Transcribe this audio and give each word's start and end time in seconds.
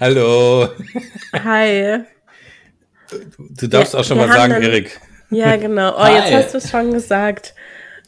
Hallo. 0.00 0.68
Hi. 1.44 2.00
Du 3.38 3.66
darfst 3.68 3.92
Ja, 3.94 4.00
auch 4.00 4.04
schon 4.04 4.16
mal 4.16 4.28
sagen, 4.28 4.54
dann- 4.54 4.62
Erik. 4.62 4.98
Ja, 5.30 5.56
genau. 5.56 5.94
Oh, 5.94 5.98
Hi. 6.00 6.14
jetzt 6.14 6.32
hast 6.34 6.54
du 6.54 6.58
es 6.58 6.70
schon 6.70 6.92
gesagt. 6.92 7.54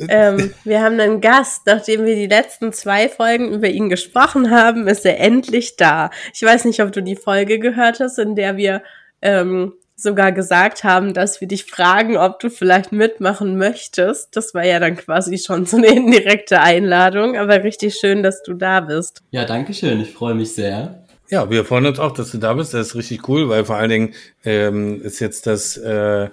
Ähm, 0.08 0.52
wir 0.64 0.80
haben 0.82 0.98
einen 0.98 1.20
Gast. 1.20 1.62
Nachdem 1.66 2.04
wir 2.04 2.14
die 2.16 2.26
letzten 2.26 2.72
zwei 2.72 3.08
Folgen 3.08 3.52
über 3.52 3.68
ihn 3.68 3.88
gesprochen 3.88 4.50
haben, 4.50 4.88
ist 4.88 5.04
er 5.04 5.20
endlich 5.20 5.76
da. 5.76 6.10
Ich 6.34 6.42
weiß 6.42 6.64
nicht, 6.64 6.82
ob 6.82 6.92
du 6.92 7.02
die 7.02 7.14
Folge 7.14 7.58
gehört 7.58 8.00
hast, 8.00 8.18
in 8.18 8.34
der 8.34 8.56
wir 8.56 8.82
ähm, 9.20 9.74
sogar 9.94 10.32
gesagt 10.32 10.82
haben, 10.82 11.14
dass 11.14 11.40
wir 11.40 11.46
dich 11.46 11.66
fragen, 11.66 12.16
ob 12.16 12.40
du 12.40 12.48
vielleicht 12.50 12.90
mitmachen 12.90 13.56
möchtest. 13.56 14.34
Das 14.34 14.52
war 14.54 14.64
ja 14.64 14.80
dann 14.80 14.96
quasi 14.96 15.38
schon 15.38 15.66
so 15.66 15.76
eine 15.76 15.88
indirekte 15.94 16.60
Einladung, 16.60 17.36
aber 17.36 17.62
richtig 17.62 17.94
schön, 17.96 18.22
dass 18.24 18.42
du 18.42 18.54
da 18.54 18.80
bist. 18.80 19.20
Ja, 19.30 19.44
danke 19.44 19.74
schön. 19.74 20.00
Ich 20.00 20.12
freue 20.12 20.34
mich 20.34 20.54
sehr. 20.54 21.01
Ja, 21.28 21.50
wir 21.50 21.64
freuen 21.64 21.86
uns 21.86 21.98
auch, 21.98 22.12
dass 22.12 22.30
du 22.30 22.38
da 22.38 22.54
bist. 22.54 22.74
Das 22.74 22.88
ist 22.88 22.94
richtig 22.94 23.28
cool, 23.28 23.48
weil 23.48 23.64
vor 23.64 23.76
allen 23.76 23.90
Dingen 23.90 24.14
ähm, 24.44 25.00
ist 25.02 25.20
jetzt 25.20 25.46
das 25.46 25.76
äh, 25.76 26.28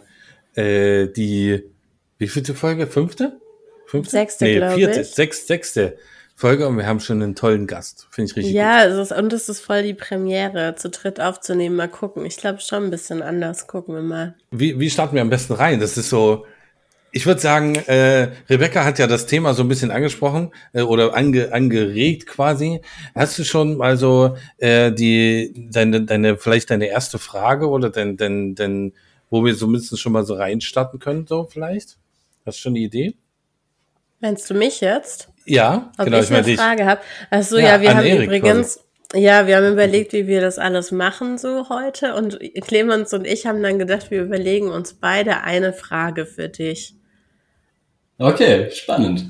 äh, 0.56 1.08
die 1.08 1.64
wie 2.20 2.28
vielte 2.28 2.54
Folge? 2.54 2.86
Fünfte? 2.86 3.40
Fünfte? 3.86 4.12
Sechste, 4.12 4.46
nee, 4.46 4.76
vierte, 4.76 5.02
ich. 5.02 5.08
Sechs, 5.08 5.48
sechste 5.48 5.98
Folge 6.36 6.68
und 6.68 6.78
wir 6.78 6.86
haben 6.86 7.00
schon 7.00 7.24
einen 7.24 7.34
tollen 7.34 7.66
Gast. 7.66 8.08
Finde 8.12 8.32
ich 8.32 8.38
richtig 8.38 8.54
Ja, 8.54 8.84
es 8.84 8.98
ist, 8.98 9.18
und 9.18 9.34
es 9.34 9.50
ist 9.50 9.62
voll 9.62 9.84
die 9.84 9.94
Premiere, 9.94 10.76
zu 10.76 10.90
dritt 10.90 11.20
aufzunehmen. 11.20 11.76
Mal 11.76 11.88
gucken. 11.88 12.26
Ich 12.26 12.38
glaube 12.38 12.60
schon 12.60 12.84
ein 12.84 12.90
bisschen 12.92 13.22
anders. 13.22 13.68
Gucken 13.68 13.96
wir 13.96 14.02
mal. 14.02 14.36
gut. 14.52 14.60
Wie, 14.60 14.80
wie 14.80 14.90
starten 14.90 15.16
wir 15.16 15.22
am 15.22 15.30
besten 15.30 15.54
rein? 15.54 15.80
Das 15.80 15.98
ist 15.98 16.10
so, 16.10 16.46
ich 17.12 17.26
würde 17.26 17.42
sagen, 17.42 17.76
äh, 17.76 18.30
Rebecca 18.50 18.86
hat 18.86 19.00
ja 19.00 19.08
das 19.08 19.26
Thema 19.26 19.54
so 19.54 19.64
ein 19.64 19.68
bisschen 19.68 19.92
angesprochen 19.92 20.52
äh, 20.74 20.82
oder 20.82 21.16
ange, 21.16 21.52
angeregt 21.54 22.28
quasi. 22.28 22.82
Hast 23.16 23.40
du 23.40 23.44
schon 23.44 23.78
mal 23.78 23.98
so 23.98 24.38
äh, 24.58 24.92
die 24.92 25.70
deine 25.72 26.02
deine 26.02 26.38
vielleicht 26.38 26.70
deine 26.70 26.88
erste 26.88 27.20
Frage 27.20 27.68
oder 27.70 27.90
dein 27.90 28.18
dein, 28.18 28.56
dein 28.56 28.94
wo 29.30 29.44
wir 29.44 29.56
so 29.56 29.68
mindestens 29.68 30.00
schon 30.00 30.12
mal 30.14 30.26
so 30.26 30.36
reinstarten 30.36 31.00
können 31.00 31.26
so 31.28 31.46
vielleicht? 31.46 31.98
Hast 32.46 32.58
du 32.60 32.62
schon 32.62 32.74
eine 32.74 32.80
Idee? 32.80 33.16
Meinst 34.20 34.50
du 34.50 34.54
mich 34.54 34.82
jetzt? 34.82 35.30
Ja, 35.46 35.92
Ob 35.98 36.06
genau, 36.06 36.20
ich 36.20 36.26
ich 36.26 36.32
eine 36.32 36.44
dich. 36.44 36.58
Frage 36.60 36.86
habe? 36.86 37.02
Ach 37.32 37.44
so, 37.44 37.58
Ja, 37.58 37.76
ja, 37.76 37.82
wir 37.82 37.96
haben 37.96 38.06
Erik 38.06 38.28
übrigens, 38.28 38.84
ja, 39.16 39.48
wir 39.48 39.58
haben 39.58 39.72
überlegt, 39.72 40.14
wie 40.14 40.28
wir 40.28 40.42
das 40.42 40.60
alles 40.60 40.92
machen 40.92 41.38
so 41.38 41.70
heute 41.70 42.14
und 42.16 42.40
Clemens 42.68 43.14
und 43.14 43.26
ich 43.26 43.48
haben 43.48 43.64
dann 43.64 43.80
gedacht, 43.80 44.12
wir 44.12 44.22
überlegen 44.22 44.70
uns 44.70 44.94
beide 44.94 45.42
eine 45.42 45.74
Frage 45.74 46.26
für 46.26 46.50
dich. 46.50 46.99
Okay, 48.20 48.70
spannend. 48.72 49.26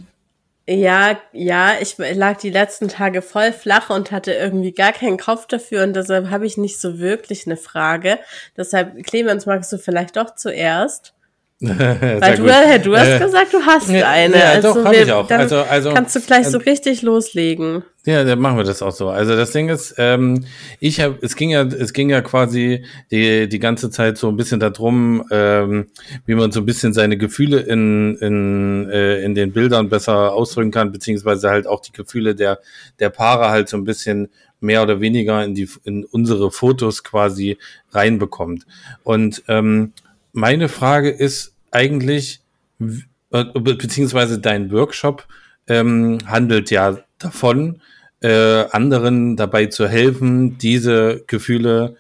Ja, 0.68 1.20
ja, 1.32 1.74
ich 1.82 1.98
lag 1.98 2.38
die 2.38 2.52
letzten 2.52 2.90
Tage 2.90 3.24
voll 3.24 3.54
flach 3.54 3.90
und 3.90 4.12
hatte 4.12 4.34
irgendwie 4.34 4.72
gar 4.72 4.94
keinen 4.94 5.18
Kopf 5.18 5.48
dafür 5.48 5.84
und 5.84 5.96
deshalb 5.96 6.30
habe 6.30 6.46
ich 6.46 6.58
nicht 6.58 6.80
so 6.80 7.00
wirklich 7.00 7.48
eine 7.48 7.58
Frage. 7.58 8.20
Deshalb, 8.56 9.04
Clemens, 9.04 9.48
magst 9.48 9.72
du 9.72 9.78
vielleicht 9.78 10.16
doch 10.16 10.36
zuerst? 10.36 11.16
Weil 11.62 12.38
du, 12.38 12.46
äh, 12.48 12.80
du 12.80 12.96
hast 12.96 13.08
Äh, 13.10 13.20
gesagt, 13.20 13.54
du 13.54 13.60
hast 13.62 13.90
ja, 13.90 14.10
eine. 14.10 14.38
ja, 14.38 14.44
also 14.52 14.76
doch, 14.76 14.86
hab 14.86 14.94
wir- 14.94 15.04
ich 15.04 15.12
auch. 15.12 15.28
Dann 15.28 15.42
Also- 15.42 15.58
also, 15.58 15.92
kannst 15.94 16.16
du 16.16 16.22
gleich 16.22 16.48
so 16.48 16.58
ähm, 16.58 16.64
richtig 16.66 17.02
loslegen. 17.02 17.84
Ja, 18.06 18.24
dann 18.24 18.40
machen 18.40 18.56
wir 18.56 18.64
das 18.64 18.82
auch 18.82 18.94
so. 18.94 19.10
Also 19.10 19.36
das 19.36 19.52
Ding 19.52 19.68
ist, 19.68 19.94
ähm, 19.98 20.46
ich 20.80 21.02
habe, 21.02 21.18
es 21.22 21.36
ging 21.36 21.50
ja, 21.50 21.64
es 21.64 21.92
ging 21.92 22.10
ja 22.10 22.22
quasi 22.22 22.86
die 23.12 23.50
die 23.50 23.60
ganze 23.60 23.92
Zeit 23.92 24.18
so 24.18 24.30
ein 24.30 24.38
bisschen 24.38 24.62
darum, 24.62 25.26
ähm, 25.32 25.88
wie 26.26 26.36
man 26.36 26.52
so 26.54 26.62
ein 26.62 26.66
bisschen 26.66 26.94
seine 26.94 27.18
Gefühle 27.18 27.60
in 27.60 28.16
in 28.22 28.90
äh, 28.90 29.22
in 29.22 29.36
den 29.36 29.52
Bildern 29.52 29.90
besser 29.90 30.32
ausdrücken 30.34 30.72
kann, 30.72 30.94
beziehungsweise 30.94 31.50
halt 31.50 31.68
auch 31.68 31.82
die 31.82 31.92
Gefühle 31.92 32.36
der 32.36 32.60
der 33.00 33.10
Paare 33.10 33.50
halt 33.50 33.68
so 33.68 33.76
ein 33.76 33.84
bisschen 33.84 34.30
mehr 34.62 34.82
oder 34.82 35.02
weniger 35.02 35.44
in 35.44 35.54
die 35.54 35.70
in 35.84 36.06
unsere 36.06 36.52
Fotos 36.52 37.04
quasi 37.04 37.58
reinbekommt. 37.92 38.66
Und 39.04 39.44
ähm, 39.50 39.92
meine 40.32 40.70
Frage 40.70 41.10
ist 41.10 41.54
eigentlich, 41.72 42.42
äh, 42.80 42.86
be- 43.30 43.76
beziehungsweise 43.76 44.40
dein 44.40 44.72
Workshop 44.72 45.28
ähm, 45.68 46.20
handelt 46.26 46.72
ja 46.72 47.00
davon, 47.20 47.82
äh, 48.22 48.66
anderen 48.72 49.36
dabei 49.36 49.68
zu 49.68 49.88
helfen, 49.88 50.58
diese 50.58 51.24
Gefühle 51.28 51.96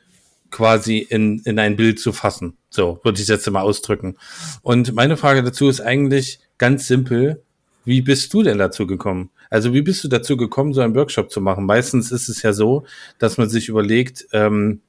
quasi 0.51 0.97
in, 0.97 1.39
in 1.45 1.59
ein 1.59 1.75
Bild 1.75 1.99
zu 1.99 2.11
fassen. 2.11 2.57
So 2.69 2.99
würde 3.03 3.17
ich 3.17 3.23
es 3.23 3.29
jetzt 3.29 3.49
mal 3.49 3.61
ausdrücken. 3.61 4.17
Und 4.61 4.93
meine 4.93 5.17
Frage 5.17 5.43
dazu 5.43 5.69
ist 5.69 5.81
eigentlich 5.81 6.39
ganz 6.57 6.87
simpel. 6.87 7.41
Wie 7.85 8.01
bist 8.01 8.33
du 8.33 8.43
denn 8.43 8.57
dazu 8.57 8.85
gekommen? 8.85 9.29
Also 9.49 9.73
wie 9.73 9.81
bist 9.81 10.03
du 10.03 10.07
dazu 10.07 10.37
gekommen, 10.37 10.73
so 10.73 10.81
einen 10.81 10.95
Workshop 10.95 11.31
zu 11.31 11.41
machen? 11.41 11.65
Meistens 11.65 12.11
ist 12.11 12.29
es 12.29 12.41
ja 12.41 12.53
so, 12.53 12.85
dass 13.17 13.37
man 13.37 13.49
sich 13.49 13.69
überlegt, 13.69 14.27
ähm, 14.33 14.81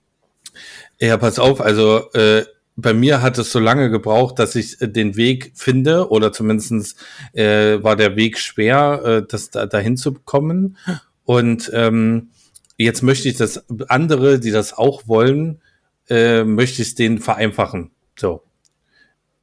ja, 0.99 1.17
pass 1.17 1.39
auf, 1.39 1.61
also 1.61 2.11
äh, 2.13 2.45
bei 2.77 2.95
mir 2.95 3.23
hat 3.23 3.39
es 3.39 3.53
so 3.53 3.59
lange 3.59 3.91
gebraucht, 3.91 4.39
dass 4.39 4.55
ich 4.55 4.81
äh, 4.81 4.89
den 4.89 5.17
Weg 5.17 5.53
finde 5.55 6.11
oder 6.11 6.33
zumindestens 6.33 6.97
äh, 7.33 7.83
war 7.83 7.97
der 7.97 8.17
Weg 8.17 8.39
schwer, 8.39 9.03
äh, 9.05 9.23
das 9.27 9.51
da, 9.51 9.67
dahin 9.67 9.97
zu 9.97 10.13
kommen. 10.13 10.77
Und 11.25 11.71
ähm, 11.75 12.31
jetzt 12.77 13.03
möchte 13.03 13.29
ich, 13.29 13.37
dass 13.37 13.69
andere, 13.89 14.41
die 14.41 14.51
das 14.51 14.77
auch 14.77 15.07
wollen, 15.07 15.61
äh, 16.09 16.45
möchte 16.45 16.83
ich 16.83 16.89
es 16.89 16.95
denen 16.95 17.19
vereinfachen. 17.19 17.91
So. 18.19 18.43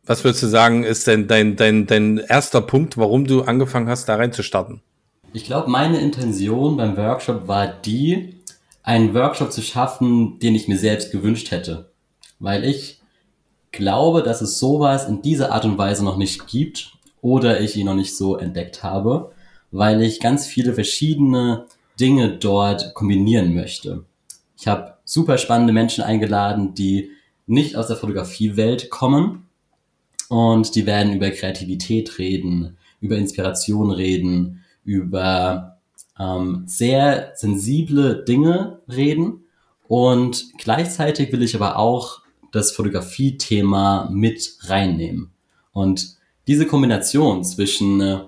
Was 0.06 0.24
würdest 0.24 0.44
du 0.44 0.48
sagen, 0.48 0.84
ist 0.84 1.08
denn 1.08 1.28
dein, 1.28 1.56
dein, 1.56 1.86
dein 1.86 2.18
erster 2.18 2.62
Punkt, 2.62 2.98
warum 2.98 3.28
du 3.28 3.42
angefangen 3.44 3.90
hast, 3.90 4.06
da 4.06 4.16
rein 4.16 4.32
zu 4.32 4.42
starten? 4.42 4.82
Ich 5.34 5.44
glaube, 5.44 5.70
meine 5.70 6.00
Intention 6.00 6.78
beim 6.78 6.96
Workshop 6.96 7.48
war 7.48 7.68
die, 7.68 8.36
einen 8.84 9.14
Workshop 9.14 9.52
zu 9.52 9.62
schaffen, 9.62 10.40
den 10.40 10.56
ich 10.56 10.70
mir 10.70 10.78
selbst 10.78 11.12
gewünscht 11.12 11.52
hätte. 11.52 11.92
Weil 12.40 12.64
ich 12.64 12.97
glaube, 13.72 14.24
dass 14.24 14.42
es 14.42 14.60
sowas 14.60 15.08
in 15.08 15.22
dieser 15.22 15.52
Art 15.52 15.66
und 15.66 15.78
Weise 15.78 16.04
noch 16.04 16.18
nicht 16.18 16.48
gibt 16.48 16.94
oder 17.22 17.60
ich 17.62 17.76
ihn 17.76 17.86
noch 17.86 17.96
nicht 17.96 18.16
so 18.16 18.38
entdeckt 18.38 18.84
habe, 18.84 19.32
weil 19.72 20.02
ich 20.02 20.20
ganz 20.20 20.48
viele 20.48 20.74
verschiedene 20.74 21.66
Dinge 22.00 22.38
dort 22.38 22.94
kombinieren 22.94 23.54
möchte. 23.54 24.06
Ich 24.58 24.68
habe 24.68 24.94
super 25.04 25.38
spannende 25.38 25.74
Menschen 25.74 26.04
eingeladen, 26.04 26.74
die 26.74 27.12
nicht 27.46 27.76
aus 27.76 27.88
der 27.88 27.96
Fotografiewelt 27.96 28.90
kommen 28.90 29.48
und 30.30 30.76
die 30.76 30.86
werden 30.86 31.14
über 31.14 31.30
Kreativität 31.32 32.18
reden, 32.20 32.78
über 33.00 33.18
Inspiration 33.18 33.92
reden, 33.92 34.64
über 34.84 35.78
ähm, 36.20 36.64
sehr 36.66 37.32
sensible 37.36 38.24
Dinge 38.26 38.80
reden 38.90 39.46
und 39.88 40.58
gleichzeitig 40.58 41.32
will 41.32 41.44
ich 41.44 41.56
aber 41.56 41.78
auch 41.78 42.22
das 42.52 42.72
Fotografie-Thema 42.72 44.10
mit 44.12 44.58
reinnehmen. 44.64 45.32
Und 45.72 46.18
diese 46.48 46.66
Kombination 46.66 47.44
zwischen 47.44 48.02
äh, 48.02 48.20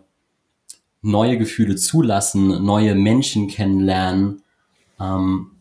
neue 1.01 1.37
Gefühle 1.37 1.75
zulassen, 1.75 2.63
neue 2.63 2.95
Menschen 2.95 3.47
kennenlernen, 3.47 4.41
ähm, 4.99 5.51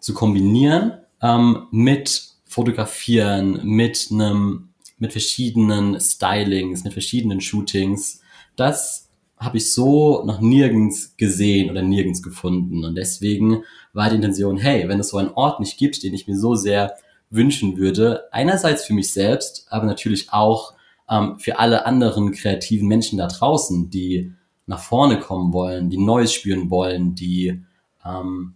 zu 0.00 0.14
kombinieren 0.14 0.92
ähm, 1.22 1.66
mit 1.70 2.34
Fotografieren, 2.44 3.60
mit 3.64 4.08
einem, 4.10 4.68
mit 4.98 5.12
verschiedenen 5.12 5.98
Stylings, 6.00 6.84
mit 6.84 6.92
verschiedenen 6.92 7.40
Shootings, 7.40 8.20
das 8.54 9.08
habe 9.38 9.58
ich 9.58 9.72
so 9.72 10.24
noch 10.24 10.40
nirgends 10.40 11.16
gesehen 11.16 11.70
oder 11.70 11.82
nirgends 11.82 12.22
gefunden. 12.22 12.84
Und 12.84 12.94
deswegen 12.94 13.64
war 13.92 14.08
die 14.08 14.16
Intention, 14.16 14.56
hey, 14.56 14.88
wenn 14.88 15.00
es 15.00 15.10
so 15.10 15.18
einen 15.18 15.30
Ort 15.30 15.60
nicht 15.60 15.76
gibt, 15.76 16.02
den 16.02 16.14
ich 16.14 16.26
mir 16.26 16.38
so 16.38 16.54
sehr 16.54 16.94
wünschen 17.30 17.76
würde, 17.76 18.24
einerseits 18.32 18.84
für 18.84 18.94
mich 18.94 19.12
selbst, 19.12 19.66
aber 19.70 19.86
natürlich 19.86 20.32
auch 20.32 20.74
ähm, 21.08 21.38
für 21.38 21.58
alle 21.58 21.86
anderen 21.86 22.32
kreativen 22.32 22.88
Menschen 22.88 23.18
da 23.18 23.26
draußen, 23.26 23.90
die 23.90 24.32
nach 24.66 24.80
vorne 24.80 25.20
kommen 25.20 25.52
wollen, 25.52 25.90
die 25.90 25.98
Neues 25.98 26.32
spüren 26.32 26.70
wollen, 26.70 27.14
die 27.14 27.62
ähm, 28.04 28.54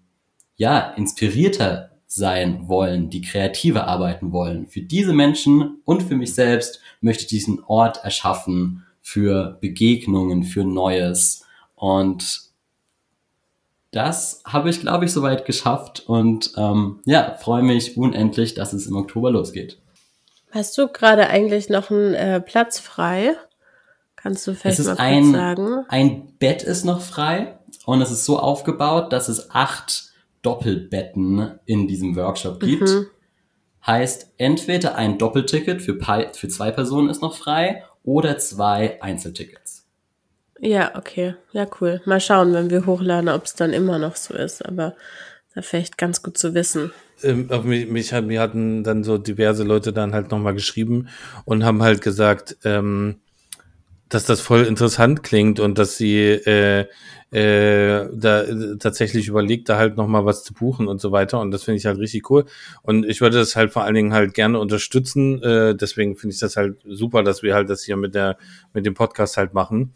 ja 0.56 0.80
inspirierter 0.96 1.90
sein 2.06 2.66
wollen, 2.68 3.08
die 3.08 3.22
kreativer 3.22 3.86
arbeiten 3.86 4.32
wollen. 4.32 4.66
Für 4.66 4.80
diese 4.80 5.12
Menschen 5.12 5.80
und 5.84 6.02
für 6.02 6.16
mich 6.16 6.34
selbst 6.34 6.80
möchte 7.00 7.22
ich 7.22 7.28
diesen 7.28 7.62
Ort 7.62 8.02
erschaffen 8.02 8.84
für 9.00 9.58
Begegnungen, 9.60 10.42
für 10.42 10.64
Neues. 10.64 11.44
Und 11.76 12.49
das 13.92 14.42
habe 14.44 14.70
ich, 14.70 14.80
glaube 14.80 15.04
ich, 15.04 15.12
soweit 15.12 15.44
geschafft 15.44 16.04
und 16.06 16.52
ähm, 16.56 17.00
ja, 17.04 17.36
freue 17.40 17.62
mich 17.62 17.96
unendlich, 17.96 18.54
dass 18.54 18.72
es 18.72 18.86
im 18.86 18.96
Oktober 18.96 19.30
losgeht. 19.30 19.78
Hast 20.52 20.76
du 20.78 20.88
gerade 20.88 21.28
eigentlich 21.28 21.68
noch 21.68 21.90
einen 21.90 22.14
äh, 22.14 22.40
Platz 22.40 22.78
frei? 22.78 23.34
Kannst 24.16 24.46
du 24.46 24.54
vielleicht 24.54 24.78
Es 24.78 24.86
mal 24.86 24.92
ist 24.92 24.98
kurz 24.98 25.08
ein, 25.08 25.32
sagen? 25.32 25.84
ein 25.88 26.34
Bett 26.38 26.62
ist 26.62 26.84
noch 26.84 27.00
frei 27.00 27.58
und 27.86 28.00
es 28.02 28.10
ist 28.10 28.24
so 28.24 28.38
aufgebaut, 28.38 29.12
dass 29.12 29.28
es 29.28 29.50
acht 29.50 30.10
Doppelbetten 30.42 31.58
in 31.66 31.88
diesem 31.88 32.16
Workshop 32.16 32.60
gibt. 32.60 32.82
Mhm. 32.82 33.06
Heißt, 33.86 34.32
entweder 34.36 34.96
ein 34.96 35.18
Doppelticket 35.18 35.80
für, 35.80 35.98
für 36.32 36.48
zwei 36.48 36.70
Personen 36.70 37.08
ist 37.08 37.22
noch 37.22 37.34
frei 37.34 37.84
oder 38.04 38.38
zwei 38.38 39.02
Einzeltickets. 39.02 39.69
Ja, 40.60 40.92
okay. 40.96 41.34
Ja, 41.52 41.66
cool. 41.80 42.00
Mal 42.04 42.20
schauen, 42.20 42.52
wenn 42.52 42.70
wir 42.70 42.86
hochladen, 42.86 43.30
ob 43.30 43.44
es 43.44 43.54
dann 43.54 43.72
immer 43.72 43.98
noch 43.98 44.16
so 44.16 44.34
ist. 44.34 44.64
Aber 44.64 44.94
Das 45.54 45.66
vielleicht 45.66 45.98
ganz 45.98 46.22
gut 46.22 46.38
zu 46.38 46.54
wissen. 46.54 46.92
Ähm, 47.22 47.48
mich, 47.64 47.88
mich 47.88 48.12
mir 48.12 48.40
hatten 48.40 48.84
dann 48.84 49.02
so 49.04 49.18
diverse 49.18 49.64
Leute 49.64 49.92
dann 49.92 50.14
halt 50.14 50.30
nochmal 50.30 50.54
geschrieben 50.54 51.08
und 51.44 51.64
haben 51.64 51.82
halt 51.82 52.02
gesagt, 52.02 52.56
ähm, 52.64 53.16
dass 54.08 54.24
das 54.24 54.40
voll 54.40 54.64
interessant 54.64 55.22
klingt 55.22 55.60
und 55.60 55.78
dass 55.78 55.96
sie 55.96 56.18
äh, 56.18 56.86
äh, 57.30 58.08
da 58.12 58.44
tatsächlich 58.78 59.28
überlegt, 59.28 59.68
da 59.68 59.76
halt 59.76 59.96
nochmal 59.96 60.24
was 60.24 60.42
zu 60.42 60.52
buchen 60.52 60.88
und 60.88 61.00
so 61.00 61.12
weiter. 61.12 61.40
Und 61.40 61.52
das 61.52 61.62
finde 61.62 61.78
ich 61.78 61.86
halt 61.86 61.98
richtig 61.98 62.28
cool. 62.30 62.44
Und 62.82 63.06
ich 63.06 63.20
würde 63.20 63.38
das 63.38 63.54
halt 63.54 63.72
vor 63.72 63.84
allen 63.84 63.94
Dingen 63.94 64.12
halt 64.12 64.34
gerne 64.34 64.58
unterstützen. 64.58 65.42
Äh, 65.42 65.76
deswegen 65.76 66.16
finde 66.16 66.34
ich 66.34 66.40
das 66.40 66.56
halt 66.56 66.78
super, 66.88 67.22
dass 67.22 67.42
wir 67.42 67.54
halt 67.54 67.70
das 67.70 67.84
hier 67.84 67.96
mit 67.96 68.14
der 68.14 68.36
mit 68.74 68.84
dem 68.84 68.94
Podcast 68.94 69.36
halt 69.36 69.54
machen. 69.54 69.92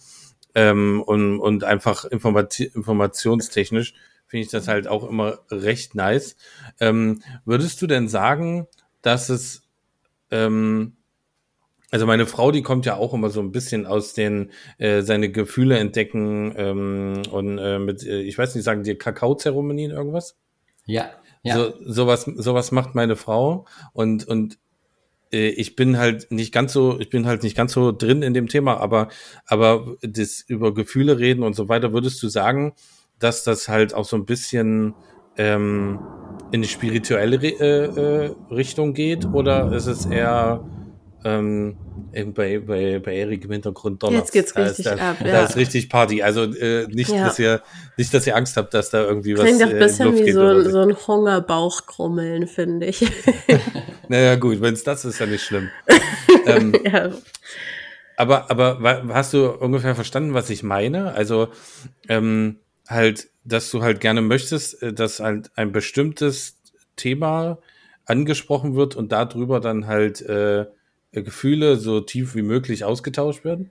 Ähm, 0.55 1.03
und, 1.03 1.41
und 1.41 1.65
einfach 1.65 2.05
informati 2.05 2.65
informationstechnisch 2.65 3.95
finde 4.27 4.45
ich 4.45 4.51
das 4.51 4.69
halt 4.69 4.87
auch 4.89 5.09
immer 5.09 5.41
recht 5.51 5.95
nice. 5.95 6.37
Ähm, 6.81 7.23
würdest 7.45 7.81
du 7.83 7.87
denn 7.87 8.09
sagen, 8.09 8.67
dass 9.03 9.29
es 9.29 9.63
ähm, 10.31 10.97
also 11.95 12.07
meine 12.07 12.27
Frau, 12.27 12.51
die 12.51 12.63
kommt 12.63 12.87
ja 12.87 12.97
auch 12.97 13.15
immer 13.15 13.31
so 13.31 13.39
ein 13.39 13.53
bisschen 13.53 13.87
aus 13.87 14.15
den 14.15 14.51
äh, 14.79 15.03
seine 15.03 15.31
Gefühle 15.31 15.79
entdecken 15.79 16.53
ähm, 16.57 17.23
und 17.31 17.59
äh, 17.59 17.79
mit, 17.79 18.03
äh, 18.03 18.21
ich 18.21 18.37
weiß 18.37 18.57
nicht, 18.57 18.65
sagen 18.65 18.83
die 18.83 18.97
Kakaozeremonien 18.97 19.93
irgendwas? 19.93 20.37
Ja. 20.87 21.11
ja. 21.45 21.55
So, 21.55 21.73
sowas, 21.85 22.23
sowas 22.25 22.73
macht 22.73 22.97
meine 22.97 23.15
Frau 23.15 23.67
und 23.93 24.27
und 24.27 24.59
ich 25.35 25.77
bin 25.77 25.99
halt 25.99 26.31
nicht 26.31 26.53
ganz 26.53 26.73
so, 26.73 26.99
ich 27.01 27.11
bin 27.11 27.27
halt 27.27 27.43
nicht 27.43 27.57
ganz 27.57 27.73
so 27.73 27.93
drin 27.93 28.23
in 28.23 28.35
dem 28.35 28.49
Thema, 28.49 28.79
aber 28.79 29.09
aber 29.47 29.97
das 30.03 30.41
über 30.47 30.75
Gefühle 30.75 31.19
reden 31.19 31.43
und 31.43 31.55
so 31.55 31.69
weiter, 31.69 31.93
würdest 31.93 32.23
du 32.23 32.29
sagen, 32.29 32.75
dass 33.19 33.45
das 33.45 33.69
halt 33.69 33.95
auch 33.95 34.05
so 34.05 34.17
ein 34.17 34.27
bisschen 34.27 34.95
ähm, 35.37 35.99
in 36.53 36.63
die 36.63 36.69
spirituelle 36.69 37.37
äh, 37.37 38.27
äh, 38.27 38.35
Richtung 38.51 38.95
geht? 38.95 39.27
Oder 39.27 39.73
ist 39.73 39.87
es 39.87 40.07
eher 40.07 40.65
ähm, 41.25 41.77
bei, 42.35 42.59
bei, 42.59 42.99
bei 42.99 43.15
Erik 43.15 43.45
im 43.45 43.53
Hintergrund 43.53 44.03
donnert. 44.03 44.23
Jetzt 44.23 44.33
geht's 44.33 44.57
richtig 44.57 44.85
da, 44.85 45.11
ab. 45.11 45.17
Da 45.21 45.27
ja. 45.27 45.45
ist 45.45 45.57
richtig 45.57 45.89
Party. 45.89 46.23
Also 46.23 46.45
äh, 46.45 46.87
nicht, 46.89 47.11
ja. 47.11 47.27
dass 47.27 47.39
ihr 47.39 47.63
nicht, 47.97 48.13
dass 48.13 48.27
ihr 48.27 48.37
Angst 48.37 48.57
habt, 48.57 48.75
dass 48.75 48.91
da 48.91 49.03
irgendwie 49.03 49.35
Klingt 49.35 49.39
was. 49.39 49.57
Klingt 49.57 49.63
doch 49.63 49.69
ein 49.69 49.79
bisschen 49.79 50.27
wie 50.27 50.33
so, 50.33 50.71
so 50.71 50.81
ein 50.81 50.97
Hungerbauchkrummeln, 50.97 52.47
finde 52.47 52.87
ich. 52.87 53.07
naja, 54.09 54.37
gut, 54.37 54.61
wenn 54.61 54.75
es 54.75 54.85
das 54.85 55.05
ist, 55.05 55.19
ja 55.19 55.27
nicht 55.27 55.45
schlimm. 55.45 55.71
ähm, 56.47 56.75
ja. 56.85 57.11
Aber, 58.17 58.51
aber 58.51 59.05
hast 59.09 59.33
du 59.33 59.51
ungefähr 59.51 59.95
verstanden, 59.95 60.35
was 60.35 60.51
ich 60.51 60.63
meine? 60.63 61.15
Also 61.15 61.49
ähm, 62.09 62.59
halt, 62.89 63.29
dass 63.45 63.71
du 63.71 63.83
halt 63.83 64.01
gerne 64.01 64.21
möchtest, 64.21 64.83
äh, 64.83 64.93
dass 64.93 65.21
halt 65.21 65.51
ein 65.57 65.73
bestimmtes 65.73 66.59
Thema 66.97 67.59
angesprochen 68.07 68.77
wird 68.77 68.95
und 68.95 69.13
darüber 69.13 69.61
dann 69.61 69.87
halt 69.87 70.21
äh, 70.23 70.63
äh, 70.63 70.67
Gefühle 71.23 71.77
so 71.77 72.01
tief 72.01 72.35
wie 72.35 72.43
möglich 72.43 72.85
ausgetauscht 72.85 73.45
werden? 73.45 73.71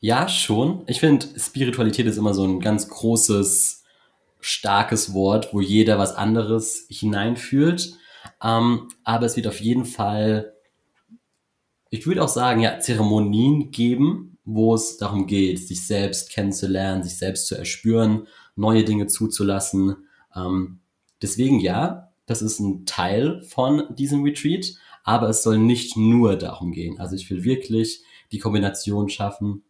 Ja, 0.00 0.28
schon. 0.28 0.82
Ich 0.86 1.00
finde, 1.00 1.26
Spiritualität 1.38 2.06
ist 2.06 2.18
immer 2.18 2.34
so 2.34 2.44
ein 2.44 2.60
ganz 2.60 2.88
großes, 2.88 3.84
starkes 4.40 5.12
Wort, 5.14 5.52
wo 5.52 5.60
jeder 5.60 5.98
was 5.98 6.14
anderes 6.14 6.86
hineinfühlt. 6.88 7.94
Ähm, 8.42 8.88
aber 9.04 9.26
es 9.26 9.36
wird 9.36 9.46
auf 9.46 9.60
jeden 9.60 9.84
Fall, 9.84 10.54
ich 11.90 12.06
würde 12.06 12.22
auch 12.22 12.28
sagen, 12.28 12.60
ja, 12.60 12.78
Zeremonien 12.78 13.70
geben, 13.70 14.38
wo 14.44 14.74
es 14.74 14.96
darum 14.96 15.26
geht, 15.26 15.66
sich 15.66 15.86
selbst 15.86 16.30
kennenzulernen, 16.30 17.02
sich 17.02 17.18
selbst 17.18 17.46
zu 17.46 17.56
erspüren, 17.56 18.26
neue 18.54 18.84
Dinge 18.84 19.06
zuzulassen. 19.06 19.96
Ähm, 20.34 20.80
deswegen 21.20 21.60
ja, 21.60 22.12
das 22.26 22.42
ist 22.42 22.60
ein 22.60 22.86
Teil 22.86 23.42
von 23.42 23.94
diesem 23.94 24.22
Retreat 24.22 24.74
aber 25.08 25.30
es 25.30 25.42
soll 25.42 25.56
nicht 25.56 25.96
nur 25.96 26.36
darum 26.36 26.70
gehen. 26.70 27.00
Also 27.00 27.16
ich 27.16 27.30
will 27.30 27.42
wirklich 27.42 28.02
die 28.30 28.38
Kombination 28.38 29.08
schaffen 29.08 29.62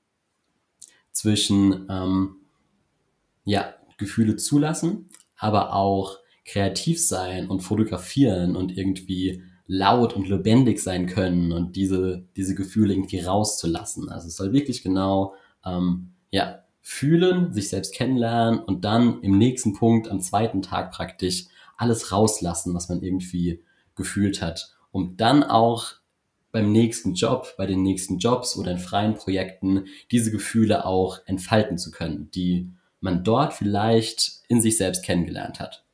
zwischen 1.12 1.86
ähm, 1.88 2.38
ja, 3.44 3.72
Gefühle 3.98 4.34
zulassen, 4.34 5.10
aber 5.36 5.74
auch 5.74 6.18
kreativ 6.44 7.00
sein 7.00 7.48
und 7.48 7.60
fotografieren 7.60 8.56
und 8.56 8.76
irgendwie 8.76 9.44
laut 9.68 10.16
und 10.16 10.28
lebendig 10.28 10.80
sein 10.80 11.06
können 11.06 11.52
und 11.52 11.76
diese, 11.76 12.26
diese 12.34 12.56
Gefühle 12.56 12.92
irgendwie 12.94 13.20
rauszulassen. 13.20 14.08
Also 14.08 14.26
es 14.26 14.34
soll 14.34 14.52
wirklich 14.52 14.82
genau 14.82 15.34
ähm, 15.64 16.14
ja, 16.32 16.64
fühlen, 16.80 17.52
sich 17.52 17.68
selbst 17.68 17.94
kennenlernen 17.94 18.58
und 18.58 18.84
dann 18.84 19.22
im 19.22 19.38
nächsten 19.38 19.72
Punkt, 19.72 20.08
am 20.08 20.20
zweiten 20.20 20.62
Tag 20.62 20.90
praktisch 20.90 21.46
alles 21.76 22.10
rauslassen, 22.10 22.74
was 22.74 22.88
man 22.88 23.04
irgendwie 23.04 23.62
gefühlt 23.94 24.42
hat 24.42 24.77
um 24.90 25.16
dann 25.16 25.42
auch 25.42 25.94
beim 26.50 26.72
nächsten 26.72 27.14
Job, 27.14 27.54
bei 27.56 27.66
den 27.66 27.82
nächsten 27.82 28.18
Jobs 28.18 28.56
oder 28.56 28.72
in 28.72 28.78
freien 28.78 29.14
Projekten 29.14 29.86
diese 30.10 30.30
Gefühle 30.30 30.86
auch 30.86 31.20
entfalten 31.26 31.78
zu 31.78 31.90
können, 31.90 32.30
die 32.30 32.70
man 33.00 33.22
dort 33.22 33.54
vielleicht 33.54 34.42
in 34.48 34.60
sich 34.60 34.76
selbst 34.76 35.04
kennengelernt 35.04 35.60
hat. 35.60 35.84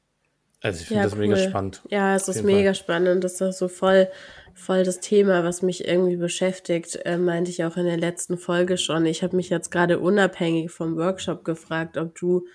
Also 0.63 0.81
ich 0.81 0.87
finde 0.87 1.03
ja, 1.03 1.05
das 1.05 1.13
cool. 1.13 1.27
mega 1.27 1.37
spannend. 1.37 1.83
Ja, 1.91 2.15
es 2.15 2.29
ist 2.29 2.43
mega 2.43 2.69
Fall. 2.69 2.75
spannend. 2.75 3.23
Das 3.23 3.35
ist 3.35 3.43
auch 3.43 3.53
so 3.53 3.69
voll, 3.69 4.09
voll 4.55 4.85
das 4.85 5.01
Thema, 5.01 5.45
was 5.45 5.61
mich 5.61 5.87
irgendwie 5.87 6.17
beschäftigt, 6.17 6.99
äh, 7.05 7.19
meinte 7.19 7.51
ich 7.51 7.65
auch 7.65 7.77
in 7.77 7.85
der 7.85 7.99
letzten 7.99 8.39
Folge 8.39 8.79
schon. 8.79 9.05
Ich 9.05 9.23
habe 9.23 9.37
mich 9.37 9.51
jetzt 9.51 9.71
gerade 9.71 9.99
unabhängig 9.99 10.71
vom 10.71 10.97
Workshop 10.97 11.45
gefragt, 11.45 11.99
ob 11.99 12.15
du 12.15 12.47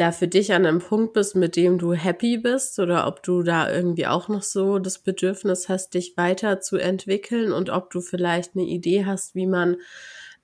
da 0.00 0.12
für 0.12 0.28
dich 0.28 0.54
an 0.54 0.64
einem 0.64 0.78
Punkt 0.78 1.12
bist, 1.12 1.36
mit 1.36 1.56
dem 1.56 1.76
du 1.78 1.92
happy 1.92 2.38
bist 2.38 2.78
oder 2.78 3.06
ob 3.06 3.22
du 3.22 3.42
da 3.42 3.70
irgendwie 3.70 4.06
auch 4.06 4.28
noch 4.28 4.42
so 4.42 4.78
das 4.78 4.98
Bedürfnis 4.98 5.68
hast, 5.68 5.92
dich 5.94 6.16
weiterzuentwickeln 6.16 7.52
und 7.52 7.68
ob 7.68 7.90
du 7.90 8.00
vielleicht 8.00 8.56
eine 8.56 8.64
Idee 8.64 9.04
hast, 9.04 9.34
wie 9.34 9.46
man 9.46 9.76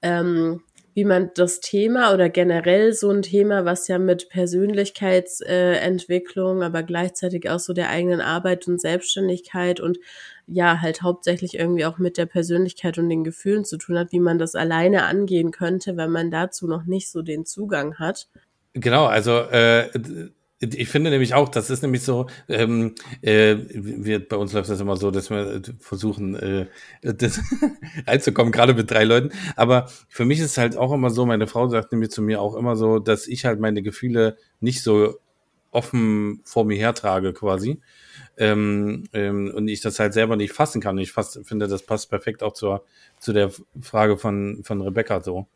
ähm, 0.03 0.63
wie 0.93 1.05
man 1.05 1.31
das 1.35 1.61
Thema 1.61 2.13
oder 2.15 2.29
generell 2.31 2.95
so 2.95 3.11
ein 3.11 3.21
Thema, 3.21 3.67
was 3.67 3.87
ja 3.87 3.99
mit 3.99 4.31
Persönlichkeitsentwicklung, 4.31 6.63
äh, 6.63 6.65
aber 6.65 6.83
gleichzeitig 6.83 7.51
auch 7.51 7.59
so 7.59 7.75
der 7.75 7.91
eigenen 7.91 8.23
Arbeit 8.23 8.67
und 8.67 8.81
Selbstständigkeit 8.81 9.79
und 9.79 9.99
ja, 10.47 10.81
halt 10.81 11.03
hauptsächlich 11.03 11.59
irgendwie 11.59 11.85
auch 11.85 11.99
mit 11.99 12.17
der 12.17 12.25
Persönlichkeit 12.25 12.97
und 12.97 13.11
den 13.11 13.25
Gefühlen 13.25 13.67
zu 13.67 13.77
tun 13.77 13.99
hat, 13.99 14.11
wie 14.13 14.21
man 14.21 14.39
das 14.39 14.55
alleine 14.55 15.05
angehen 15.05 15.51
könnte, 15.51 15.99
wenn 15.99 16.11
man 16.11 16.31
dazu 16.31 16.67
noch 16.67 16.87
nicht 16.87 17.11
so 17.11 17.21
den 17.21 17.45
Zugang 17.45 17.99
hat. 17.99 18.29
Genau, 18.79 19.07
also 19.07 19.39
äh, 19.39 19.89
ich 20.61 20.89
finde 20.89 21.11
nämlich 21.11 21.33
auch, 21.35 21.49
das 21.49 21.71
ist 21.71 21.83
nämlich 21.83 22.03
so, 22.03 22.27
ähm, 22.49 22.95
äh, 23.23 23.57
wir, 23.73 24.27
bei 24.27 24.37
uns 24.37 24.53
läuft 24.53 24.69
das 24.69 24.81
immer 24.81 24.97
so, 24.97 25.11
dass 25.11 25.31
wir 25.31 25.63
versuchen, 25.81 26.35
äh, 26.37 26.67
das 27.03 27.41
reinzukommen, 28.07 28.53
gerade 28.53 28.75
mit 28.75 28.91
drei 28.91 29.05
Leuten. 29.05 29.31
Aber 29.57 29.89
für 30.09 30.25
mich 30.27 30.39
ist 30.41 30.53
es 30.53 30.59
halt 30.59 30.77
auch 30.77 30.93
immer 30.93 31.11
so, 31.11 31.25
meine 31.27 31.47
Frau 31.47 31.69
sagt 31.69 31.93
nämlich 31.93 32.11
zu 32.11 32.21
mir 32.23 32.41
auch 32.41 32.55
immer 32.55 32.77
so, 32.77 32.99
dass 32.99 33.27
ich 33.27 33.47
halt 33.47 33.61
meine 33.61 33.83
Gefühle 33.83 34.37
nicht 34.61 34.83
so 34.83 35.19
offen 35.71 36.41
vor 36.45 36.65
mir 36.67 36.77
hertrage 36.77 37.33
quasi. 37.33 37.81
Ähm, 38.39 39.05
ähm, 39.15 39.53
und 39.55 39.69
ich 39.69 39.81
das 39.81 39.99
halt 39.99 40.13
selber 40.15 40.37
nicht 40.37 40.53
fassen 40.53 40.81
kann. 40.83 40.99
Ich 40.99 41.13
fast, 41.13 41.41
finde, 41.47 41.69
das 41.69 41.83
passt 41.83 42.11
perfekt 42.11 42.43
auch 42.43 42.53
zur, 42.53 42.85
zu 43.21 43.33
der 43.33 43.51
Frage 43.81 44.19
von, 44.19 44.61
von 44.65 44.83
Rebecca 44.83 45.21
so. 45.23 45.47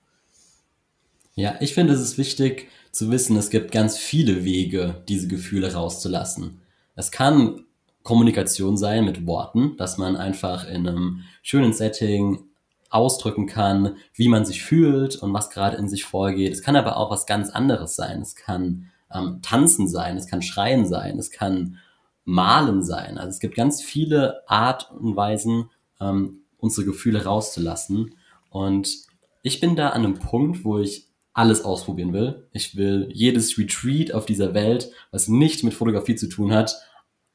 Ja, 1.35 1.55
ich 1.61 1.75
finde, 1.75 1.95
es 1.95 2.01
ist 2.01 2.19
wichtig, 2.19 2.69
zu 2.93 3.11
wissen, 3.11 3.37
es 3.37 3.51
gibt 3.51 3.73
ganz 3.73 3.97
viele 3.97 4.45
Wege, 4.45 5.03
diese 5.09 5.29
Gefühle 5.29 5.73
rauszulassen. 5.73 6.61
Es 6.97 7.11
kann 7.11 7.65
Kommunikation 8.03 8.77
sein 8.77 9.05
mit 9.05 9.27
Worten, 9.27 9.77
dass 9.77 9.99
man 9.99 10.17
einfach 10.17 10.67
in 10.67 10.89
einem 10.89 11.23
schönen 11.43 11.73
Setting 11.73 12.41
ausdrücken 12.89 13.47
kann, 13.47 13.97
wie 14.15 14.29
man 14.29 14.45
sich 14.45 14.63
fühlt 14.63 15.17
und 15.17 15.33
was 15.33 15.51
gerade 15.51 15.77
in 15.77 15.89
sich 15.89 16.05
vorgeht. 16.05 16.53
Es 16.53 16.63
kann 16.63 16.77
aber 16.77 16.97
auch 16.97 17.11
was 17.11 17.27
ganz 17.27 17.51
anderes 17.51 17.95
sein. 17.95 18.21
Es 18.21 18.35
kann 18.35 18.91
ähm, 19.13 19.41
tanzen 19.43 19.89
sein, 19.89 20.17
es 20.17 20.27
kann 20.27 20.43
schreien 20.43 20.87
sein, 20.87 21.19
es 21.19 21.31
kann 21.31 21.79
malen 22.25 22.83
sein. 22.83 23.19
Also 23.19 23.31
es 23.31 23.41
gibt 23.41 23.55
ganz 23.55 23.83
viele 23.83 24.43
Art 24.49 24.91
und 24.91 25.15
Weisen, 25.15 25.71
ähm, 26.01 26.41
unsere 26.59 26.87
Gefühle 26.87 27.25
rauszulassen. 27.25 28.15
Und 28.51 28.99
ich 29.43 29.61
bin 29.61 29.77
da 29.77 29.91
an 29.91 30.05
einem 30.05 30.19
Punkt, 30.19 30.65
wo 30.65 30.79
ich 30.79 31.10
alles 31.41 31.65
ausprobieren 31.65 32.13
will. 32.13 32.47
Ich 32.53 32.77
will 32.77 33.09
jedes 33.11 33.57
Retreat 33.57 34.13
auf 34.13 34.27
dieser 34.27 34.53
Welt, 34.53 34.91
was 35.11 35.27
nicht 35.27 35.65
mit 35.65 35.73
Fotografie 35.73 36.15
zu 36.15 36.29
tun 36.29 36.53
hat, 36.53 36.77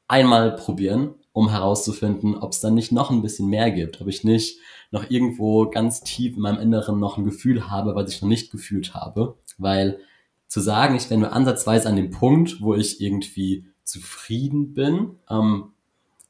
einmal 0.06 0.54
probieren, 0.54 1.14
um 1.32 1.50
herauszufinden, 1.50 2.36
ob 2.36 2.52
es 2.52 2.60
dann 2.60 2.74
nicht 2.74 2.92
noch 2.92 3.10
ein 3.10 3.20
bisschen 3.20 3.48
mehr 3.48 3.72
gibt, 3.72 4.00
ob 4.00 4.06
ich 4.06 4.22
nicht 4.22 4.60
noch 4.92 5.10
irgendwo 5.10 5.68
ganz 5.68 6.02
tief 6.02 6.36
in 6.36 6.42
meinem 6.42 6.60
Inneren 6.60 7.00
noch 7.00 7.18
ein 7.18 7.24
Gefühl 7.24 7.68
habe, 7.68 7.96
was 7.96 8.12
ich 8.12 8.22
noch 8.22 8.28
nicht 8.28 8.52
gefühlt 8.52 8.94
habe. 8.94 9.36
Weil 9.58 9.98
zu 10.46 10.60
sagen, 10.60 10.94
ich 10.94 11.08
bin 11.08 11.18
nur 11.18 11.32
ansatzweise 11.32 11.88
an 11.88 11.96
dem 11.96 12.12
Punkt, 12.12 12.60
wo 12.60 12.74
ich 12.74 13.00
irgendwie 13.00 13.66
zufrieden 13.82 14.72
bin, 14.72 15.16
ähm, 15.28 15.72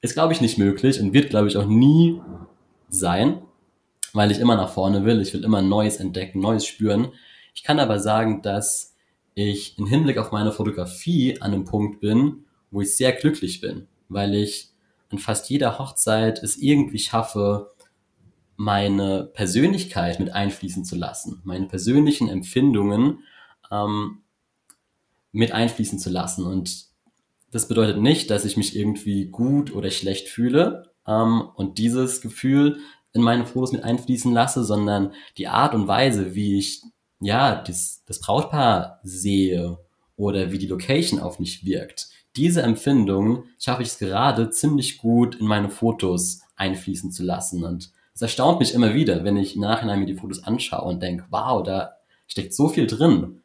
ist, 0.01 0.15
glaube 0.15 0.33
ich, 0.33 0.41
nicht 0.41 0.57
möglich 0.57 0.99
und 0.99 1.13
wird, 1.13 1.29
glaube 1.29 1.49
ich, 1.49 1.59
auch 1.59 1.67
nie 1.67 2.23
sein, 2.89 3.43
weil 4.15 4.31
ich 4.31 4.41
immer 4.41 4.57
nach 4.57 4.71
vorne 4.71 5.05
will. 5.05 5.21
Ich 5.21 5.35
will 5.35 5.45
immer 5.45 5.61
Neues 5.61 5.99
entdecken, 5.99 6.41
Neues 6.41 6.65
spüren. 6.65 7.09
Ich 7.57 7.63
kann 7.63 7.81
aber 7.81 7.99
sagen, 7.99 8.43
dass 8.43 8.95
ich 9.35 9.79
im 9.79 9.87
Hinblick 9.87 10.19
auf 10.19 10.31
meine 10.31 10.53
Fotografie 10.53 11.41
an 11.41 11.53
einem 11.53 11.65
Punkt 11.65 12.01
bin, 12.01 12.45
wo 12.71 12.83
ich 12.83 12.95
sehr 12.97 13.13
glücklich 13.13 13.61
bin, 13.61 13.89
weil 14.09 14.35
ich 14.35 14.69
an 15.09 15.19
fast 15.19 15.49
jeder 15.49 15.79
Hochzeit 15.79 16.43
es 16.43 16.59
irgendwie 16.59 16.99
schaffe, 16.99 17.73
meine 18.57 19.25
Persönlichkeit 19.25 20.21
mit 20.21 20.33
einfließen 20.33 20.85
zu 20.85 20.97
lassen, 20.97 21.41
meine 21.45 21.67
persönlichen 21.67 22.29
Empfindungen 22.29 23.21
ähm, 23.71 24.23
mit 25.33 25.53
einfließen 25.53 25.99
zu 25.99 26.11
lassen. 26.11 26.47
Und 26.47 26.87
das 27.51 27.69
bedeutet 27.69 28.01
nicht, 28.01 28.31
dass 28.31 28.45
ich 28.45 28.59
mich 28.59 28.77
irgendwie 28.77 29.27
gut 29.27 29.75
oder 29.75 29.91
schlecht 29.91 30.29
fühle 30.29 30.93
ähm, 31.07 31.43
und 31.55 31.79
dieses 31.79 32.21
Gefühl 32.21 32.81
in 33.15 33.23
meine 33.23 33.47
Fotos 33.47 33.73
mit 33.73 33.83
einfließen 33.83 34.33
lasse, 34.33 34.63
sondern 34.63 35.15
die 35.39 35.49
Art 35.49 35.75
und 35.75 35.89
Weise, 35.89 36.35
wie 36.35 36.59
ich 36.59 36.83
ja 37.21 37.63
das, 37.63 38.03
das 38.07 38.21
Brautpaar 38.21 39.01
sehe 39.03 39.79
oder 40.17 40.53
wie 40.53 40.59
die 40.59 40.67
Location 40.67 41.21
auf 41.21 41.39
mich 41.39 41.65
wirkt. 41.65 42.09
Diese 42.37 42.63
Empfindung 42.63 43.45
schaffe 43.59 43.83
ich 43.83 43.89
es 43.89 43.99
gerade 43.99 44.51
ziemlich 44.51 44.99
gut 44.99 45.37
in 45.37 45.47
meine 45.47 45.71
Fotos 45.71 46.41
einfließen 46.57 47.11
zu 47.11 47.23
lassen. 47.23 47.65
Und 47.65 47.91
es 48.15 48.23
erstaunt 48.23 48.61
mich 48.61 48.75
immer 48.75 48.95
wieder, 48.95 49.25
wenn 49.25 49.37
ich 49.37 49.55
im 49.55 49.63
Nachhinein 49.63 50.01
mir 50.01 50.07
die 50.07 50.15
Fotos 50.15 50.45
anschaue 50.45 50.89
und 50.89 51.03
denke, 51.03 51.25
wow, 51.31 51.63
da 51.63 51.97
steckt 52.27 52.55
so 52.55 52.69
viel 52.69 52.87
drin. 52.87 53.43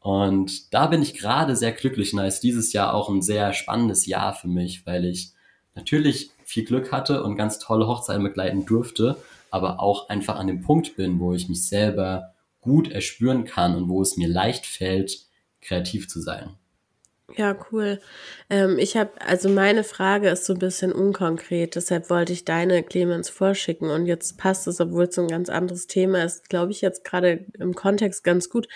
Und 0.00 0.74
da 0.74 0.86
bin 0.86 1.00
ich 1.00 1.14
gerade 1.14 1.56
sehr 1.56 1.72
glücklich 1.72 2.12
und 2.12 2.18
da 2.18 2.26
ist 2.26 2.40
dieses 2.40 2.74
Jahr 2.74 2.92
auch 2.92 3.08
ein 3.08 3.22
sehr 3.22 3.54
spannendes 3.54 4.04
Jahr 4.04 4.34
für 4.34 4.48
mich, 4.48 4.86
weil 4.86 5.06
ich 5.06 5.32
natürlich 5.74 6.30
viel 6.44 6.64
Glück 6.64 6.92
hatte 6.92 7.22
und 7.22 7.36
ganz 7.36 7.58
tolle 7.58 7.86
Hochzeiten 7.86 8.22
begleiten 8.22 8.66
durfte, 8.66 9.16
aber 9.50 9.80
auch 9.80 10.10
einfach 10.10 10.36
an 10.36 10.46
dem 10.46 10.60
Punkt 10.60 10.96
bin, 10.96 11.18
wo 11.20 11.32
ich 11.32 11.48
mich 11.48 11.66
selber 11.66 12.33
gut 12.64 12.90
erspüren 12.90 13.44
kann 13.44 13.76
und 13.76 13.88
wo 13.88 14.02
es 14.02 14.16
mir 14.16 14.28
leicht 14.28 14.66
fällt, 14.66 15.26
kreativ 15.60 16.08
zu 16.08 16.20
sein. 16.20 16.56
Ja, 17.36 17.56
cool. 17.72 18.00
Ähm, 18.50 18.78
ich 18.78 18.96
habe, 18.96 19.10
also 19.20 19.48
meine 19.48 19.82
Frage 19.82 20.28
ist 20.28 20.44
so 20.44 20.52
ein 20.52 20.58
bisschen 20.58 20.92
unkonkret, 20.92 21.74
deshalb 21.74 22.10
wollte 22.10 22.34
ich 22.34 22.44
deine 22.44 22.82
Clemens 22.82 23.30
vorschicken 23.30 23.90
und 23.90 24.06
jetzt 24.06 24.36
passt 24.36 24.68
es, 24.68 24.78
obwohl 24.78 25.04
es 25.04 25.14
so 25.14 25.22
ein 25.22 25.28
ganz 25.28 25.48
anderes 25.48 25.86
Thema 25.86 26.22
ist, 26.22 26.50
glaube 26.50 26.72
ich 26.72 26.82
jetzt 26.82 27.02
gerade 27.02 27.46
im 27.58 27.74
Kontext 27.74 28.24
ganz 28.24 28.50
gut. 28.50 28.68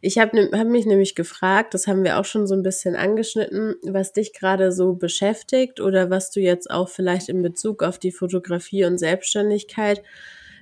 Ich 0.00 0.18
habe 0.18 0.36
ne, 0.36 0.58
hab 0.58 0.68
mich 0.68 0.86
nämlich 0.86 1.14
gefragt, 1.16 1.74
das 1.74 1.88
haben 1.88 2.04
wir 2.04 2.18
auch 2.18 2.24
schon 2.24 2.46
so 2.46 2.54
ein 2.54 2.62
bisschen 2.62 2.94
angeschnitten, 2.94 3.74
was 3.82 4.12
dich 4.12 4.32
gerade 4.32 4.70
so 4.72 4.94
beschäftigt 4.94 5.80
oder 5.80 6.10
was 6.10 6.30
du 6.30 6.40
jetzt 6.40 6.70
auch 6.70 6.88
vielleicht 6.88 7.28
in 7.28 7.42
Bezug 7.42 7.82
auf 7.82 7.98
die 7.98 8.12
Fotografie 8.12 8.84
und 8.84 8.98
Selbstständigkeit 8.98 10.00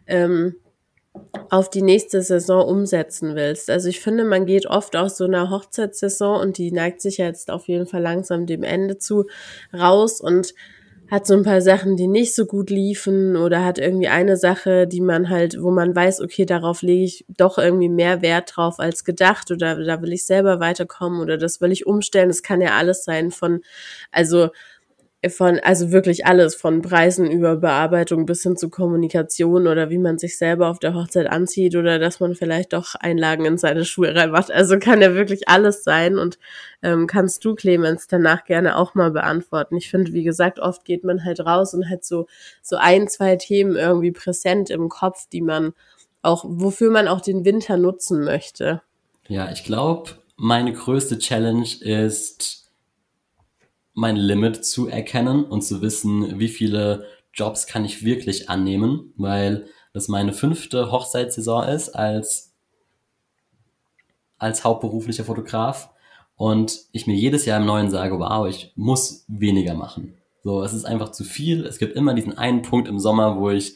ähm, 0.06 0.56
auf 1.50 1.70
die 1.70 1.82
nächste 1.82 2.22
Saison 2.22 2.66
umsetzen 2.66 3.34
willst. 3.34 3.70
Also 3.70 3.88
ich 3.88 4.00
finde, 4.00 4.25
man 4.25 4.46
geht 4.46 4.66
oft 4.66 4.96
aus 4.96 5.16
so 5.16 5.25
einer 5.25 5.50
Hochzeitssaison 5.50 6.40
und 6.40 6.58
die 6.58 6.72
neigt 6.72 7.00
sich 7.00 7.18
jetzt 7.18 7.50
auf 7.50 7.68
jeden 7.68 7.87
Fall 7.87 8.02
langsam 8.02 8.46
dem 8.46 8.62
Ende 8.62 8.98
zu 8.98 9.26
raus 9.72 10.20
und 10.20 10.54
hat 11.10 11.26
so 11.26 11.34
ein 11.34 11.42
paar 11.42 11.62
Sachen, 11.62 11.96
die 11.96 12.06
nicht 12.06 12.34
so 12.34 12.44
gut 12.44 12.68
liefen 12.68 13.37
oder 13.37 13.64
hat 13.64 13.78
irgendwie 13.78 14.08
eine 14.08 14.37
Sache, 14.37 14.87
die 14.87 15.00
man 15.00 15.30
halt, 15.30 15.60
wo 15.60 15.70
man 15.70 15.96
weiß, 15.96 16.20
okay, 16.20 16.44
darauf 16.44 16.82
lege 16.82 17.04
ich 17.04 17.25
doch 17.28 17.56
irgendwie 17.56 17.88
mehr 17.88 18.20
Wert 18.20 18.52
drauf 18.54 18.78
als 18.78 19.04
gedacht 19.04 19.50
oder 19.50 19.82
da 19.82 20.02
will 20.02 20.12
ich 20.12 20.26
selber 20.26 20.60
weiterkommen 20.60 21.20
oder 21.20 21.38
das 21.38 21.62
will 21.62 21.72
ich 21.72 21.87
umstellen. 21.87 22.28
Das 22.28 22.42
kann 22.42 22.60
ja 22.60 22.76
alles 22.76 23.04
sein 23.04 23.30
von, 23.30 23.62
also 24.12 24.50
von, 25.28 25.58
also 25.58 25.90
wirklich 25.90 26.26
alles, 26.26 26.54
von 26.54 26.80
Preisen 26.80 27.28
über 27.28 27.56
Bearbeitung 27.56 28.25
bis 28.25 28.44
hin 28.44 28.56
zu 28.56 28.70
Kommunikation 28.70 29.66
oder 29.66 29.90
wie 29.90 29.98
man 29.98 30.16
sich 30.16 30.38
selber 30.38 30.68
auf 30.68 30.78
der 30.78 30.94
Hochzeit 30.94 31.28
anzieht 31.28 31.75
oder 31.75 31.98
dass 31.98 32.20
man 32.20 32.37
vielleicht 32.37 32.72
doch 32.72 32.94
Einlagen 32.94 33.44
in 33.44 33.58
seine 33.58 33.84
Schuhe 33.84 34.14
reinmacht. 34.14 34.52
Also 34.52 34.78
kann 34.78 35.02
ja 35.02 35.14
wirklich 35.14 35.48
alles 35.48 35.82
sein 35.82 36.18
und 36.18 36.38
ähm, 36.82 37.08
kannst 37.08 37.44
du, 37.44 37.56
Clemens, 37.56 38.06
danach 38.06 38.44
gerne 38.44 38.76
auch 38.76 38.94
mal 38.94 39.10
beantworten. 39.10 39.76
Ich 39.76 39.90
finde, 39.90 40.12
wie 40.12 40.22
gesagt, 40.22 40.60
oft 40.60 40.84
geht 40.84 41.02
man 41.02 41.25
halt 41.25 41.40
raus 41.40 41.75
und 41.75 41.90
hat 41.90 42.04
so, 42.04 42.28
so 42.62 42.76
ein, 42.76 43.08
zwei 43.08 43.34
Themen 43.34 43.75
irgendwie 43.75 44.12
präsent 44.12 44.70
im 44.70 44.88
Kopf, 44.88 45.28
die 45.32 45.42
man 45.42 45.72
auch, 46.22 46.44
wofür 46.46 46.92
man 46.92 47.08
auch 47.08 47.20
den 47.20 47.44
Winter 47.44 47.76
nutzen 47.76 48.22
möchte. 48.22 48.82
Ja, 49.26 49.50
ich 49.50 49.64
glaube, 49.64 50.12
meine 50.37 50.72
größte 50.72 51.18
Challenge 51.18 51.66
ist, 51.80 52.67
mein 53.98 54.14
Limit 54.14 54.64
zu 54.64 54.86
erkennen 54.86 55.44
und 55.44 55.62
zu 55.62 55.82
wissen, 55.82 56.38
wie 56.38 56.48
viele 56.48 57.06
Jobs 57.34 57.66
kann 57.66 57.84
ich 57.84 58.04
wirklich 58.04 58.48
annehmen, 58.48 59.12
weil 59.16 59.66
das 59.92 60.06
meine 60.06 60.32
fünfte 60.32 60.92
Hochzeitssaison 60.92 61.64
ist 61.64 61.88
als, 61.90 62.54
als 64.38 64.62
hauptberuflicher 64.62 65.24
Fotograf 65.24 65.90
und 66.36 66.78
ich 66.92 67.08
mir 67.08 67.16
jedes 67.16 67.44
Jahr 67.44 67.58
im 67.58 67.66
Neuen 67.66 67.90
sage, 67.90 68.20
wow, 68.20 68.46
ich 68.46 68.72
muss 68.76 69.24
weniger 69.26 69.74
machen. 69.74 70.14
So, 70.44 70.62
es 70.62 70.72
ist 70.72 70.84
einfach 70.84 71.10
zu 71.10 71.24
viel. 71.24 71.66
Es 71.66 71.78
gibt 71.78 71.96
immer 71.96 72.14
diesen 72.14 72.38
einen 72.38 72.62
Punkt 72.62 72.86
im 72.86 73.00
Sommer, 73.00 73.40
wo 73.40 73.50
ich 73.50 73.74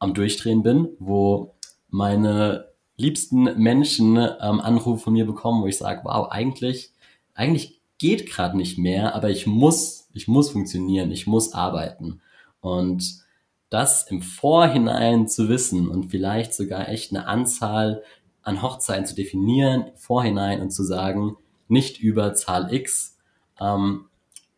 am 0.00 0.14
Durchdrehen 0.14 0.64
bin, 0.64 0.88
wo 0.98 1.54
meine 1.88 2.72
liebsten 2.96 3.44
Menschen 3.56 4.16
ähm, 4.16 4.60
Anrufe 4.60 5.04
von 5.04 5.12
mir 5.12 5.26
bekommen, 5.26 5.62
wo 5.62 5.68
ich 5.68 5.78
sage, 5.78 6.00
wow, 6.02 6.28
eigentlich, 6.28 6.90
eigentlich 7.34 7.79
geht 8.00 8.26
gerade 8.26 8.56
nicht 8.56 8.78
mehr, 8.78 9.14
aber 9.14 9.28
ich 9.28 9.46
muss, 9.46 10.08
ich 10.14 10.26
muss 10.26 10.50
funktionieren, 10.50 11.12
ich 11.12 11.26
muss 11.26 11.52
arbeiten. 11.52 12.22
Und 12.60 13.20
das 13.68 14.10
im 14.10 14.22
Vorhinein 14.22 15.28
zu 15.28 15.48
wissen 15.50 15.86
und 15.86 16.10
vielleicht 16.10 16.54
sogar 16.54 16.88
echt 16.88 17.12
eine 17.12 17.26
Anzahl 17.26 18.02
an 18.42 18.62
Hochzeiten 18.62 19.04
zu 19.04 19.14
definieren 19.14 19.88
im 19.88 19.96
Vorhinein 19.96 20.62
und 20.62 20.70
zu 20.70 20.82
sagen, 20.82 21.36
nicht 21.68 22.00
über 22.00 22.32
Zahl 22.32 22.72
X, 22.72 23.18
ähm, 23.60 24.06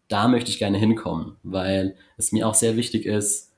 da 0.06 0.28
möchte 0.28 0.50
ich 0.50 0.58
gerne 0.58 0.78
hinkommen, 0.78 1.36
weil 1.42 1.96
es 2.16 2.30
mir 2.30 2.46
auch 2.46 2.54
sehr 2.54 2.76
wichtig 2.76 3.06
ist, 3.06 3.52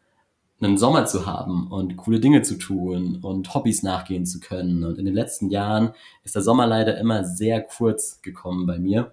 einen 0.63 0.79
Sommer 0.79 1.05
zu 1.05 1.27
haben 1.27 1.71
und 1.71 1.99
coole 1.99 2.21
Dinge 2.21 2.41
zu 2.41 2.57
tun 2.57 3.19
und 3.21 3.53
Hobbys 3.55 3.83
nachgehen 3.83 4.25
zu 4.25 4.41
können. 4.41 4.83
Und 4.83 4.99
in 4.99 5.05
den 5.05 5.15
letzten 5.15 5.51
Jahren 5.51 5.93
ist 6.23 6.37
der 6.37 6.43
Sommer 6.43 6.67
leider 6.67 6.97
immer 6.97 7.25
sehr 7.25 7.61
kurz 7.61 8.23
gekommen 8.23 8.65
bei 8.65 8.79
mir. 8.79 9.13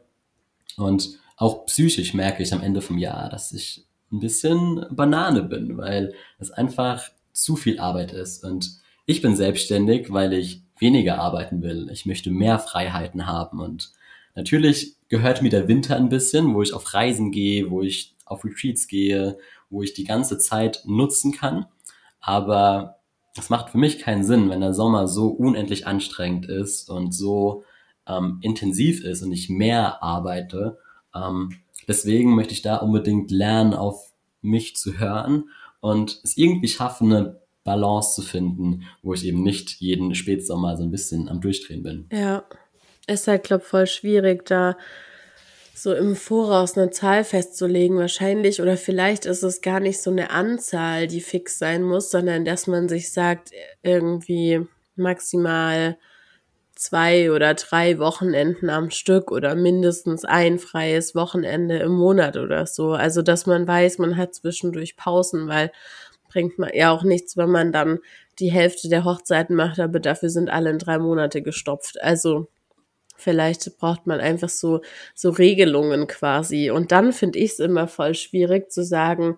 Und 0.78 1.20
auch 1.38 1.66
psychisch 1.66 2.13
merke 2.13 2.44
ich 2.44 2.54
am 2.54 2.62
Ende 2.62 2.82
vom 2.82 2.98
Jahr, 2.98 3.30
dass 3.30 3.51
ich 3.51 3.86
ein 4.12 4.20
bisschen 4.20 4.86
Banane 4.92 5.44
bin, 5.44 5.78
weil 5.78 6.13
es 6.40 6.51
einfach 6.51 7.04
zu 7.34 7.56
viel 7.56 7.80
Arbeit 7.80 8.12
ist. 8.12 8.44
Und 8.44 8.80
ich 9.06 9.22
bin 9.22 9.36
selbstständig, 9.36 10.12
weil 10.12 10.34
ich 10.34 10.63
weniger 10.78 11.20
arbeiten 11.20 11.62
will. 11.62 11.90
Ich 11.92 12.06
möchte 12.06 12.32
mehr 12.32 12.60
Freiheiten 12.60 13.25
haben. 13.25 13.60
Und 13.60 13.92
natürlich 14.36 14.96
gehört 15.08 15.42
mir 15.42 15.50
der 15.50 15.68
Winter 15.68 15.96
ein 15.96 16.10
bisschen, 16.10 16.54
wo 16.54 16.62
ich 16.62 16.74
auf 16.74 16.94
Reisen 16.94 17.32
gehe, 17.32 17.70
wo 17.70 17.82
ich 17.82 18.16
auf 18.25 18.44
Retreats 18.44 18.88
gehe, 18.88 19.38
wo 19.70 19.82
ich 19.82 19.94
die 19.94 20.04
ganze 20.04 20.38
Zeit 20.38 20.84
nutzen 20.86 21.32
kann. 21.32 21.66
Aber 22.20 22.98
es 23.38 23.50
macht 23.50 23.70
für 23.70 23.78
mich 23.78 24.00
keinen 24.00 24.24
Sinn, 24.24 24.50
wenn 24.50 24.62
der 24.62 24.74
Sommer 24.74 25.08
so 25.08 25.28
unendlich 25.28 25.88
anstrengend 25.88 26.48
ist 26.48 26.90
und 26.90 27.13
so 27.13 27.63
ähm, 28.08 28.39
intensiv 28.41 29.03
ist 29.03 29.22
und 29.22 29.31
ich 29.31 29.50
mehr 29.50 30.01
arbeite. 30.03 30.77
Ähm, 31.15 31.51
deswegen 31.88 32.36
möchte 32.36 32.53
ich 32.53 32.62
da 32.62 32.77
unbedingt 32.77 33.31
lernen, 33.31 33.74
auf 33.74 34.12
mich 34.41 34.75
zu 34.75 35.00
hören 35.00 35.50
und 35.79 36.20
es 36.24 36.38
irgendwie 36.38 36.67
schaffen, 36.67 37.12
eine 37.12 37.41
Balance 37.63 38.15
zu 38.15 38.22
finden, 38.22 38.84
wo 39.03 39.13
ich 39.13 39.25
eben 39.25 39.43
nicht 39.43 39.79
jeden 39.81 40.15
Spätsommer 40.15 40.77
so 40.77 40.84
ein 40.84 40.91
bisschen 40.91 41.29
am 41.29 41.41
Durchdrehen 41.41 41.84
bin. 41.84 42.10
Ja, 42.12 42.43
ist 43.08 43.27
halt, 43.27 43.43
glaube 43.43 43.63
voll 43.63 43.88
schwierig, 43.88 44.46
da 44.46 44.77
so 45.74 45.93
im 45.93 46.15
Voraus 46.15 46.77
eine 46.77 46.91
Zahl 46.91 47.24
festzulegen, 47.24 47.98
wahrscheinlich, 47.98 48.62
oder 48.62 48.77
vielleicht 48.77 49.25
ist 49.25 49.41
es 49.41 49.62
gar 49.62 49.79
nicht 49.79 50.01
so 50.01 50.12
eine 50.12 50.29
Anzahl, 50.29 51.08
die 51.08 51.22
fix 51.22 51.58
sein 51.58 51.84
muss, 51.84 52.12
sondern 52.12 52.46
dass 52.46 52.67
man 52.67 52.88
sich 52.88 53.12
sagt, 53.12 53.51
irgendwie 53.81 54.62
maximal 54.96 55.98
zwei 56.82 57.32
oder 57.32 57.54
drei 57.54 58.00
Wochenenden 58.00 58.72
am 58.72 58.90
Stück 58.90 59.32
oder 59.32 59.54
mindestens 59.54 60.26
ein 60.26 60.58
freies 60.58 61.14
Wochenende 61.14 61.78
im 61.78 61.92
Monat 61.92 62.38
oder 62.38 62.66
so. 62.66 62.94
Also, 62.94 63.22
dass 63.22 63.46
man 63.46 63.68
weiß, 63.68 64.00
man 64.00 64.18
hat 64.18 64.34
zwischendurch 64.34 64.98
Pausen, 64.98 65.48
weil 65.48 65.72
bringt 66.28 66.58
man 66.58 66.72
ja 66.74 66.92
auch 66.92 67.04
nichts, 67.04 67.38
wenn 67.38 67.52
man 67.52 67.72
dann 67.72 68.00
die 68.40 68.52
Hälfte 68.52 68.90
der 68.90 69.06
Hochzeiten 69.06 69.56
macht, 69.56 69.80
aber 69.80 70.00
dafür 70.00 70.30
sind 70.30 70.50
alle 70.50 70.72
in 70.72 70.80
drei 70.80 70.98
Monate 70.98 71.44
gestopft. 71.44 72.02
Also, 72.02 72.48
vielleicht 73.16 73.78
braucht 73.78 74.08
man 74.08 74.20
einfach 74.20 74.50
so, 74.50 74.82
so 75.14 75.30
Regelungen 75.30 76.08
quasi. 76.08 76.72
Und 76.72 76.92
dann 76.92 77.14
finde 77.14 77.38
ich 77.38 77.52
es 77.52 77.60
immer 77.60 77.88
voll 77.88 78.16
schwierig 78.16 78.72
zu 78.72 78.84
sagen, 78.84 79.38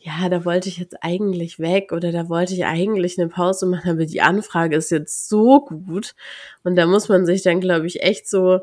ja, 0.00 0.28
da 0.28 0.44
wollte 0.44 0.68
ich 0.68 0.78
jetzt 0.78 0.96
eigentlich 1.02 1.58
weg 1.58 1.92
oder 1.92 2.12
da 2.12 2.28
wollte 2.28 2.54
ich 2.54 2.64
eigentlich 2.64 3.18
eine 3.18 3.28
Pause 3.28 3.66
machen, 3.66 3.90
aber 3.90 4.06
die 4.06 4.20
Anfrage 4.20 4.76
ist 4.76 4.90
jetzt 4.90 5.28
so 5.28 5.60
gut. 5.60 6.14
Und 6.62 6.76
da 6.76 6.86
muss 6.86 7.08
man 7.08 7.26
sich 7.26 7.42
dann, 7.42 7.60
glaube 7.60 7.86
ich, 7.88 8.02
echt 8.02 8.28
so, 8.28 8.60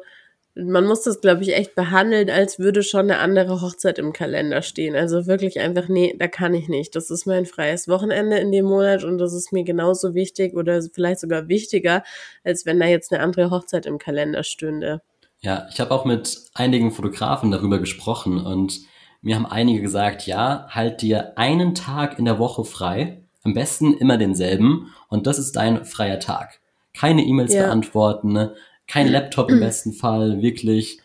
man 0.56 0.86
muss 0.86 1.02
das, 1.02 1.20
glaube 1.20 1.44
ich, 1.44 1.54
echt 1.54 1.76
behandeln, 1.76 2.30
als 2.30 2.58
würde 2.58 2.84
schon 2.84 3.12
eine 3.12 3.20
andere 3.20 3.62
Hochzeit 3.62 4.00
im 4.00 4.14
Kalender 4.14 4.62
stehen. 4.62 4.96
Also 4.96 5.28
wirklich 5.28 5.60
einfach, 5.60 5.90
nee, 5.90 6.16
da 6.18 6.30
kann 6.30 6.54
ich 6.54 6.70
nicht. 6.70 6.96
Das 6.96 7.12
ist 7.12 7.26
mein 7.26 7.46
freies 7.46 7.90
Wochenende 7.90 8.38
in 8.38 8.54
dem 8.54 8.66
Monat 8.66 9.04
und 9.04 9.18
das 9.18 9.34
ist 9.34 9.52
mir 9.52 9.66
genauso 9.66 10.14
wichtig 10.14 10.56
oder 10.56 10.82
vielleicht 10.82 11.20
sogar 11.20 11.50
wichtiger, 11.50 12.04
als 12.46 12.66
wenn 12.66 12.80
da 12.80 12.86
jetzt 12.86 13.12
eine 13.12 13.22
andere 13.22 13.52
Hochzeit 13.52 13.86
im 13.86 13.98
Kalender 13.98 14.44
stünde. 14.44 15.02
Ja, 15.42 15.68
ich 15.70 15.82
habe 15.82 15.92
auch 15.92 16.06
mit 16.06 16.46
einigen 16.54 16.92
Fotografen 16.92 17.52
darüber 17.52 17.80
gesprochen 17.80 18.40
und 18.40 18.80
mir 19.26 19.36
haben 19.36 19.46
einige 19.48 19.82
gesagt, 19.82 20.28
ja, 20.28 20.68
halt 20.70 21.02
dir 21.02 21.38
einen 21.38 21.74
Tag 21.74 22.20
in 22.20 22.26
der 22.26 22.38
Woche 22.38 22.64
frei, 22.64 23.22
am 23.44 23.54
besten 23.54 23.94
immer 23.96 24.18
denselben 24.18 24.94
und 25.10 25.26
das 25.28 25.40
ist 25.40 25.56
dein 25.56 25.84
freier 25.84 26.20
Tag. 26.20 26.60
Keine 26.96 27.24
E-Mails 27.24 27.54
Ja. 27.54 27.64
beantworten, 27.66 28.32
ne? 28.34 28.54
kein 28.88 29.08
Laptop 29.08 29.50
im 29.50 29.60
besten 29.60 29.94
Fall, 29.94 30.44
wirklich 30.44 31.00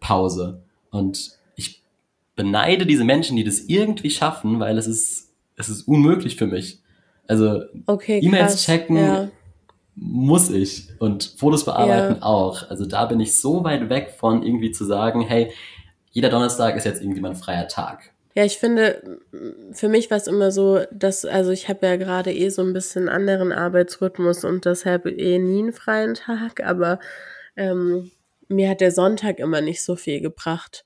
Pause. 0.00 0.62
Und 0.90 1.38
ich 1.54 1.80
beneide 2.34 2.86
diese 2.86 3.04
Menschen, 3.04 3.36
die 3.36 3.44
das 3.44 3.60
irgendwie 3.60 4.10
schaffen, 4.10 4.58
weil 4.58 4.76
es 4.78 4.88
ist, 4.88 5.30
es 5.56 5.68
ist 5.68 5.82
unmöglich 5.86 6.34
für 6.36 6.46
mich. 6.48 6.80
Also 7.28 7.60
Okay, 7.86 8.18
E-Mails 8.20 8.64
checken, 8.64 8.96
Ja. 8.96 9.28
muss 9.94 10.50
ich 10.50 10.88
und 10.98 11.34
Fotos 11.38 11.64
bearbeiten 11.64 12.16
Ja. 12.16 12.22
auch. 12.22 12.68
Also 12.68 12.84
da 12.84 13.06
bin 13.06 13.20
ich 13.20 13.36
so 13.36 13.62
weit 13.62 13.88
weg 13.88 14.12
von 14.18 14.42
irgendwie 14.42 14.72
zu 14.72 14.84
sagen, 14.84 15.20
hey, 15.20 15.52
jeder 16.14 16.30
Donnerstag 16.30 16.76
ist 16.76 16.84
jetzt 16.84 17.02
irgendwie 17.02 17.20
mein 17.20 17.34
freier 17.34 17.68
Tag. 17.68 18.12
Ja, 18.36 18.44
ich 18.44 18.58
finde, 18.58 19.20
für 19.72 19.88
mich 19.88 20.10
war 20.10 20.16
es 20.16 20.26
immer 20.26 20.50
so, 20.50 20.80
dass, 20.90 21.24
also 21.24 21.50
ich 21.50 21.68
habe 21.68 21.86
ja 21.86 21.96
gerade 21.96 22.32
eh 22.32 22.48
so 22.48 22.62
ein 22.62 22.72
bisschen 22.72 23.08
anderen 23.08 23.52
Arbeitsrhythmus 23.52 24.44
und 24.44 24.64
deshalb 24.64 25.06
eh 25.06 25.38
nie 25.38 25.62
einen 25.62 25.72
freien 25.72 26.14
Tag, 26.14 26.64
aber 26.64 26.98
ähm, 27.56 28.10
mir 28.48 28.70
hat 28.70 28.80
der 28.80 28.92
Sonntag 28.92 29.38
immer 29.38 29.60
nicht 29.60 29.82
so 29.82 29.96
viel 29.96 30.20
gebracht. 30.20 30.84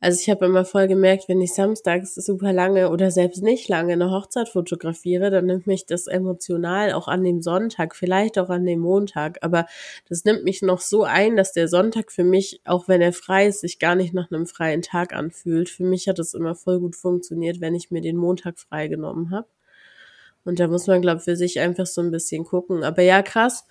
Also 0.00 0.20
ich 0.20 0.28
habe 0.28 0.44
immer 0.44 0.66
voll 0.66 0.86
gemerkt, 0.86 1.28
wenn 1.28 1.40
ich 1.40 1.54
samstags 1.54 2.14
super 2.14 2.52
lange 2.52 2.90
oder 2.90 3.10
selbst 3.10 3.42
nicht 3.42 3.68
lange 3.68 3.94
eine 3.94 4.10
Hochzeit 4.10 4.50
fotografiere, 4.50 5.30
dann 5.30 5.46
nimmt 5.46 5.66
mich 5.66 5.86
das 5.86 6.08
emotional 6.08 6.92
auch 6.92 7.08
an 7.08 7.24
dem 7.24 7.40
Sonntag, 7.40 7.96
vielleicht 7.96 8.38
auch 8.38 8.50
an 8.50 8.66
dem 8.66 8.80
Montag, 8.80 9.38
aber 9.40 9.66
das 10.08 10.24
nimmt 10.24 10.44
mich 10.44 10.60
noch 10.60 10.80
so 10.80 11.04
ein, 11.04 11.36
dass 11.36 11.52
der 11.52 11.68
Sonntag 11.68 12.12
für 12.12 12.24
mich, 12.24 12.60
auch 12.66 12.86
wenn 12.86 13.00
er 13.00 13.14
frei 13.14 13.46
ist, 13.46 13.60
sich 13.60 13.78
gar 13.78 13.94
nicht 13.94 14.12
nach 14.12 14.30
einem 14.30 14.46
freien 14.46 14.82
Tag 14.82 15.14
anfühlt. 15.14 15.70
Für 15.70 15.84
mich 15.84 16.06
hat 16.06 16.18
es 16.18 16.34
immer 16.34 16.54
voll 16.54 16.80
gut 16.80 16.96
funktioniert, 16.96 17.62
wenn 17.62 17.74
ich 17.74 17.90
mir 17.90 18.02
den 18.02 18.16
Montag 18.16 18.58
freigenommen 18.58 19.30
habe. 19.30 19.48
Und 20.44 20.60
da 20.60 20.68
muss 20.68 20.86
man, 20.86 21.00
glaube 21.00 21.18
ich, 21.18 21.24
für 21.24 21.36
sich 21.36 21.60
einfach 21.60 21.86
so 21.86 22.02
ein 22.02 22.10
bisschen 22.10 22.44
gucken. 22.44 22.84
Aber 22.84 23.02
ja, 23.02 23.22
krass, 23.22 23.66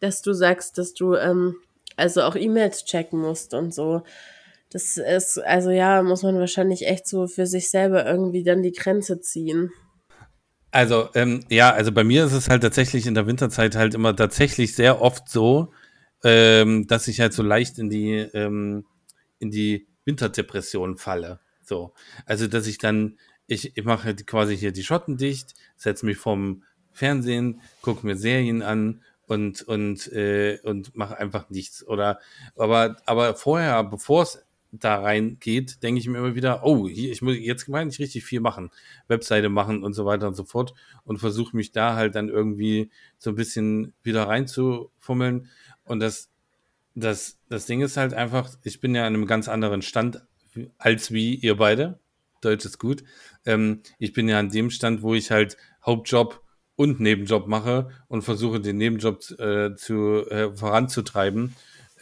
dass 0.00 0.22
du 0.22 0.32
sagst, 0.32 0.78
dass 0.78 0.94
du 0.94 1.14
ähm, 1.14 1.56
also 1.96 2.22
auch 2.22 2.36
E-Mails 2.36 2.84
checken 2.84 3.20
musst 3.20 3.54
und 3.54 3.74
so. 3.74 4.02
Das 4.74 4.96
ist, 4.96 5.38
also 5.38 5.70
ja, 5.70 6.02
muss 6.02 6.24
man 6.24 6.36
wahrscheinlich 6.36 6.88
echt 6.88 7.06
so 7.06 7.28
für 7.28 7.46
sich 7.46 7.70
selber 7.70 8.04
irgendwie 8.04 8.42
dann 8.42 8.60
die 8.60 8.72
Grenze 8.72 9.20
ziehen. 9.20 9.70
Also, 10.72 11.10
ähm, 11.14 11.44
ja, 11.48 11.72
also 11.72 11.92
bei 11.92 12.02
mir 12.02 12.24
ist 12.24 12.32
es 12.32 12.50
halt 12.50 12.62
tatsächlich 12.62 13.06
in 13.06 13.14
der 13.14 13.28
Winterzeit 13.28 13.76
halt 13.76 13.94
immer 13.94 14.16
tatsächlich 14.16 14.74
sehr 14.74 15.00
oft 15.00 15.28
so, 15.28 15.72
ähm, 16.24 16.88
dass 16.88 17.06
ich 17.06 17.20
halt 17.20 17.34
so 17.34 17.44
leicht 17.44 17.78
in 17.78 17.88
die, 17.88 18.14
ähm, 18.34 18.84
in 19.38 19.52
die 19.52 19.86
Winterdepression 20.06 20.96
falle. 20.96 21.38
So. 21.62 21.94
Also, 22.26 22.48
dass 22.48 22.66
ich 22.66 22.78
dann, 22.78 23.16
ich, 23.46 23.76
ich 23.76 23.84
mache 23.84 24.02
halt 24.02 24.26
quasi 24.26 24.56
hier 24.56 24.72
die 24.72 24.82
Schotten 24.82 25.16
dicht, 25.16 25.54
setze 25.76 26.04
mich 26.04 26.16
vorm 26.16 26.64
Fernsehen, 26.90 27.60
gucke 27.80 28.04
mir 28.04 28.16
Serien 28.16 28.60
an 28.62 29.04
und, 29.28 29.62
und, 29.62 30.10
äh, 30.12 30.58
und 30.64 30.96
mache 30.96 31.16
einfach 31.16 31.48
nichts. 31.48 31.86
Oder, 31.86 32.18
aber, 32.56 32.96
aber 33.06 33.36
vorher, 33.36 33.84
bevor 33.84 34.24
es 34.24 34.44
da 34.80 35.00
reingeht, 35.00 35.82
denke 35.82 36.00
ich 36.00 36.08
mir 36.08 36.18
immer 36.18 36.34
wieder, 36.34 36.64
oh, 36.64 36.88
hier, 36.88 37.12
ich 37.12 37.22
muss 37.22 37.36
jetzt 37.38 37.66
kann 37.66 37.88
ich 37.88 37.98
richtig 37.98 38.24
viel 38.24 38.40
machen. 38.40 38.70
Webseite 39.08 39.48
machen 39.48 39.82
und 39.82 39.94
so 39.94 40.04
weiter 40.04 40.28
und 40.28 40.34
so 40.34 40.44
fort 40.44 40.74
und 41.04 41.18
versuche 41.18 41.56
mich 41.56 41.72
da 41.72 41.94
halt 41.94 42.14
dann 42.14 42.28
irgendwie 42.28 42.90
so 43.18 43.30
ein 43.30 43.36
bisschen 43.36 43.92
wieder 44.02 44.28
reinzufummeln. 44.28 45.48
Und 45.84 46.00
das, 46.00 46.30
das, 46.94 47.38
das 47.48 47.66
Ding 47.66 47.80
ist 47.82 47.96
halt 47.96 48.14
einfach, 48.14 48.50
ich 48.62 48.80
bin 48.80 48.94
ja 48.94 49.06
an 49.06 49.14
einem 49.14 49.26
ganz 49.26 49.48
anderen 49.48 49.82
Stand 49.82 50.22
als 50.78 51.12
wie 51.12 51.34
ihr 51.34 51.56
beide. 51.56 51.98
Deutsch 52.40 52.64
ist 52.64 52.78
gut. 52.78 53.04
Ähm, 53.46 53.82
ich 53.98 54.12
bin 54.12 54.28
ja 54.28 54.38
an 54.38 54.50
dem 54.50 54.70
Stand, 54.70 55.02
wo 55.02 55.14
ich 55.14 55.30
halt 55.30 55.56
Hauptjob 55.84 56.42
und 56.76 57.00
Nebenjob 57.00 57.46
mache 57.46 57.88
und 58.08 58.22
versuche 58.22 58.60
den 58.60 58.76
Nebenjob 58.76 59.18
äh, 59.38 59.74
zu 59.74 60.28
äh, 60.28 60.54
voranzutreiben. 60.54 61.54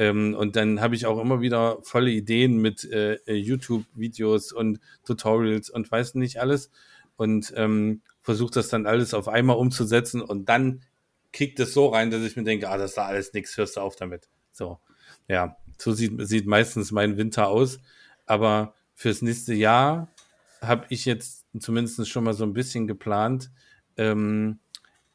Ähm, 0.03 0.35
und 0.35 0.57
dann 0.57 0.81
habe 0.81 0.97
ich 0.97 1.07
auch 1.07 1.21
immer 1.21 1.41
wieder 1.41 1.79
volle 1.83 2.11
Ideen 2.11 2.57
mit 2.57 2.83
äh, 2.91 3.19
YouTube-Videos 3.33 4.51
und 4.51 4.81
Tutorials 5.05 5.71
und 5.71 5.89
weiß 5.89 6.17
nicht 6.17 6.41
alles 6.41 6.73
und 7.17 7.53
ähm, 7.57 8.03
versuche 8.21 8.51
das 8.51 8.69
dann 8.69 8.87
alles 8.87 9.15
auf 9.15 9.29
einmal 9.29 9.57
umzusetzen 9.57 10.21
und 10.21 10.49
dann 10.49 10.83
kickt 11.31 11.61
es 11.61 11.73
so 11.73 11.87
rein, 11.87 12.11
dass 12.11 12.23
ich 12.23 12.35
mir 12.37 12.43
denke, 12.43 12.69
ah, 12.69 12.79
das 12.79 12.91
ist 12.91 12.97
da 12.97 13.07
alles 13.07 13.33
nichts, 13.33 13.57
hörst 13.57 13.77
du 13.77 13.81
auf 13.81 13.95
damit. 13.95 14.29
So, 14.51 14.81
ja, 15.29 15.57
so 15.79 15.93
sieht, 15.93 16.15
sieht 16.27 16.49
meistens 16.49 16.91
mein 16.91 17.17
Winter 17.17 17.47
aus. 17.47 17.79
Aber 18.27 18.75
fürs 18.95 19.23
nächste 19.23 19.55
Jahr 19.55 20.13
habe 20.61 20.85
ich 20.89 21.05
jetzt 21.05 21.47
zumindest 21.61 22.09
schon 22.09 22.25
mal 22.25 22.35
so 22.35 22.43
ein 22.43 22.55
bisschen 22.55 22.89
geplant, 22.89 23.53
ähm, 23.97 24.59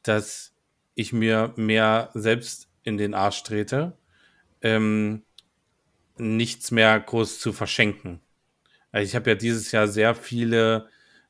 dass 0.01 0.53
ich 0.95 1.11
mir 1.11 1.53
mehr 1.57 2.09
selbst 2.13 2.69
in 2.83 2.97
den 2.97 3.13
Arsch 3.13 3.43
trete 3.43 3.97
ähm, 4.61 5.23
nichts 6.17 6.71
mehr 6.71 6.99
groß 6.99 7.39
zu 7.39 7.53
verschenken. 7.53 8.19
Also 8.91 9.07
ich 9.07 9.15
habe 9.15 9.29
ja 9.29 9.35
dieses 9.35 9.71
Jahr 9.71 9.87
sehr 9.87 10.15
viele 10.15 10.89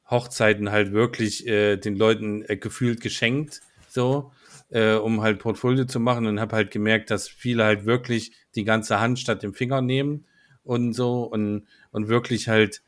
Hochzeiten 0.10 0.72
halt 0.72 0.94
wirklich 0.94 1.46
äh, 1.48 1.78
den 1.78 1.96
Leuten 1.96 2.44
äh, 2.48 2.58
gefühlt 2.58 3.02
geschenkt, 3.02 3.62
so, 3.90 4.32
äh, 4.70 4.94
um 4.94 5.22
halt 5.22 5.40
Portfolio 5.40 5.86
zu 5.86 6.00
machen 6.00 6.28
und 6.28 6.40
habe 6.40 6.56
halt 6.56 6.72
gemerkt, 6.72 7.12
dass 7.12 7.28
viele 7.28 7.66
halt 7.66 7.86
wirklich 7.86 8.32
die 8.56 8.64
ganze 8.64 9.00
Hand 9.00 9.20
statt 9.20 9.44
dem 9.44 9.54
Finger 9.54 9.82
nehmen 9.82 10.26
und 10.64 10.94
so 10.94 11.24
und, 11.24 11.68
und 11.92 12.08
wirklich 12.08 12.48
halt 12.48 12.82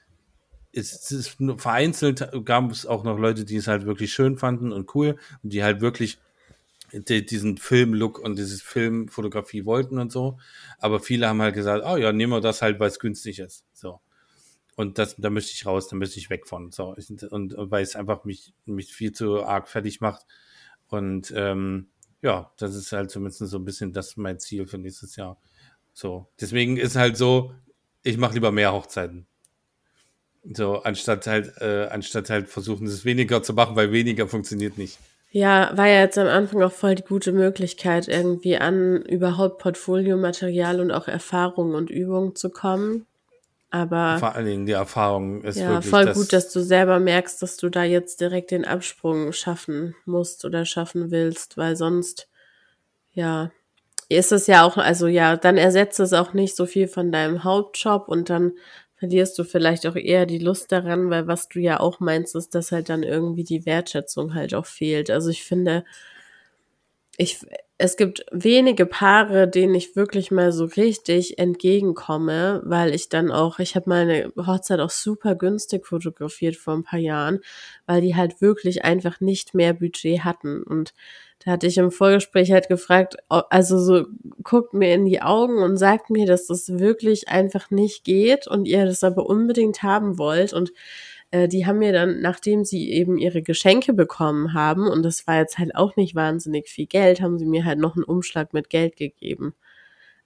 es 0.71 1.11
ist 1.11 1.41
nur 1.41 1.57
vereinzelt 1.57 2.29
gab 2.45 2.71
es 2.71 2.85
auch 2.85 3.03
noch 3.03 3.17
Leute, 3.17 3.43
die 3.43 3.55
es 3.55 3.67
halt 3.67 3.85
wirklich 3.85 4.13
schön 4.13 4.37
fanden 4.37 4.71
und 4.71 4.93
cool 4.93 5.17
und 5.41 5.51
die 5.51 5.63
halt 5.63 5.81
wirklich 5.81 6.19
die, 6.93 7.25
diesen 7.25 7.57
Filmlook 7.57 8.19
und 8.19 8.37
dieses 8.37 8.61
Filmfotografie 8.61 9.65
wollten 9.65 9.99
und 9.99 10.11
so. 10.11 10.39
Aber 10.79 10.99
viele 10.99 11.27
haben 11.27 11.41
halt 11.41 11.55
gesagt, 11.55 11.83
oh 11.85 11.97
ja, 11.97 12.11
nehmen 12.11 12.33
wir 12.33 12.41
das 12.41 12.61
halt, 12.61 12.79
weil 12.79 12.89
es 12.89 12.99
günstig 12.99 13.39
ist. 13.39 13.65
So. 13.73 13.99
Und 14.75 14.97
das, 14.97 15.15
da 15.17 15.29
möchte 15.29 15.51
ich 15.53 15.65
raus, 15.65 15.87
da 15.87 15.95
möchte 15.95 16.19
ich 16.19 16.29
weg 16.29 16.47
von. 16.47 16.71
So. 16.71 16.95
Und, 16.95 17.23
und 17.23 17.71
weil 17.71 17.83
es 17.83 17.95
einfach 17.95 18.23
mich, 18.23 18.53
mich 18.65 18.93
viel 18.93 19.11
zu 19.11 19.43
arg 19.43 19.67
fertig 19.67 20.01
macht. 20.01 20.25
Und 20.87 21.33
ähm, 21.35 21.87
ja, 22.21 22.51
das 22.57 22.75
ist 22.75 22.91
halt 22.91 23.11
zumindest 23.11 23.39
so 23.39 23.57
ein 23.57 23.65
bisschen 23.65 23.93
das 23.93 24.17
mein 24.17 24.39
Ziel 24.39 24.67
für 24.67 24.77
nächstes 24.77 25.15
Jahr. 25.15 25.37
So. 25.93 26.29
Deswegen 26.39 26.77
ist 26.77 26.95
halt 26.95 27.17
so, 27.17 27.53
ich 28.03 28.17
mache 28.17 28.35
lieber 28.35 28.51
mehr 28.51 28.73
Hochzeiten. 28.73 29.27
So, 30.43 30.81
anstatt 30.83 31.27
halt, 31.27 31.57
äh, 31.57 31.87
anstatt 31.91 32.29
halt 32.29 32.47
versuchen, 32.47 32.87
es 32.87 33.03
weniger 33.03 33.43
zu 33.43 33.53
machen, 33.53 33.75
weil 33.75 33.91
weniger 33.91 34.27
funktioniert 34.27 34.77
nicht. 34.77 34.97
Ja, 35.31 35.71
war 35.75 35.87
ja 35.87 36.01
jetzt 36.01 36.17
am 36.17 36.27
Anfang 36.27 36.63
auch 36.63 36.71
voll 36.71 36.95
die 36.95 37.03
gute 37.03 37.31
Möglichkeit, 37.31 38.07
irgendwie 38.07 38.57
an 38.57 39.03
überhaupt 39.03 39.59
Portfoliomaterial 39.59 40.79
und 40.79 40.91
auch 40.91 41.07
Erfahrungen 41.07 41.75
und 41.75 41.91
Übungen 41.91 42.35
zu 42.35 42.49
kommen. 42.49 43.05
Aber 43.71 44.17
Vor 44.17 44.33
allen 44.33 44.47
Dingen 44.47 44.65
die 44.65 44.71
Erfahrung 44.71 45.43
ist 45.43 45.57
ja, 45.57 45.69
wirklich 45.69 45.89
voll 45.91 46.05
das, 46.05 46.17
gut, 46.17 46.33
dass 46.33 46.51
du 46.51 46.61
selber 46.61 46.99
merkst, 46.99 47.39
dass 47.43 47.57
du 47.57 47.69
da 47.69 47.83
jetzt 47.83 48.19
direkt 48.19 48.49
den 48.49 48.65
Absprung 48.65 49.31
schaffen 49.31 49.95
musst 50.05 50.43
oder 50.45 50.65
schaffen 50.65 51.11
willst, 51.11 51.55
weil 51.57 51.75
sonst, 51.75 52.27
ja, 53.11 53.51
ist 54.09 54.31
es 54.31 54.47
ja 54.47 54.63
auch, 54.63 54.77
also 54.77 55.05
ja, 55.05 55.37
dann 55.37 55.57
ersetzt 55.57 55.99
es 55.99 56.13
auch 56.13 56.33
nicht 56.33 56.55
so 56.55 56.65
viel 56.65 56.87
von 56.87 57.11
deinem 57.11 57.43
Hauptjob 57.43 58.07
und 58.07 58.31
dann 58.31 58.53
verlierst 58.99 59.39
du 59.39 59.43
vielleicht 59.43 59.87
auch 59.87 59.95
eher 59.95 60.25
die 60.25 60.39
Lust 60.39 60.71
daran, 60.71 61.09
weil 61.09 61.27
was 61.27 61.47
du 61.47 61.59
ja 61.59 61.79
auch 61.79 61.99
meinst, 61.99 62.35
ist, 62.35 62.53
dass 62.53 62.71
halt 62.71 62.89
dann 62.89 63.03
irgendwie 63.03 63.45
die 63.45 63.65
Wertschätzung 63.65 64.35
halt 64.35 64.53
auch 64.53 64.65
fehlt. 64.65 65.09
Also 65.09 65.29
ich 65.29 65.43
finde, 65.43 65.85
ich, 67.17 67.39
es 67.77 67.97
gibt 67.97 68.25
wenige 68.31 68.85
Paare, 68.85 69.47
denen 69.47 69.75
ich 69.75 69.95
wirklich 69.95 70.31
mal 70.31 70.51
so 70.51 70.65
richtig 70.65 71.39
entgegenkomme, 71.39 72.61
weil 72.65 72.93
ich 72.93 73.09
dann 73.09 73.31
auch, 73.31 73.59
ich 73.59 73.75
habe 73.75 73.89
meine 73.89 74.31
Hochzeit 74.37 74.79
auch 74.81 74.89
super 74.89 75.35
günstig 75.35 75.85
fotografiert 75.87 76.57
vor 76.57 76.75
ein 76.75 76.83
paar 76.83 76.99
Jahren, 76.99 77.39
weil 77.85 78.01
die 78.01 78.15
halt 78.15 78.41
wirklich 78.41 78.83
einfach 78.83 79.21
nicht 79.21 79.53
mehr 79.53 79.73
Budget 79.73 80.23
hatten. 80.25 80.63
Und 80.63 80.93
da 81.39 81.51
hatte 81.51 81.67
ich 81.67 81.77
im 81.77 81.91
Vorgespräch 81.91 82.51
halt 82.51 82.67
gefragt, 82.67 83.15
also 83.29 83.79
so 83.79 84.05
guckt 84.43 84.73
mir 84.73 84.93
in 84.93 85.05
die 85.05 85.21
Augen 85.21 85.63
und 85.63 85.77
sagt 85.77 86.09
mir, 86.09 86.25
dass 86.25 86.47
das 86.47 86.79
wirklich 86.79 87.29
einfach 87.29 87.71
nicht 87.71 88.03
geht 88.03 88.45
und 88.47 88.65
ihr 88.65 88.85
das 88.85 89.03
aber 89.05 89.25
unbedingt 89.25 89.81
haben 89.81 90.17
wollt. 90.17 90.51
Und 90.51 90.73
äh, 91.31 91.47
die 91.47 91.65
haben 91.65 91.79
mir 91.79 91.93
dann, 91.93 92.19
nachdem 92.21 92.65
sie 92.65 92.91
eben 92.91 93.17
ihre 93.17 93.41
Geschenke 93.41 93.93
bekommen 93.93 94.53
haben, 94.53 94.87
und 94.87 95.03
das 95.03 95.27
war 95.27 95.37
jetzt 95.37 95.57
halt 95.57 95.75
auch 95.75 95.95
nicht 95.95 96.13
wahnsinnig 96.13 96.67
viel 96.67 96.87
Geld, 96.87 97.21
haben 97.21 97.39
sie 97.39 97.45
mir 97.45 97.63
halt 97.63 97.79
noch 97.79 97.95
einen 97.95 98.03
Umschlag 98.03 98.53
mit 98.53 98.69
Geld 98.69 98.97
gegeben. 98.97 99.53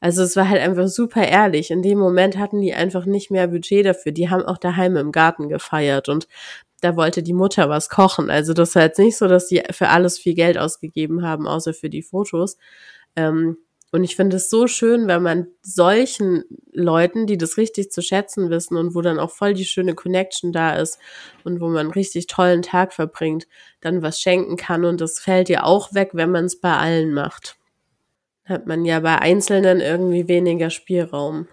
Also 0.04 0.22
es 0.24 0.36
war 0.36 0.50
halt 0.50 0.62
einfach 0.62 0.88
super 0.88 1.26
ehrlich. 1.26 1.72
In 1.72 1.82
dem 1.82 1.98
Moment 1.98 2.38
hatten 2.38 2.62
die 2.62 2.74
einfach 2.74 3.06
nicht 3.06 3.32
mehr 3.32 3.48
Budget 3.48 3.86
dafür. 3.86 4.12
Die 4.12 4.30
haben 4.30 4.44
auch 4.44 4.58
daheim 4.58 4.98
im 4.98 5.12
Garten 5.12 5.50
gefeiert 5.50 6.10
und 6.10 6.28
da 6.82 6.96
wollte 6.98 7.24
die 7.24 7.34
Mutter 7.34 7.70
was 7.70 7.90
kochen. 7.90 8.30
Also 8.30 8.54
das 8.54 8.76
war 8.76 8.84
jetzt 8.84 9.00
nicht 9.00 9.18
so, 9.18 9.28
dass 9.28 9.48
die 9.48 9.64
für 9.72 9.90
alles 9.90 10.20
viel 10.20 10.34
Geld 10.36 10.58
ausgegeben 10.58 11.26
haben, 11.26 11.48
außer 11.48 11.74
für 11.74 11.90
die 11.90 12.04
Fotos. 12.04 12.58
Ähm, 13.16 13.58
Und 13.92 14.04
ich 14.04 14.16
finde 14.16 14.38
es 14.38 14.50
so 14.50 14.68
schön, 14.68 15.08
wenn 15.08 15.22
man 15.24 15.48
solchen 15.62 16.44
Leuten, 16.74 17.28
die 17.28 17.38
das 17.38 17.58
richtig 17.58 17.92
zu 17.92 18.02
schätzen 18.02 18.50
wissen 18.50 18.76
und 18.76 18.96
wo 18.96 19.02
dann 19.02 19.20
auch 19.20 19.32
voll 19.32 19.54
die 19.54 19.66
schöne 19.66 19.94
Connection 19.96 20.52
da 20.52 20.76
ist 20.76 21.00
und 21.44 21.62
wo 21.62 21.70
man 21.70 21.92
richtig 21.92 22.28
tollen 22.28 22.64
Tag 22.64 22.92
verbringt, 22.94 23.48
dann 23.82 24.02
was 24.02 24.20
schenken 24.20 24.58
kann. 24.58 24.84
Und 24.84 25.00
das 25.00 25.20
fällt 25.20 25.48
ja 25.50 25.64
auch 25.64 25.94
weg, 25.94 26.10
wenn 26.14 26.32
man 26.32 26.46
es 26.46 26.60
bei 26.60 26.76
allen 26.76 27.14
macht. 27.14 27.56
Hat 28.46 28.68
man 28.68 28.86
ja 28.86 29.00
bei 29.00 29.20
Einzelnen 29.20 29.80
irgendwie 29.80 30.28
weniger 30.28 30.70
Spielraum. 30.70 31.48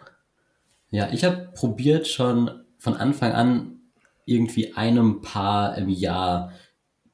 Ja, 0.91 1.09
ich 1.13 1.25
habe 1.25 1.51
probiert 1.55 2.09
schon 2.09 2.51
von 2.79 2.97
Anfang 2.97 3.33
an 3.33 3.81
irgendwie 4.27 4.75
einem 4.75 5.23
Paar 5.23 5.77
im 5.79 5.89
Jahr 5.89 6.53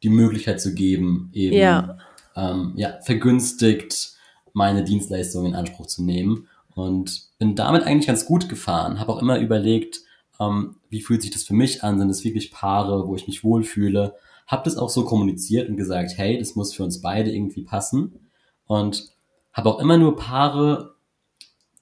die 0.02 0.08
Möglichkeit 0.08 0.60
zu 0.60 0.74
geben, 0.74 1.30
eben 1.32 1.56
Ja. 1.56 1.98
ähm, 2.36 2.72
ja, 2.76 2.98
vergünstigt 3.02 4.12
meine 4.52 4.84
Dienstleistungen 4.84 5.52
in 5.52 5.54
Anspruch 5.54 5.86
zu 5.86 6.02
nehmen 6.02 6.48
und 6.74 7.28
bin 7.38 7.54
damit 7.54 7.82
eigentlich 7.84 8.06
ganz 8.06 8.24
gut 8.24 8.48
gefahren. 8.48 8.98
Habe 9.00 9.12
auch 9.12 9.20
immer 9.20 9.38
überlegt, 9.38 10.00
ähm, 10.40 10.76
wie 10.88 11.00
fühlt 11.00 11.22
sich 11.22 11.30
das 11.30 11.42
für 11.44 11.54
mich 11.54 11.82
an? 11.82 11.98
Sind 11.98 12.10
es 12.10 12.24
wirklich 12.24 12.50
Paare, 12.50 13.06
wo 13.08 13.14
ich 13.16 13.26
mich 13.26 13.44
wohlfühle? 13.44 14.14
Habe 14.46 14.62
das 14.64 14.76
auch 14.76 14.90
so 14.90 15.04
kommuniziert 15.04 15.68
und 15.68 15.76
gesagt, 15.76 16.12
hey, 16.16 16.38
das 16.38 16.54
muss 16.54 16.74
für 16.74 16.84
uns 16.84 17.00
beide 17.00 17.30
irgendwie 17.32 17.62
passen. 17.62 18.30
Und 18.66 19.10
habe 19.56 19.70
auch 19.70 19.80
immer 19.80 19.96
nur 19.96 20.16
Paare 20.16 20.94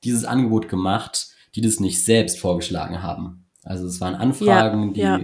dieses 0.04 0.24
Angebot 0.24 0.68
gemacht, 0.68 1.28
die 1.54 1.60
das 1.60 1.80
nicht 1.80 2.04
selbst 2.04 2.38
vorgeschlagen 2.38 3.02
haben. 3.02 3.46
Also 3.64 3.86
es 3.86 4.00
waren 4.00 4.14
Anfragen, 4.14 4.92
die 4.92 5.00
ja. 5.00 5.20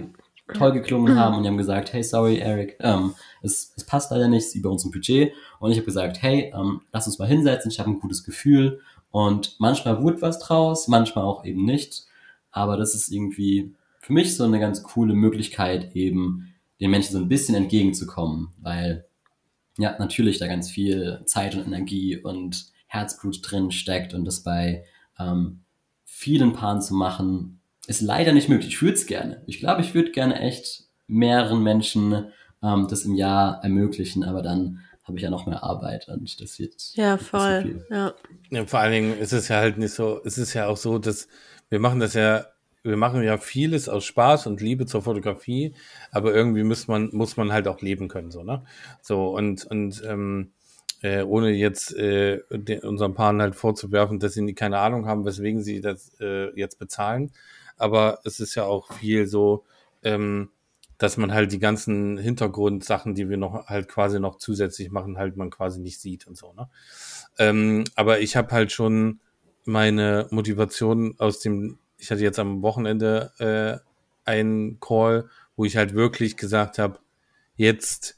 toll 0.53 0.73
geklungen 0.73 1.17
haben 1.17 1.37
und 1.37 1.43
die 1.43 1.49
haben 1.49 1.57
gesagt, 1.57 1.93
hey, 1.93 2.03
sorry, 2.03 2.39
Eric, 2.39 2.77
ähm, 2.81 3.13
es, 3.41 3.73
es 3.77 3.85
passt 3.85 4.11
leider 4.11 4.27
nicht, 4.27 4.43
es 4.43 4.47
ist 4.49 4.55
über 4.55 4.69
unserem 4.69 4.91
Budget. 4.91 5.31
Und 5.59 5.71
ich 5.71 5.77
habe 5.77 5.85
gesagt, 5.85 6.21
hey, 6.21 6.51
ähm, 6.53 6.81
lass 6.91 7.07
uns 7.07 7.19
mal 7.19 7.27
hinsetzen, 7.27 7.71
ich 7.71 7.79
habe 7.79 7.89
ein 7.89 7.99
gutes 7.99 8.23
Gefühl. 8.23 8.81
Und 9.11 9.55
manchmal 9.59 10.01
wurde 10.01 10.21
was 10.21 10.39
draus, 10.39 10.87
manchmal 10.87 11.25
auch 11.25 11.45
eben 11.45 11.65
nicht. 11.65 12.05
Aber 12.51 12.75
das 12.75 12.95
ist 12.95 13.09
irgendwie 13.09 13.75
für 13.99 14.13
mich 14.13 14.35
so 14.35 14.43
eine 14.43 14.59
ganz 14.59 14.83
coole 14.83 15.13
Möglichkeit, 15.13 15.95
eben 15.95 16.53
den 16.81 16.91
Menschen 16.91 17.13
so 17.13 17.19
ein 17.19 17.29
bisschen 17.29 17.55
entgegenzukommen, 17.55 18.49
weil 18.59 19.05
ja, 19.81 19.95
natürlich 19.99 20.37
da 20.37 20.47
ganz 20.47 20.69
viel 20.69 21.21
Zeit 21.25 21.55
und 21.55 21.65
Energie 21.65 22.17
und 22.17 22.65
Herzblut 22.87 23.39
drin 23.43 23.71
steckt 23.71 24.13
und 24.13 24.25
das 24.25 24.43
bei 24.43 24.85
ähm, 25.19 25.61
vielen 26.03 26.53
Paaren 26.53 26.81
zu 26.81 26.93
machen, 26.93 27.61
ist 27.87 28.01
leider 28.01 28.31
nicht 28.33 28.49
möglich. 28.49 28.73
Ich 28.75 28.81
würde 28.81 28.95
es 28.95 29.07
gerne. 29.07 29.43
Ich 29.47 29.59
glaube, 29.59 29.81
ich 29.81 29.93
würde 29.93 30.11
gerne 30.11 30.39
echt 30.39 30.83
mehreren 31.07 31.63
Menschen 31.63 32.31
ähm, 32.63 32.87
das 32.89 33.03
im 33.05 33.15
Jahr 33.15 33.63
ermöglichen, 33.63 34.23
aber 34.23 34.41
dann 34.41 34.81
habe 35.03 35.17
ich 35.17 35.23
ja 35.23 35.29
noch 35.29 35.47
mehr 35.47 35.63
Arbeit 35.63 36.07
und 36.09 36.39
das 36.41 36.59
wird 36.59 36.75
Ja, 36.93 37.17
so 37.17 37.23
voll. 37.23 37.61
viel. 37.63 37.85
Ja. 37.89 38.13
Ja, 38.51 38.65
vor 38.65 38.79
allen 38.79 38.91
Dingen 38.91 39.17
ist 39.17 39.33
es 39.33 39.47
ja 39.47 39.57
halt 39.57 39.77
nicht 39.77 39.93
so, 39.93 40.21
es 40.23 40.37
ist 40.37 40.53
ja 40.53 40.67
auch 40.67 40.77
so, 40.77 40.99
dass 40.99 41.27
wir 41.69 41.79
machen 41.79 41.99
das 41.99 42.13
ja, 42.13 42.45
wir 42.83 42.97
machen 42.97 43.23
ja 43.23 43.37
vieles 43.37 43.89
aus 43.89 44.05
Spaß 44.05 44.47
und 44.47 44.61
Liebe 44.61 44.85
zur 44.85 45.01
Fotografie, 45.01 45.73
aber 46.11 46.33
irgendwie 46.33 46.63
muss 46.63 46.87
man, 46.87 47.09
muss 47.11 47.37
man 47.37 47.51
halt 47.51 47.67
auch 47.67 47.81
leben 47.81 48.07
können, 48.07 48.31
so, 48.31 48.43
ne? 48.43 48.63
So, 49.01 49.35
und, 49.35 49.65
und 49.65 50.01
ähm, 50.05 50.51
äh, 51.01 51.23
ohne 51.23 51.51
jetzt 51.51 51.95
äh, 51.95 52.41
den, 52.51 52.79
unseren 52.81 53.13
Paaren 53.13 53.41
halt 53.41 53.55
vorzuwerfen, 53.55 54.19
dass 54.19 54.33
sie 54.33 54.53
keine 54.53 54.79
Ahnung 54.79 55.05
haben, 55.05 55.25
weswegen 55.25 55.63
sie 55.63 55.81
das 55.81 56.11
äh, 56.19 56.49
jetzt 56.59 56.79
bezahlen. 56.79 57.31
Aber 57.77 58.19
es 58.23 58.39
ist 58.39 58.55
ja 58.55 58.63
auch 58.63 58.93
viel 58.93 59.25
so, 59.27 59.63
ähm, 60.03 60.49
dass 60.97 61.17
man 61.17 61.33
halt 61.33 61.51
die 61.51 61.59
ganzen 61.59 62.19
Hintergrundsachen, 62.19 63.15
die 63.15 63.27
wir 63.27 63.37
noch 63.37 63.65
halt 63.67 63.87
quasi 63.87 64.19
noch 64.19 64.37
zusätzlich 64.37 64.91
machen, 64.91 65.17
halt 65.17 65.35
man 65.35 65.49
quasi 65.49 65.79
nicht 65.79 65.99
sieht 65.99 66.27
und 66.27 66.37
so, 66.37 66.53
ne? 66.53 66.69
Ähm, 67.39 67.85
aber 67.95 68.19
ich 68.19 68.35
habe 68.35 68.51
halt 68.51 68.71
schon 68.71 69.19
meine 69.65 70.27
Motivation 70.29 71.15
aus 71.17 71.39
dem, 71.39 71.79
ich 72.01 72.09
hatte 72.11 72.21
jetzt 72.21 72.39
am 72.39 72.61
Wochenende 72.63 73.31
äh, 74.25 74.29
einen 74.29 74.79
Call, 74.79 75.29
wo 75.55 75.65
ich 75.65 75.77
halt 75.77 75.93
wirklich 75.93 76.35
gesagt 76.35 76.79
habe, 76.79 76.97
jetzt 77.55 78.17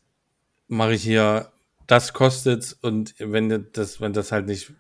mache 0.68 0.94
ich 0.94 1.04
hier, 1.04 1.52
das 1.88 2.14
kostet 2.14 2.78
und 2.82 3.14
wenn 3.20 3.68
das, 3.74 4.00
wenn 4.00 4.14
das 4.14 4.32
halt 4.32 4.48
nicht 4.48 4.72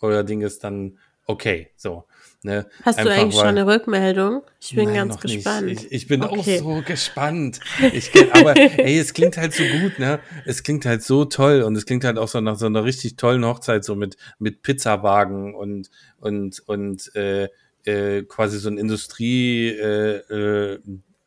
euer 0.00 0.22
Ding 0.22 0.40
ist, 0.42 0.62
dann 0.64 0.98
okay, 1.26 1.70
so. 1.76 2.04
Ne? 2.44 2.66
Hast 2.82 2.98
du 2.98 3.02
Einfach, 3.02 3.14
eigentlich 3.22 3.34
schon 3.34 3.42
weil- 3.44 3.48
eine 3.58 3.66
Rückmeldung? 3.66 4.42
Ich 4.60 4.74
bin 4.74 4.86
Nein, 4.86 5.08
ganz 5.08 5.20
gespannt. 5.20 5.68
Ich, 5.70 5.92
ich 5.92 6.06
bin 6.08 6.24
Okay. 6.24 6.58
auch 6.60 6.64
so 6.64 6.82
gespannt. 6.84 7.60
Ich, 7.92 8.10
aber 8.32 8.56
ey, 8.56 8.98
es 8.98 9.14
klingt 9.14 9.36
halt 9.36 9.54
so 9.54 9.62
gut, 9.64 10.00
ne? 10.00 10.18
Es 10.44 10.64
klingt 10.64 10.84
halt 10.84 11.04
so 11.04 11.24
toll 11.24 11.62
und 11.62 11.76
es 11.76 11.86
klingt 11.86 12.02
halt 12.02 12.18
auch 12.18 12.26
so 12.26 12.40
nach 12.40 12.56
so 12.56 12.66
einer 12.66 12.82
richtig 12.82 13.14
tollen 13.16 13.44
Hochzeit, 13.44 13.84
so 13.84 13.94
mit, 13.94 14.16
mit 14.40 14.62
Pizzawagen 14.62 15.54
und, 15.54 15.90
und, 16.18 16.58
und 16.66 17.14
äh, 17.14 17.48
äh, 17.84 18.22
quasi 18.22 18.58
so 18.58 18.68
ein 18.68 18.78
Industrie, 18.78 19.68
äh, 19.68 20.16
äh, 20.18 20.80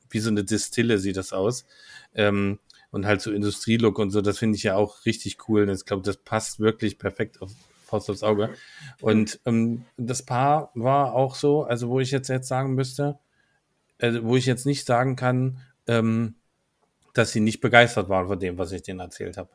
wie 0.10 0.20
so 0.20 0.30
eine 0.30 0.44
Distille 0.44 0.98
sieht 0.98 1.18
das 1.18 1.34
aus. 1.34 1.66
Ähm, 2.14 2.60
und 2.92 3.06
halt 3.06 3.22
so 3.22 3.32
Industrielook 3.32 4.00
und 4.00 4.12
so, 4.12 4.22
das 4.22 4.40
finde 4.40 4.56
ich 4.56 4.64
ja 4.64 4.76
auch 4.76 5.06
richtig 5.06 5.50
cool. 5.50 5.64
Und 5.64 5.76
ich 5.76 5.86
glaube, 5.86 6.04
das 6.04 6.16
passt 6.18 6.60
wirklich 6.60 6.98
perfekt 6.98 7.42
auf 7.42 7.52
Faust 7.86 8.10
aufs 8.10 8.24
Auge. 8.24 8.50
Und 9.02 9.40
ähm, 9.46 9.84
das 9.98 10.24
Paar 10.24 10.72
war 10.76 11.14
auch 11.14 11.36
so, 11.36 11.64
also 11.64 11.90
wo 11.90 12.00
ich 12.00 12.12
jetzt 12.12 12.30
jetzt 12.30 12.48
sagen 12.48 12.74
müsste, 12.74 13.20
also 14.00 14.24
wo 14.24 14.36
ich 14.38 14.46
jetzt 14.46 14.66
nicht 14.66 14.86
sagen 14.86 15.16
kann, 15.16 15.60
ähm, 15.88 16.36
dass 17.14 17.32
sie 17.32 17.40
nicht 17.40 17.62
begeistert 17.62 18.10
waren 18.10 18.28
von 18.28 18.40
dem, 18.40 18.58
was 18.58 18.72
ich 18.72 18.82
denen 18.82 19.00
erzählt 19.00 19.38
habe. 19.38 19.50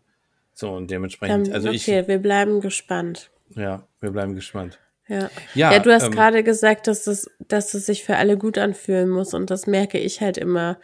So 0.52 0.72
und 0.72 0.90
dementsprechend, 0.90 1.48
Ähm, 1.48 1.54
also 1.54 1.70
okay, 1.70 2.06
wir 2.06 2.18
bleiben 2.18 2.60
gespannt. 2.60 3.30
ich, 3.50 3.56
ja, 3.56 3.86
wir 4.00 4.10
bleiben 4.10 4.34
gespannt. 4.34 4.78
Ja. 5.10 5.28
Ja, 5.54 5.72
Ja, 5.72 5.78
du 5.80 5.92
hast 5.92 6.06
ähm, 6.06 6.12
gerade 6.12 6.44
gesagt, 6.44 6.86
dass 6.86 7.08
es, 7.08 7.28
dass 7.48 7.74
es 7.74 7.86
sich 7.86 8.04
für 8.04 8.16
alle 8.16 8.38
gut 8.38 8.58
anfühlen 8.58 9.08
muss. 9.10 9.34
Und 9.34 9.50
das 9.50 9.66
merke 9.66 9.98
ich 9.98 10.20
halt 10.20 10.38
immer 10.38 10.78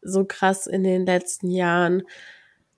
so 0.00 0.24
krass 0.24 0.68
in 0.68 0.84
den 0.84 1.04
letzten 1.04 1.50
Jahren. 1.50 2.04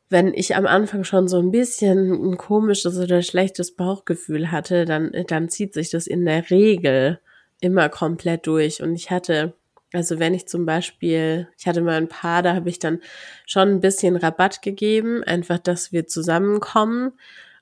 Wenn 0.08 0.32
ich 0.32 0.56
am 0.56 0.66
Anfang 0.66 1.04
schon 1.04 1.28
so 1.28 1.38
ein 1.38 1.50
bisschen 1.50 2.10
ein 2.12 2.38
komisches 2.38 2.98
oder 2.98 3.20
schlechtes 3.20 3.76
Bauchgefühl 3.76 4.50
hatte, 4.50 4.86
dann, 4.86 5.12
dann 5.26 5.50
zieht 5.50 5.74
sich 5.74 5.90
das 5.90 6.06
in 6.06 6.24
der 6.24 6.50
Regel 6.50 7.20
immer 7.60 7.90
komplett 7.90 8.46
durch. 8.46 8.82
Und 8.82 8.94
ich 8.94 9.10
hatte, 9.10 9.52
also 9.92 10.18
wenn 10.18 10.32
ich 10.32 10.48
zum 10.48 10.64
Beispiel, 10.64 11.48
ich 11.58 11.66
hatte 11.66 11.82
mal 11.82 11.96
ein 11.96 12.08
paar, 12.08 12.42
da 12.42 12.54
habe 12.54 12.70
ich 12.70 12.78
dann 12.78 13.00
schon 13.44 13.68
ein 13.68 13.80
bisschen 13.80 14.16
Rabatt 14.16 14.62
gegeben, 14.62 15.22
einfach, 15.22 15.58
dass 15.58 15.92
wir 15.92 16.06
zusammenkommen. 16.06 17.12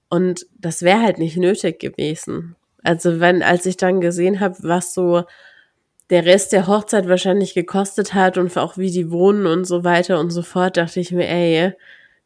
Und 0.08 0.46
das 0.58 0.82
wäre 0.82 1.02
halt 1.02 1.18
nicht 1.18 1.36
nötig 1.36 1.80
gewesen. 1.80 2.54
Also 2.82 3.20
wenn, 3.20 3.42
als 3.42 3.66
ich 3.66 3.76
dann 3.76 4.00
gesehen 4.00 4.40
habe, 4.40 4.56
was 4.62 4.94
so 4.94 5.24
der 6.10 6.26
Rest 6.26 6.52
der 6.52 6.66
Hochzeit 6.66 7.08
wahrscheinlich 7.08 7.54
gekostet 7.54 8.14
hat 8.14 8.38
und 8.38 8.56
auch 8.58 8.76
wie 8.76 8.90
die 8.90 9.10
wohnen 9.10 9.46
und 9.46 9.64
so 9.64 9.84
weiter 9.84 10.20
und 10.20 10.30
so 10.30 10.42
fort, 10.42 10.76
dachte 10.76 11.00
ich 11.00 11.12
mir, 11.12 11.28
ey, 11.28 11.72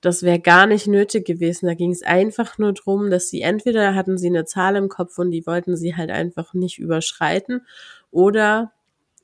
das 0.00 0.22
wäre 0.22 0.40
gar 0.40 0.66
nicht 0.66 0.86
nötig 0.86 1.26
gewesen. 1.26 1.66
Da 1.66 1.74
ging 1.74 1.92
es 1.92 2.02
einfach 2.02 2.58
nur 2.58 2.72
drum, 2.72 3.10
dass 3.10 3.28
sie 3.28 3.42
entweder 3.42 3.94
hatten 3.94 4.18
sie 4.18 4.28
eine 4.28 4.44
Zahl 4.44 4.76
im 4.76 4.88
Kopf 4.88 5.18
und 5.18 5.30
die 5.30 5.46
wollten 5.46 5.76
sie 5.76 5.96
halt 5.96 6.10
einfach 6.10 6.54
nicht 6.54 6.78
überschreiten 6.78 7.66
oder 8.10 8.72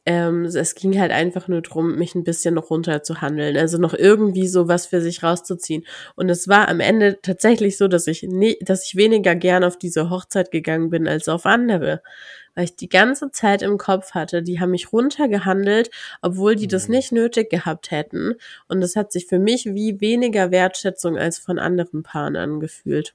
ähm, 0.06 0.44
es 0.46 0.74
ging 0.74 0.98
halt 1.00 1.12
einfach 1.12 1.48
nur 1.48 1.62
drum, 1.62 1.96
mich 1.96 2.14
ein 2.14 2.24
bisschen 2.24 2.54
noch 2.54 2.70
runter 2.70 3.02
zu 3.02 3.20
handeln, 3.20 3.56
also 3.56 3.78
noch 3.78 3.94
irgendwie 3.94 4.48
so 4.48 4.66
was 4.68 4.86
für 4.86 5.00
sich 5.00 5.22
rauszuziehen. 5.22 5.84
Und 6.16 6.28
es 6.28 6.48
war 6.48 6.68
am 6.68 6.80
Ende 6.80 7.20
tatsächlich 7.22 7.78
so, 7.78 7.88
dass 7.88 8.06
ich 8.08 8.22
ne, 8.24 8.56
dass 8.62 8.84
ich 8.86 8.96
weniger 8.96 9.34
gern 9.36 9.64
auf 9.64 9.78
diese 9.78 10.10
Hochzeit 10.10 10.50
gegangen 10.50 10.90
bin 10.90 11.06
als 11.08 11.28
auf 11.28 11.46
andere, 11.46 12.02
weil 12.54 12.64
ich 12.64 12.76
die 12.76 12.88
ganze 12.88 13.30
Zeit 13.30 13.62
im 13.62 13.78
Kopf 13.78 14.12
hatte, 14.12 14.42
die 14.42 14.60
haben 14.60 14.70
mich 14.72 14.92
runtergehandelt, 14.92 15.90
obwohl 16.22 16.56
die 16.56 16.68
das 16.68 16.88
Mhm. 16.88 16.94
nicht 16.96 17.12
nötig 17.12 17.50
gehabt 17.50 17.90
hätten. 17.90 18.34
Und 18.68 18.80
das 18.80 18.96
hat 18.96 19.12
sich 19.12 19.26
für 19.26 19.38
mich 19.38 19.66
wie 19.66 20.00
weniger 20.00 20.50
Wertschätzung 20.50 21.16
als 21.18 21.38
von 21.38 21.58
anderen 21.58 22.02
Paaren 22.02 22.36
angefühlt. 22.36 23.14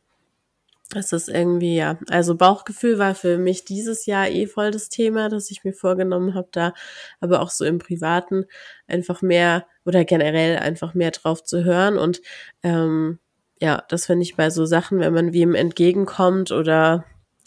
Das 0.91 1.11
ist 1.11 1.27
irgendwie, 1.27 1.75
ja. 1.75 1.97
Also 2.09 2.35
Bauchgefühl 2.35 2.97
war 2.97 3.13
für 3.13 3.37
mich 3.37 3.65
dieses 3.65 4.05
Jahr 4.05 4.29
eh 4.29 4.47
voll 4.47 4.71
das 4.71 4.87
Thema, 4.87 5.27
das 5.27 5.51
ich 5.51 5.65
mir 5.65 5.73
vorgenommen 5.73 6.33
habe, 6.33 6.47
da 6.51 6.73
aber 7.19 7.41
auch 7.41 7.49
so 7.49 7.65
im 7.65 7.77
Privaten 7.79 8.45
einfach 8.87 9.21
mehr 9.21 9.67
oder 9.85 10.05
generell 10.05 10.57
einfach 10.57 10.93
mehr 10.93 11.11
drauf 11.11 11.43
zu 11.43 11.65
hören. 11.65 11.97
Und 11.97 12.21
ähm, 12.63 13.19
ja, 13.59 13.83
das 13.89 14.05
finde 14.05 14.23
ich 14.23 14.37
bei 14.37 14.49
so 14.49 14.65
Sachen, 14.65 14.99
wenn 14.99 15.13
man 15.13 15.33
wem 15.33 15.55
entgegenkommt 15.55 16.51
oder 16.51 17.03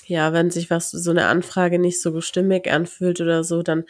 ja, 0.06 0.32
wenn 0.32 0.50
sich 0.50 0.70
was, 0.70 0.90
so 0.90 1.10
eine 1.10 1.26
Anfrage 1.26 1.78
nicht 1.78 2.02
so 2.02 2.20
stimmig 2.20 2.70
anfühlt 2.70 3.20
oder 3.20 3.44
so, 3.44 3.62
dann 3.62 3.84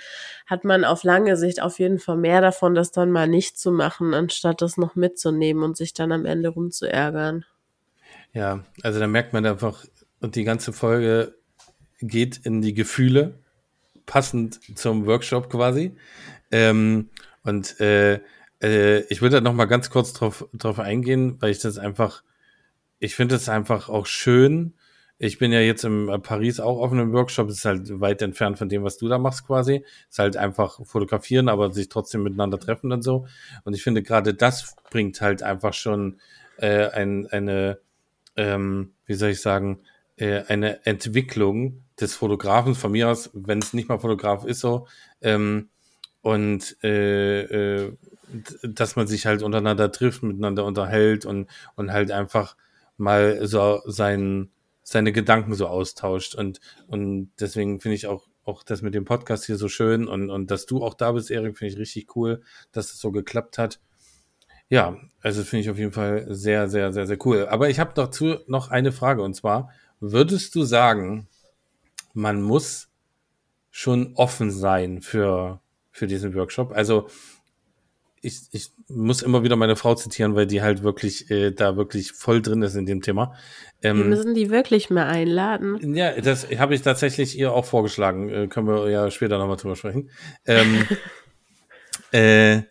hat 0.46 0.64
man 0.64 0.84
auf 0.84 1.02
lange 1.02 1.36
Sicht 1.36 1.62
auf 1.62 1.78
jeden 1.78 1.98
Fall 1.98 2.18
mehr 2.18 2.40
davon, 2.42 2.74
das 2.74 2.92
dann 2.92 3.10
mal 3.10 3.26
nicht 3.26 3.58
zu 3.58 3.72
machen, 3.72 4.14
anstatt 4.14 4.60
das 4.62 4.76
noch 4.76 4.96
mitzunehmen 4.96 5.62
und 5.64 5.76
sich 5.78 5.94
dann 5.94 6.12
am 6.12 6.26
Ende 6.26 6.50
rumzuärgern. 6.50 7.46
Ja, 8.32 8.64
also 8.82 9.00
da 9.00 9.06
merkt 9.06 9.32
man 9.32 9.44
einfach, 9.44 9.84
und 10.20 10.36
die 10.36 10.44
ganze 10.44 10.72
Folge 10.72 11.34
geht 12.00 12.38
in 12.38 12.62
die 12.62 12.74
Gefühle, 12.74 13.40
passend 14.06 14.60
zum 14.76 15.06
Workshop 15.06 15.50
quasi. 15.50 15.96
Ähm, 16.50 17.10
und 17.42 17.80
äh, 17.80 18.20
äh, 18.62 19.00
ich 19.08 19.22
würde 19.22 19.36
da 19.36 19.40
noch 19.40 19.54
mal 19.54 19.66
ganz 19.66 19.90
kurz 19.90 20.12
drauf, 20.12 20.48
drauf 20.52 20.78
eingehen, 20.78 21.36
weil 21.40 21.50
ich 21.50 21.60
das 21.60 21.78
einfach, 21.78 22.22
ich 22.98 23.14
finde 23.14 23.36
es 23.36 23.48
einfach 23.48 23.88
auch 23.88 24.06
schön, 24.06 24.74
ich 25.22 25.38
bin 25.38 25.52
ja 25.52 25.60
jetzt 25.60 25.84
in 25.84 26.06
Paris 26.22 26.60
auch 26.60 26.80
auf 26.80 26.92
einem 26.92 27.12
Workshop, 27.12 27.50
ist 27.50 27.66
halt 27.66 28.00
weit 28.00 28.22
entfernt 28.22 28.56
von 28.56 28.70
dem, 28.70 28.84
was 28.84 28.96
du 28.96 29.06
da 29.06 29.18
machst 29.18 29.46
quasi. 29.46 29.84
Ist 30.08 30.18
halt 30.18 30.38
einfach 30.38 30.80
fotografieren, 30.86 31.50
aber 31.50 31.70
sich 31.72 31.90
trotzdem 31.90 32.22
miteinander 32.22 32.58
treffen 32.58 32.90
und 32.90 33.02
so. 33.02 33.26
Und 33.64 33.74
ich 33.74 33.82
finde 33.82 34.02
gerade 34.02 34.32
das 34.32 34.76
bringt 34.90 35.20
halt 35.20 35.42
einfach 35.42 35.74
schon 35.74 36.18
äh, 36.56 36.88
ein, 36.88 37.26
eine, 37.26 37.80
ähm, 38.36 38.94
wie 39.06 39.14
soll 39.14 39.30
ich 39.30 39.40
sagen, 39.40 39.80
äh, 40.16 40.42
eine 40.48 40.84
Entwicklung 40.86 41.84
des 42.00 42.14
Fotografen 42.14 42.74
von 42.74 42.92
mir 42.92 43.08
aus, 43.08 43.30
wenn 43.32 43.58
es 43.58 43.72
nicht 43.72 43.88
mal 43.88 43.98
Fotograf 43.98 44.44
ist 44.44 44.60
so, 44.60 44.86
ähm, 45.20 45.70
und 46.22 46.76
äh, 46.82 47.84
äh, 47.84 47.96
dass 48.62 48.96
man 48.96 49.06
sich 49.06 49.26
halt 49.26 49.42
untereinander 49.42 49.90
trifft, 49.90 50.22
miteinander 50.22 50.64
unterhält 50.64 51.24
und, 51.24 51.48
und 51.76 51.92
halt 51.92 52.10
einfach 52.10 52.56
mal 52.96 53.46
so 53.46 53.80
sein, 53.86 54.50
seine 54.82 55.12
Gedanken 55.12 55.54
so 55.54 55.66
austauscht. 55.66 56.34
Und, 56.34 56.60
und 56.86 57.32
deswegen 57.40 57.80
finde 57.80 57.96
ich 57.96 58.06
auch, 58.06 58.28
auch 58.44 58.62
das 58.62 58.82
mit 58.82 58.94
dem 58.94 59.04
Podcast 59.04 59.46
hier 59.46 59.56
so 59.56 59.68
schön 59.68 60.06
und, 60.06 60.30
und 60.30 60.50
dass 60.50 60.66
du 60.66 60.84
auch 60.84 60.94
da 60.94 61.12
bist, 61.12 61.30
Erik, 61.30 61.58
finde 61.58 61.74
ich 61.74 61.80
richtig 61.80 62.14
cool, 62.16 62.42
dass 62.72 62.92
es 62.92 63.00
so 63.00 63.10
geklappt 63.10 63.58
hat. 63.58 63.80
Ja, 64.70 64.96
also 65.20 65.42
finde 65.42 65.62
ich 65.62 65.70
auf 65.70 65.78
jeden 65.78 65.92
Fall 65.92 66.26
sehr, 66.28 66.68
sehr, 66.68 66.92
sehr, 66.92 67.06
sehr 67.06 67.18
cool. 67.26 67.46
Aber 67.48 67.68
ich 67.68 67.78
habe 67.78 67.92
dazu 67.94 68.37
noch 68.46 68.70
eine 68.70 68.92
Frage 68.92 69.22
und 69.22 69.35
zwar, 69.35 69.70
würdest 69.98 70.54
du 70.54 70.62
sagen, 70.62 71.26
man 72.14 72.40
muss 72.40 72.88
schon 73.70 74.14
offen 74.14 74.50
sein 74.50 75.02
für, 75.02 75.61
für 75.90 76.06
diesen 76.06 76.35
Workshop? 76.35 76.72
Also 76.72 77.09
ich, 78.22 78.42
ich 78.52 78.70
muss 78.88 79.22
immer 79.22 79.42
wieder 79.42 79.56
meine 79.56 79.76
Frau 79.76 79.94
zitieren, 79.94 80.35
weil 80.35 80.46
die 80.46 80.62
halt 80.62 80.83
wirklich 80.83 81.30
äh, 81.30 81.50
da 81.50 81.76
wirklich 81.76 82.12
voll 82.12 82.40
drin 82.42 82.62
ist 82.62 82.76
in 82.76 82.87
dem 82.87 83.00
Thema. 83.00 83.35
Ähm, 83.83 83.98
wir 83.98 84.04
müssen 84.04 84.35
die 84.35 84.50
wirklich 84.50 84.90
mehr 84.90 85.06
einladen. 85.06 85.94
Ja, 85.94 86.12
das 86.20 86.46
habe 86.59 86.74
ich 86.74 86.83
tatsächlich 86.83 87.38
ihr 87.38 87.52
auch 87.52 87.64
vorgeschlagen. 87.64 88.28
Äh, 88.28 88.46
können 88.48 88.68
wir 88.68 88.88
ja 88.90 89.11
später 89.11 89.38
nochmal 89.38 89.56
drüber 89.56 89.74
sprechen. 89.74 90.11
Ähm, 90.46 90.87
äh, 92.12 92.62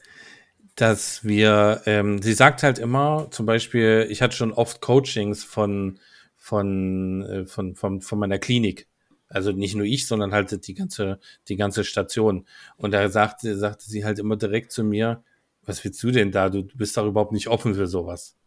dass 0.81 1.23
wir, 1.25 1.81
ähm, 1.85 2.21
sie 2.21 2.33
sagt 2.33 2.63
halt 2.63 2.79
immer, 2.79 3.27
zum 3.31 3.45
Beispiel, 3.45 4.07
ich 4.09 4.21
hatte 4.21 4.35
schon 4.35 4.53
oft 4.53 4.81
Coachings 4.81 5.43
von, 5.43 5.99
von, 6.37 7.23
äh, 7.23 7.45
von, 7.45 7.75
von, 7.75 8.01
von 8.01 8.19
meiner 8.19 8.39
Klinik. 8.39 8.87
Also 9.27 9.51
nicht 9.51 9.75
nur 9.75 9.85
ich, 9.85 10.07
sondern 10.07 10.31
halt 10.33 10.67
die 10.67 10.73
ganze, 10.73 11.19
die 11.47 11.55
ganze 11.55 11.83
Station. 11.83 12.47
Und 12.77 12.91
da 12.91 13.09
sagte, 13.09 13.57
sagte 13.57 13.85
sie 13.85 14.05
halt 14.05 14.19
immer 14.19 14.37
direkt 14.37 14.71
zu 14.71 14.83
mir, 14.83 15.23
was 15.63 15.83
willst 15.83 16.01
du 16.01 16.11
denn 16.11 16.31
da? 16.31 16.49
Du 16.49 16.63
bist 16.63 16.97
doch 16.97 17.05
überhaupt 17.05 17.33
nicht 17.33 17.47
offen 17.47 17.75
für 17.75 17.87
sowas. 17.87 18.37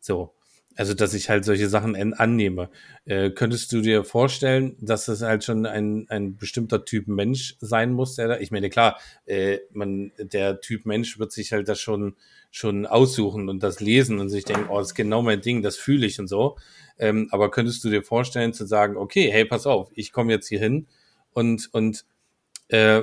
So. 0.00 0.34
Also, 0.76 0.94
dass 0.94 1.12
ich 1.14 1.28
halt 1.28 1.44
solche 1.44 1.68
Sachen 1.68 2.14
annehme. 2.14 2.70
Äh, 3.04 3.30
könntest 3.30 3.72
du 3.72 3.80
dir 3.80 4.04
vorstellen, 4.04 4.76
dass 4.80 5.08
es 5.08 5.22
halt 5.22 5.44
schon 5.44 5.66
ein, 5.66 6.06
ein 6.08 6.36
bestimmter 6.36 6.84
Typ 6.84 7.08
Mensch 7.08 7.56
sein 7.60 7.92
muss, 7.92 8.16
der 8.16 8.28
da, 8.28 8.38
ich 8.38 8.50
meine, 8.50 8.70
klar, 8.70 8.98
äh, 9.26 9.58
man, 9.72 10.12
der 10.18 10.60
Typ 10.60 10.86
Mensch 10.86 11.18
wird 11.18 11.32
sich 11.32 11.52
halt 11.52 11.68
das 11.68 11.80
schon, 11.80 12.16
schon 12.50 12.86
aussuchen 12.86 13.48
und 13.48 13.62
das 13.62 13.80
lesen 13.80 14.18
und 14.18 14.28
sich 14.28 14.44
denken, 14.44 14.68
oh, 14.70 14.78
das 14.78 14.88
ist 14.88 14.94
genau 14.94 15.22
mein 15.22 15.40
Ding, 15.40 15.62
das 15.62 15.76
fühle 15.76 16.06
ich 16.06 16.18
und 16.18 16.28
so. 16.28 16.56
Ähm, 16.98 17.28
aber 17.32 17.50
könntest 17.50 17.82
du 17.84 17.90
dir 17.90 18.02
vorstellen 18.02 18.52
zu 18.52 18.66
sagen, 18.66 18.96
okay, 18.96 19.30
hey, 19.30 19.44
pass 19.44 19.66
auf, 19.66 19.90
ich 19.94 20.12
komme 20.12 20.32
jetzt 20.32 20.48
hier 20.48 20.60
hin 20.60 20.86
und, 21.32 21.68
und 21.72 22.04
äh, 22.68 23.02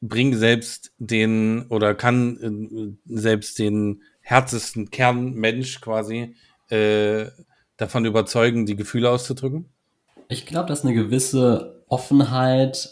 bring 0.00 0.34
selbst 0.34 0.92
den 0.98 1.66
oder 1.68 1.94
kann 1.94 2.96
äh, 3.06 3.14
selbst 3.18 3.58
den 3.58 4.02
härtesten 4.20 4.90
Kernmensch 4.90 5.80
quasi 5.80 6.34
äh, 6.74 7.30
davon 7.76 8.04
überzeugen, 8.04 8.66
die 8.66 8.76
Gefühle 8.76 9.10
auszudrücken? 9.10 9.66
Ich 10.28 10.46
glaube, 10.46 10.68
dass 10.68 10.84
eine 10.84 10.94
gewisse 10.94 11.84
Offenheit 11.88 12.90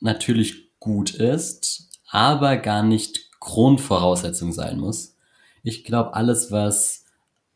natürlich 0.00 0.72
gut 0.78 1.14
ist, 1.14 1.88
aber 2.10 2.56
gar 2.56 2.82
nicht 2.82 3.30
Grundvoraussetzung 3.40 4.52
sein 4.52 4.78
muss. 4.78 5.16
Ich 5.62 5.84
glaube, 5.84 6.14
alles, 6.14 6.50
was 6.50 7.04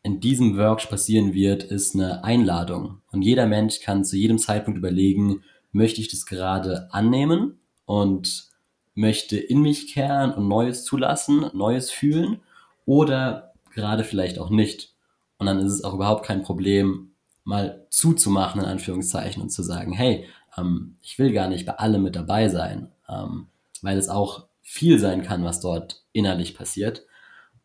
in 0.01 0.19
diesem 0.19 0.57
Workshop 0.57 0.91
passieren 0.91 1.33
wird, 1.33 1.63
ist 1.63 1.95
eine 1.95 2.23
Einladung. 2.23 3.01
Und 3.11 3.21
jeder 3.21 3.45
Mensch 3.45 3.81
kann 3.81 4.05
zu 4.05 4.15
jedem 4.15 4.39
Zeitpunkt 4.39 4.77
überlegen, 4.77 5.43
möchte 5.71 6.01
ich 6.01 6.07
das 6.07 6.25
gerade 6.25 6.87
annehmen 6.91 7.59
und 7.85 8.49
möchte 8.95 9.37
in 9.37 9.61
mich 9.61 9.93
kehren 9.93 10.31
und 10.33 10.47
Neues 10.47 10.83
zulassen, 10.85 11.49
Neues 11.53 11.91
fühlen 11.91 12.39
oder 12.85 13.53
gerade 13.73 14.03
vielleicht 14.03 14.39
auch 14.39 14.49
nicht. 14.49 14.93
Und 15.39 15.47
dann 15.47 15.59
ist 15.59 15.73
es 15.73 15.83
auch 15.83 15.95
überhaupt 15.95 16.25
kein 16.25 16.43
Problem, 16.43 17.13
mal 17.43 17.87
zuzumachen, 17.89 18.61
in 18.61 18.67
Anführungszeichen, 18.67 19.41
und 19.41 19.49
zu 19.49 19.63
sagen, 19.63 19.93
hey, 19.93 20.27
ähm, 20.57 20.97
ich 21.01 21.17
will 21.17 21.31
gar 21.31 21.47
nicht 21.47 21.65
bei 21.65 21.73
allem 21.73 22.03
mit 22.03 22.15
dabei 22.15 22.49
sein, 22.49 22.91
ähm, 23.07 23.47
weil 23.81 23.97
es 23.97 24.09
auch 24.09 24.45
viel 24.61 24.99
sein 24.99 25.23
kann, 25.23 25.43
was 25.43 25.61
dort 25.61 26.03
innerlich 26.11 26.55
passiert. 26.55 27.05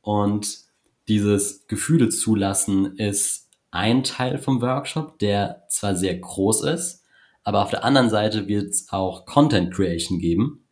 Und 0.01 0.59
dieses 1.09 1.67
Gefühle 1.67 2.09
zulassen 2.09 2.97
ist 2.97 3.51
ein 3.71 4.05
Teil 4.05 4.39
vom 4.39 4.63
Workshop, 4.63 5.19
der 5.19 5.65
zwar 5.69 5.97
sehr 5.97 6.17
groß 6.17 6.63
ist, 6.65 7.03
aber 7.43 7.63
auf 7.63 7.71
der 7.71 7.85
anderen 7.85 8.09
Seite 8.09 8.47
wird 8.47 8.71
es 8.71 8.91
auch 8.91 9.27
Content 9.27 9.75
Creation 9.75 10.19
geben. 10.19 10.65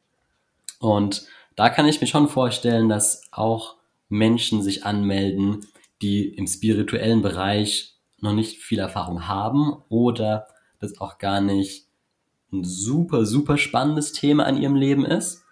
Und 0.79 1.27
da 1.57 1.69
kann 1.69 1.87
ich 1.87 2.01
mir 2.01 2.07
schon 2.07 2.29
vorstellen, 2.29 2.89
dass 2.89 3.25
auch 3.31 3.77
Menschen 4.09 4.63
sich 4.63 4.87
anmelden, 4.87 5.67
die 6.03 6.29
im 6.29 6.47
spirituellen 6.47 7.23
Bereich 7.23 7.97
noch 8.21 8.35
nicht 8.35 8.59
viel 8.59 8.79
Erfahrung 8.79 9.29
haben 9.29 9.83
oder 9.89 10.47
das 10.79 11.01
auch 11.01 11.19
gar 11.19 11.41
nicht 11.41 11.87
ein 12.53 12.65
super, 12.65 13.25
super 13.25 13.57
spannendes 13.57 14.13
Thema 14.13 14.45
an 14.45 14.61
ihrem 14.61 14.77
Leben 14.77 15.07
ist. 15.07 15.45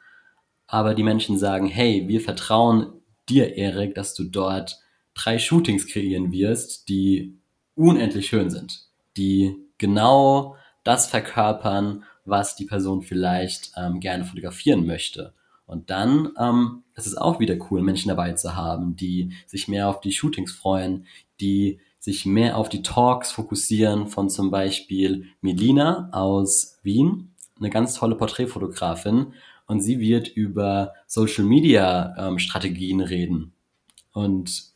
Aber 0.66 0.94
die 0.94 1.02
Menschen 1.02 1.38
sagen, 1.38 1.66
hey, 1.66 2.06
wir 2.06 2.20
vertrauen 2.20 2.92
dir, 3.28 3.56
Erik, 3.56 3.94
dass 3.94 4.14
du 4.14 4.24
dort 4.24 4.78
drei 5.14 5.38
Shootings 5.38 5.86
kreieren 5.86 6.30
wirst, 6.32 6.88
die 6.88 7.38
unendlich 7.74 8.26
schön 8.26 8.50
sind, 8.50 8.88
die 9.16 9.56
genau 9.78 10.56
das 10.84 11.06
verkörpern, 11.06 12.04
was 12.24 12.54
die 12.56 12.66
Person 12.66 13.02
vielleicht 13.02 13.72
ähm, 13.76 14.00
gerne 14.00 14.24
fotografieren 14.24 14.86
möchte. 14.86 15.34
Und 15.70 15.88
dann 15.90 16.30
ähm, 16.36 16.82
ist 16.96 17.06
es 17.06 17.16
auch 17.16 17.38
wieder 17.38 17.56
cool, 17.70 17.80
Menschen 17.80 18.08
dabei 18.08 18.32
zu 18.32 18.56
haben, 18.56 18.96
die 18.96 19.32
sich 19.46 19.68
mehr 19.68 19.88
auf 19.88 20.00
die 20.00 20.10
Shootings 20.10 20.50
freuen, 20.50 21.06
die 21.40 21.78
sich 22.00 22.26
mehr 22.26 22.56
auf 22.56 22.68
die 22.68 22.82
Talks 22.82 23.30
fokussieren 23.30 24.08
von 24.08 24.28
zum 24.30 24.50
Beispiel 24.50 25.26
Melina 25.40 26.08
aus 26.12 26.78
Wien, 26.82 27.34
eine 27.58 27.70
ganz 27.70 27.94
tolle 27.94 28.16
Porträtfotografin. 28.16 29.32
Und 29.66 29.80
sie 29.80 30.00
wird 30.00 30.26
über 30.26 30.94
Social 31.06 31.44
Media 31.44 32.16
ähm, 32.18 32.40
Strategien 32.40 33.00
reden 33.00 33.52
und 34.12 34.72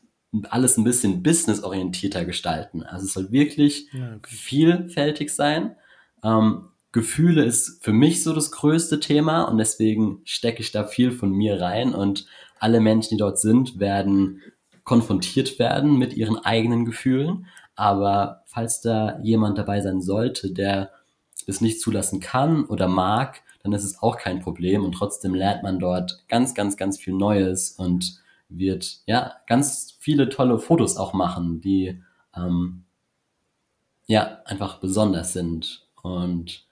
alles 0.51 0.77
ein 0.77 0.85
bisschen 0.85 1.25
businessorientierter 1.25 2.25
gestalten. 2.25 2.85
Also 2.85 3.07
es 3.07 3.15
soll 3.15 3.33
wirklich 3.33 3.89
ja, 3.93 4.15
okay. 4.15 4.33
vielfältig 4.33 5.35
sein. 5.35 5.75
Ähm, 6.23 6.69
Gefühle 6.95 7.43
ist 7.43 7.83
für 7.83 7.93
mich 7.93 8.23
so 8.23 8.33
das 8.33 8.53
größte 8.53 9.01
Thema 9.01 9.43
und 9.43 9.59
deswegen 9.59 10.21
stecke 10.23 10.61
ich 10.61 10.71
da 10.71 10.85
viel 10.85 11.11
von 11.11 11.33
mir 11.33 11.61
rein 11.61 11.93
und 11.93 12.25
alle 12.61 12.79
Menschen, 12.79 13.17
die 13.17 13.19
dort 13.19 13.41
sind, 13.41 13.81
werden 13.81 14.41
konfrontiert 14.85 15.59
werden 15.59 15.99
mit 15.99 16.15
ihren 16.15 16.39
eigenen 16.39 16.85
Gefühlen. 16.85 17.47
Aber 17.75 18.45
falls 18.47 18.81
da 18.81 19.19
jemand 19.25 19.59
dabei 19.59 19.81
sein 19.81 20.03
sollte, 20.03 20.53
der 20.53 20.93
es 21.49 21.61
nicht 21.61 21.81
zulassen 21.81 22.21
kann 22.21 22.65
oder 22.65 22.87
mag, 22.87 23.43
dann 23.65 23.73
ist 23.73 23.83
es 23.83 24.01
auch 24.01 24.17
kein 24.17 24.39
Problem 24.39 24.85
und 24.85 24.93
trotzdem 24.93 25.35
lernt 25.35 25.65
man 25.65 25.81
dort 25.81 26.23
ganz, 26.29 26.55
ganz, 26.55 26.77
ganz 26.77 26.97
viel 26.97 27.15
Neues 27.15 27.73
und 27.73 28.21
wird 28.49 28.99
ja 29.07 29.33
ganz 29.49 29.97
viele 29.99 30.29
tolle 30.29 30.61
Fotos 30.61 30.97
auch 30.97 31.13
machen, 31.13 31.61
die 31.61 32.01
ähm, 32.37 32.85
ja 34.07 34.39
einfach 34.45 34.79
besonders 34.79 35.33
sind 35.33 35.89
und 36.01 36.69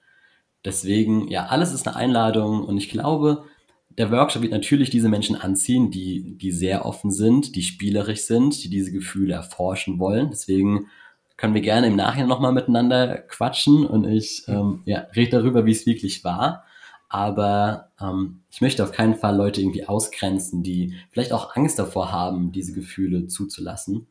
Deswegen, 0.64 1.28
ja, 1.28 1.46
alles 1.46 1.72
ist 1.72 1.86
eine 1.86 1.96
Einladung 1.96 2.64
und 2.64 2.76
ich 2.76 2.88
glaube, 2.88 3.44
der 3.98 4.10
Workshop 4.10 4.42
wird 4.42 4.52
natürlich 4.52 4.90
diese 4.90 5.08
Menschen 5.08 5.36
anziehen, 5.36 5.90
die, 5.90 6.36
die 6.38 6.52
sehr 6.52 6.86
offen 6.86 7.10
sind, 7.10 7.56
die 7.56 7.62
spielerisch 7.62 8.22
sind, 8.22 8.62
die 8.64 8.70
diese 8.70 8.92
Gefühle 8.92 9.34
erforschen 9.34 9.98
wollen. 9.98 10.30
Deswegen 10.30 10.86
können 11.36 11.54
wir 11.54 11.60
gerne 11.60 11.88
im 11.88 11.96
Nachhinein 11.96 12.28
nochmal 12.28 12.52
miteinander 12.52 13.18
quatschen 13.18 13.86
und 13.86 14.04
ich 14.04 14.44
ähm, 14.48 14.82
ja, 14.84 15.00
rede 15.14 15.38
darüber, 15.38 15.66
wie 15.66 15.72
es 15.72 15.86
wirklich 15.86 16.24
war. 16.24 16.64
Aber 17.08 17.90
ähm, 18.00 18.40
ich 18.50 18.62
möchte 18.62 18.82
auf 18.82 18.92
keinen 18.92 19.16
Fall 19.16 19.36
Leute 19.36 19.60
irgendwie 19.60 19.86
ausgrenzen, 19.86 20.62
die 20.62 20.94
vielleicht 21.10 21.32
auch 21.32 21.54
Angst 21.56 21.78
davor 21.78 22.10
haben, 22.10 22.52
diese 22.52 22.72
Gefühle 22.72 23.26
zuzulassen. 23.26 24.06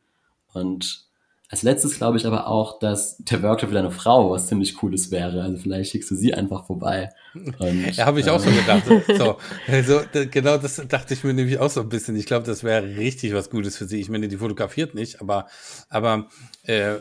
Und 0.52 1.06
als 1.52 1.62
letztes 1.62 1.98
glaube 1.98 2.16
ich 2.16 2.26
aber 2.26 2.46
auch, 2.46 2.78
dass 2.78 3.18
der 3.18 3.42
Workshop 3.42 3.68
für 3.68 3.74
deine 3.74 3.90
Frau 3.90 4.30
was 4.30 4.46
ziemlich 4.46 4.74
Cooles 4.74 5.10
wäre. 5.10 5.42
Also 5.42 5.58
vielleicht 5.58 5.90
schickst 5.90 6.10
du 6.10 6.14
sie 6.14 6.32
einfach 6.32 6.64
vorbei. 6.64 7.10
Und, 7.34 7.86
ja, 7.94 8.06
habe 8.06 8.20
ich 8.20 8.30
auch 8.30 8.42
schon 8.42 8.56
gedacht. 8.56 8.84
So, 9.18 9.36
also, 9.68 10.00
genau 10.30 10.56
das 10.56 10.82
dachte 10.88 11.12
ich 11.12 11.24
mir 11.24 11.34
nämlich 11.34 11.58
auch 11.58 11.68
so 11.68 11.82
ein 11.82 11.90
bisschen. 11.90 12.16
Ich 12.16 12.24
glaube, 12.24 12.46
das 12.46 12.64
wäre 12.64 12.96
richtig 12.96 13.34
was 13.34 13.50
Gutes 13.50 13.76
für 13.76 13.84
sie. 13.84 14.00
Ich 14.00 14.08
meine, 14.08 14.28
die 14.28 14.38
fotografiert 14.38 14.94
nicht, 14.94 15.20
aber, 15.20 15.46
aber 15.90 16.28
äh, 16.64 16.94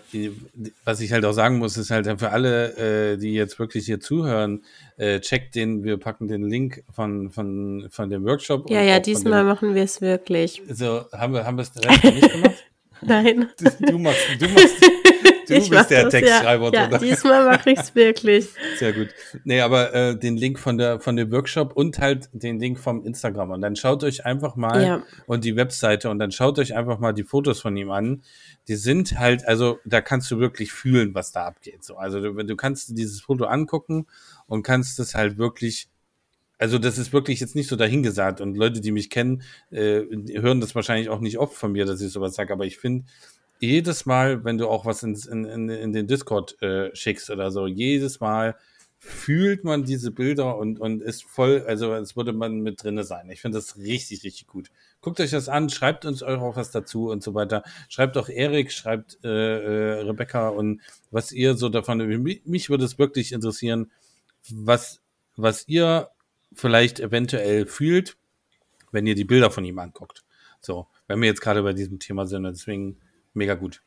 was 0.84 1.00
ich 1.00 1.14
halt 1.14 1.24
auch 1.24 1.32
sagen 1.32 1.58
muss, 1.58 1.78
ist 1.78 1.90
halt 1.90 2.20
für 2.20 2.32
alle, 2.32 3.14
äh, 3.14 3.18
die 3.18 3.34
jetzt 3.34 3.58
wirklich 3.58 3.86
hier 3.86 4.02
zuhören, 4.02 4.66
äh, 4.98 5.22
checkt 5.22 5.56
den, 5.56 5.86
wir 5.86 5.96
packen 5.98 6.28
den 6.28 6.44
Link 6.44 6.84
von, 6.92 7.30
von, 7.30 7.88
von 7.90 8.10
dem 8.10 8.26
Workshop. 8.26 8.70
Ja, 8.70 8.82
ja, 8.82 9.00
diesmal 9.00 9.44
dem, 9.44 9.48
machen 9.48 9.76
wir 9.76 9.84
es 9.84 10.02
wirklich. 10.02 10.62
So, 10.70 11.06
haben 11.14 11.34
wir, 11.34 11.46
haben 11.46 11.58
wir 11.58 11.64
es 11.64 11.72
direkt 11.72 12.04
nicht 12.04 12.32
gemacht? 12.34 12.66
Nein. 13.02 13.50
Du, 13.58 13.98
machst, 13.98 14.20
du 14.40 14.48
machst, 14.48 14.82
du 15.48 15.56
ich 15.56 15.70
bist 15.70 15.90
der 15.90 16.04
das, 16.04 16.12
Textschreiber. 16.12 16.72
Ja, 16.74 16.90
ja 16.90 16.98
diesmal 16.98 17.46
mache 17.46 17.72
ich 17.72 17.80
es 17.80 17.96
wirklich. 17.96 18.50
Sehr 18.78 18.94
gut. 18.94 19.10
Nee, 19.44 19.62
aber 19.62 19.94
äh, 19.94 20.18
den 20.18 20.38
Link 20.38 20.60
von 20.60 20.78
der 20.78 21.00
von 21.00 21.16
dem 21.16 21.32
Workshop 21.32 21.74
und 21.74 22.00
halt 22.00 22.30
den 22.34 22.60
Link 22.60 22.80
vom 22.80 23.04
Instagram. 23.04 23.52
Und 23.52 23.62
dann 23.62 23.76
schaut 23.76 24.04
euch 24.04 24.26
einfach 24.26 24.56
mal 24.56 24.84
ja. 24.84 25.04
und 25.26 25.44
die 25.44 25.56
Webseite 25.56 26.10
und 26.10 26.20
dann 26.20 26.32
schaut 26.32 26.60
euch 26.60 26.76
einfach 26.76 27.00
mal 27.00 27.14
die 27.14 27.24
Fotos 27.24 27.60
von 27.62 27.76
ihm 27.76 27.92
an. 27.92 28.24
Die 28.68 28.76
sind 28.76 29.18
halt, 29.18 29.48
also 29.48 29.80
da 29.86 30.02
kannst 30.02 30.30
du 30.32 30.40
wirklich 30.40 30.72
fühlen, 30.72 31.16
was 31.16 31.32
da 31.32 31.46
abgeht. 31.46 31.84
So, 31.84 31.98
also 31.98 32.22
du, 32.22 32.44
du 32.44 32.56
kannst 32.56 32.98
dieses 32.98 33.22
Foto 33.22 33.46
angucken 33.46 34.08
und 34.48 34.64
kannst 34.64 35.00
es 35.00 35.16
halt 35.16 35.38
wirklich 35.38 35.90
also 36.62 36.78
das 36.78 37.00
ist 37.00 37.12
wirklich 37.12 37.40
jetzt 37.40 37.56
nicht 37.56 37.68
so 37.68 37.76
dahingesagt 37.76 38.40
und 38.40 38.56
Leute, 38.56 38.82
die 38.82 38.92
mich 38.92 39.10
kennen, 39.10 39.42
äh, 39.72 40.04
hören 40.40 40.62
das 40.62 40.76
wahrscheinlich 40.76 41.10
auch 41.10 41.20
nicht 41.20 41.40
oft 41.40 41.56
von 41.56 41.72
mir, 41.72 41.86
dass 41.86 42.02
ich 42.02 42.12
sowas 42.12 42.36
sage, 42.36 42.54
aber 42.54 42.66
ich 42.66 42.78
finde, 42.78 43.06
jedes 43.60 44.06
Mal, 44.06 44.44
wenn 44.44 44.60
du 44.60 44.68
auch 44.68 44.86
was 44.86 45.02
in, 45.02 45.16
in, 45.16 45.70
in 45.70 45.92
den 45.92 46.06
Discord 46.06 46.62
äh, 46.62 46.96
schickst 46.96 47.32
oder 47.32 47.50
so, 47.50 47.66
jedes 47.66 48.20
Mal 48.20 48.58
fühlt 49.00 49.64
man 49.64 49.86
diese 49.86 50.12
Bilder 50.12 50.56
und, 50.58 50.80
und 50.80 51.02
ist 51.02 51.24
voll, 51.24 51.64
also 51.68 51.94
als 51.94 52.16
würde 52.16 52.32
man 52.32 52.60
mit 52.60 52.84
drinne 52.84 53.04
sein. 53.04 53.32
Ich 53.32 53.42
finde 53.42 53.58
das 53.58 53.78
richtig, 53.78 54.24
richtig 54.24 54.46
gut. 54.46 54.70
Guckt 55.02 55.20
euch 55.20 55.32
das 55.32 55.50
an, 55.50 55.72
schreibt 55.72 56.06
uns 56.06 56.22
auch 56.22 56.56
was 56.56 56.70
dazu 56.70 57.10
und 57.10 57.24
so 57.24 57.34
weiter. 57.34 57.64
Schreibt 57.90 58.18
auch 58.18 58.30
Erik, 58.30 58.72
schreibt 58.72 59.18
äh, 59.24 59.30
äh, 59.30 60.02
Rebecca 60.02 60.50
und 60.50 60.82
was 61.10 61.32
ihr 61.32 61.56
so 61.56 61.70
davon, 61.70 61.98
mich, 62.22 62.44
mich 62.46 62.70
würde 62.70 62.86
es 62.86 63.00
wirklich 63.00 63.32
interessieren, 63.32 63.90
was, 64.48 65.02
was 65.36 65.68
ihr 65.68 66.10
vielleicht 66.54 67.00
eventuell 67.00 67.66
fühlt, 67.66 68.18
wenn 68.92 69.08
ihr 69.08 69.16
die 69.16 69.24
Bilder 69.24 69.52
von 69.52 69.64
ihm 69.64 69.80
anguckt. 69.80 70.24
So, 70.60 70.88
wenn 71.08 71.22
wir 71.22 71.28
jetzt 71.28 71.42
gerade 71.42 71.64
bei 71.64 71.74
diesem 71.74 72.00
Thema 72.00 72.26
sind, 72.26 72.44
deswegen 72.44 73.00
mega 73.34 73.56
gut. 73.56 73.82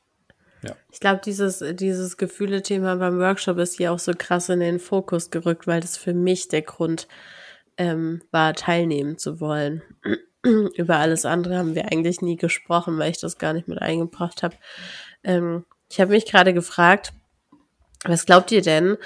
Ja. 0.63 0.77
Ich 0.91 1.01
glaube, 1.01 1.21
dieses, 1.25 1.63
dieses 1.75 2.17
Gefühle-Thema 2.17 2.97
beim 2.97 3.19
Workshop 3.19 3.59
ist 3.59 3.77
hier 3.77 3.93
auch 3.93 3.99
so 3.99 4.13
krass 4.17 4.49
in 4.49 4.61
den 4.61 4.81
Fokus 4.81 5.31
gerückt, 5.31 5.67
weil 5.67 5.81
das 5.81 5.97
für 5.97 6.15
mich 6.15 6.49
der 6.49 6.63
Grund 6.63 7.07
ähm, 7.77 8.23
war, 8.31 8.55
teilnehmen 8.55 9.19
zu 9.19 9.41
wollen. 9.41 9.83
Über 10.43 10.97
alles 10.97 11.25
andere 11.25 11.59
haben 11.59 11.75
wir 11.75 11.93
eigentlich 11.93 12.23
nie 12.23 12.37
gesprochen, 12.37 12.99
weil 12.99 13.11
ich 13.11 13.21
das 13.21 13.39
gar 13.39 13.53
nicht 13.53 13.69
mit 13.69 13.81
eingebracht 13.81 14.43
habe. 14.43 14.57
Ähm, 15.23 15.65
ich 15.91 16.01
habe 16.01 16.13
mich 16.13 16.27
gerade 16.27 16.55
gefragt, 16.55 17.13
was 18.05 18.27
glaubt 18.27 18.51
ihr 18.53 18.63
denn, 18.63 18.97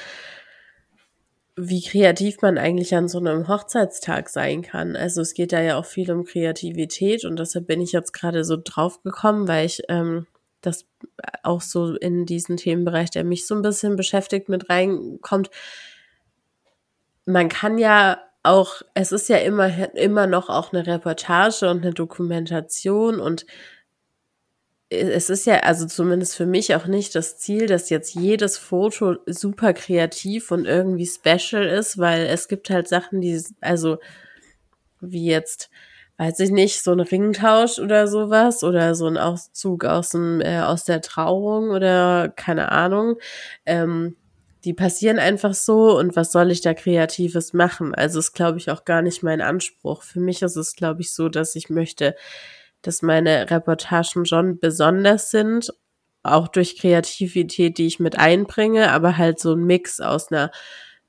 wie 1.60 1.82
kreativ 1.82 2.40
man 2.40 2.56
eigentlich 2.56 2.94
an 2.94 3.08
so 3.08 3.18
einem 3.18 3.48
Hochzeitstag 3.48 4.28
sein 4.28 4.62
kann. 4.62 4.94
Also 4.94 5.20
es 5.20 5.34
geht 5.34 5.52
da 5.52 5.60
ja 5.60 5.76
auch 5.76 5.84
viel 5.84 6.10
um 6.12 6.24
Kreativität 6.24 7.24
und 7.24 7.38
deshalb 7.38 7.66
bin 7.66 7.80
ich 7.80 7.90
jetzt 7.90 8.12
gerade 8.12 8.44
so 8.44 8.56
drauf 8.62 9.02
gekommen, 9.02 9.48
weil 9.48 9.66
ich 9.66 9.82
ähm, 9.88 10.26
das 10.60 10.86
auch 11.42 11.60
so 11.60 11.96
in 11.96 12.26
diesen 12.26 12.56
Themenbereich, 12.56 13.10
der 13.10 13.24
mich 13.24 13.46
so 13.46 13.56
ein 13.56 13.62
bisschen 13.62 13.96
beschäftigt, 13.96 14.48
mit 14.48 14.70
reinkommt. 14.70 15.50
Man 17.26 17.48
kann 17.48 17.76
ja 17.76 18.22
auch, 18.44 18.82
es 18.94 19.10
ist 19.10 19.28
ja 19.28 19.38
immer, 19.38 19.94
immer 19.94 20.28
noch 20.28 20.48
auch 20.48 20.72
eine 20.72 20.86
Reportage 20.86 21.68
und 21.68 21.82
eine 21.82 21.92
Dokumentation 21.92 23.18
und 23.18 23.46
es 24.90 25.28
ist 25.28 25.44
ja, 25.46 25.60
also 25.60 25.86
zumindest 25.86 26.34
für 26.36 26.46
mich 26.46 26.74
auch 26.74 26.86
nicht 26.86 27.14
das 27.14 27.38
Ziel, 27.38 27.66
dass 27.66 27.90
jetzt 27.90 28.14
jedes 28.14 28.56
Foto 28.56 29.16
super 29.26 29.74
kreativ 29.74 30.50
und 30.50 30.64
irgendwie 30.64 31.06
special 31.06 31.66
ist, 31.66 31.98
weil 31.98 32.26
es 32.26 32.48
gibt 32.48 32.70
halt 32.70 32.88
Sachen, 32.88 33.20
die, 33.20 33.42
also 33.60 33.98
wie 35.00 35.26
jetzt, 35.26 35.70
weiß 36.16 36.40
ich 36.40 36.50
nicht, 36.50 36.82
so 36.82 36.92
ein 36.92 37.00
Ringtausch 37.00 37.78
oder 37.78 38.08
sowas 38.08 38.64
oder 38.64 38.94
so 38.94 39.06
ein 39.06 39.18
Auszug 39.18 39.84
aus 39.84 40.10
dem, 40.10 40.40
äh, 40.40 40.60
aus 40.60 40.84
der 40.84 41.02
Trauung 41.02 41.70
oder 41.70 42.32
keine 42.34 42.72
Ahnung. 42.72 43.16
Ähm, 43.66 44.16
die 44.64 44.72
passieren 44.74 45.18
einfach 45.18 45.54
so 45.54 45.96
und 45.98 46.16
was 46.16 46.32
soll 46.32 46.50
ich 46.50 46.62
da 46.62 46.74
Kreatives 46.74 47.52
machen? 47.52 47.94
Also 47.94 48.18
ist, 48.18 48.32
glaube 48.32 48.58
ich, 48.58 48.70
auch 48.70 48.84
gar 48.84 49.02
nicht 49.02 49.22
mein 49.22 49.40
Anspruch. 49.40 50.02
Für 50.02 50.20
mich 50.20 50.42
ist 50.42 50.56
es, 50.56 50.74
glaube 50.74 51.02
ich, 51.02 51.12
so, 51.12 51.28
dass 51.28 51.54
ich 51.54 51.70
möchte, 51.70 52.16
dass 52.88 53.02
meine 53.02 53.50
Reportagen 53.50 54.24
schon 54.24 54.58
besonders 54.58 55.30
sind, 55.30 55.74
auch 56.22 56.48
durch 56.48 56.78
Kreativität, 56.78 57.76
die 57.76 57.86
ich 57.86 58.00
mit 58.00 58.18
einbringe, 58.18 58.90
aber 58.92 59.18
halt 59.18 59.38
so 59.38 59.52
ein 59.52 59.66
Mix 59.66 60.00
aus 60.00 60.32
einer 60.32 60.50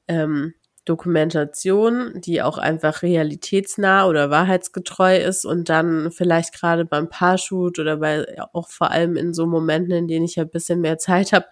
ähm, 0.10 0.56
Dokumentation, 0.84 2.20
die 2.20 2.42
auch 2.42 2.58
einfach 2.58 3.02
realitätsnah 3.02 4.08
oder 4.08 4.30
wahrheitsgetreu 4.30 5.20
ist 5.20 5.46
und 5.46 5.70
dann 5.70 6.12
vielleicht 6.12 6.54
gerade 6.54 6.84
beim 6.84 7.08
Paarshoot 7.08 7.80
oder 7.80 7.96
bei 7.96 8.26
auch 8.52 8.68
vor 8.68 8.92
allem 8.92 9.16
in 9.16 9.34
so 9.34 9.46
Momenten, 9.46 9.94
in 9.94 10.08
denen 10.10 10.26
ich 10.26 10.36
ja 10.36 10.44
ein 10.44 10.50
bisschen 10.50 10.82
mehr 10.82 10.98
Zeit 10.98 11.32
habe, 11.32 11.46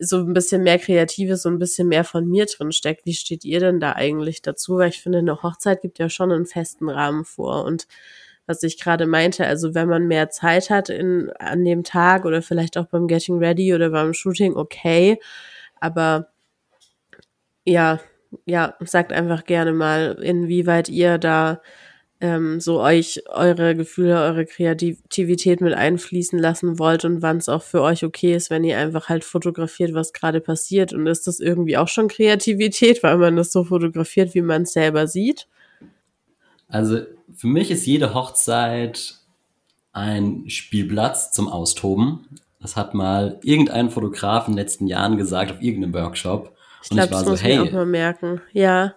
so 0.00 0.16
ein 0.16 0.32
bisschen 0.32 0.64
mehr 0.64 0.80
Kreatives, 0.80 1.42
so 1.42 1.48
ein 1.48 1.60
bisschen 1.60 1.86
mehr 1.86 2.02
von 2.02 2.26
mir 2.26 2.46
drin 2.46 2.72
steckt. 2.72 3.06
Wie 3.06 3.14
steht 3.14 3.44
ihr 3.44 3.60
denn 3.60 3.78
da 3.78 3.92
eigentlich 3.92 4.42
dazu? 4.42 4.78
Weil 4.78 4.88
ich 4.88 5.00
finde, 5.00 5.18
eine 5.18 5.44
Hochzeit 5.44 5.80
gibt 5.80 6.00
ja 6.00 6.08
schon 6.08 6.32
einen 6.32 6.46
festen 6.46 6.88
Rahmen 6.88 7.24
vor 7.24 7.64
und 7.64 7.86
was 8.46 8.62
ich 8.62 8.80
gerade 8.80 9.06
meinte. 9.06 9.46
Also 9.46 9.74
wenn 9.74 9.88
man 9.88 10.06
mehr 10.08 10.30
Zeit 10.30 10.70
hat 10.70 10.88
in, 10.88 11.30
an 11.38 11.64
dem 11.64 11.84
Tag 11.84 12.24
oder 12.24 12.42
vielleicht 12.42 12.76
auch 12.78 12.86
beim 12.86 13.06
Getting 13.06 13.38
Ready 13.38 13.74
oder 13.74 13.90
beim 13.90 14.14
Shooting, 14.14 14.56
okay. 14.56 15.18
Aber 15.80 16.28
ja, 17.64 18.00
ja, 18.46 18.74
sagt 18.80 19.12
einfach 19.12 19.44
gerne 19.44 19.72
mal, 19.72 20.18
inwieweit 20.22 20.88
ihr 20.88 21.18
da 21.18 21.60
ähm, 22.20 22.60
so 22.60 22.80
euch 22.80 23.22
eure 23.28 23.74
Gefühle, 23.74 24.20
eure 24.22 24.44
Kreativität 24.44 25.60
mit 25.60 25.74
einfließen 25.74 26.38
lassen 26.38 26.78
wollt 26.78 27.04
und 27.04 27.22
wann 27.22 27.38
es 27.38 27.48
auch 27.48 27.62
für 27.62 27.82
euch 27.82 28.04
okay 28.04 28.34
ist, 28.34 28.50
wenn 28.50 28.64
ihr 28.64 28.78
einfach 28.78 29.08
halt 29.08 29.24
fotografiert, 29.24 29.94
was 29.94 30.12
gerade 30.12 30.40
passiert. 30.40 30.92
Und 30.92 31.06
ist 31.06 31.26
das 31.26 31.40
irgendwie 31.40 31.78
auch 31.78 31.88
schon 31.88 32.08
Kreativität, 32.08 33.02
weil 33.02 33.16
man 33.16 33.36
das 33.36 33.52
so 33.52 33.64
fotografiert, 33.64 34.34
wie 34.34 34.42
man 34.42 34.62
es 34.62 34.72
selber 34.74 35.06
sieht? 35.06 35.48
Also 36.70 37.00
für 37.34 37.46
mich 37.46 37.70
ist 37.70 37.86
jede 37.86 38.14
Hochzeit 38.14 39.16
ein 39.92 40.48
Spielplatz 40.48 41.32
zum 41.32 41.48
Austoben. 41.48 42.26
Das 42.60 42.76
hat 42.76 42.94
mal 42.94 43.40
irgendein 43.42 43.90
Fotograf 43.90 44.46
in 44.46 44.52
den 44.52 44.58
letzten 44.58 44.86
Jahren 44.86 45.16
gesagt 45.16 45.50
auf 45.50 45.62
irgendeinem 45.62 45.94
Workshop. 45.94 46.54
Ich 46.82 46.90
glaube, 46.90 47.08
das 47.08 47.24
so, 47.24 47.30
muss 47.30 47.42
hey, 47.42 47.58
auch 47.58 47.72
mal 47.72 47.86
merken. 47.86 48.40
Ja. 48.52 48.94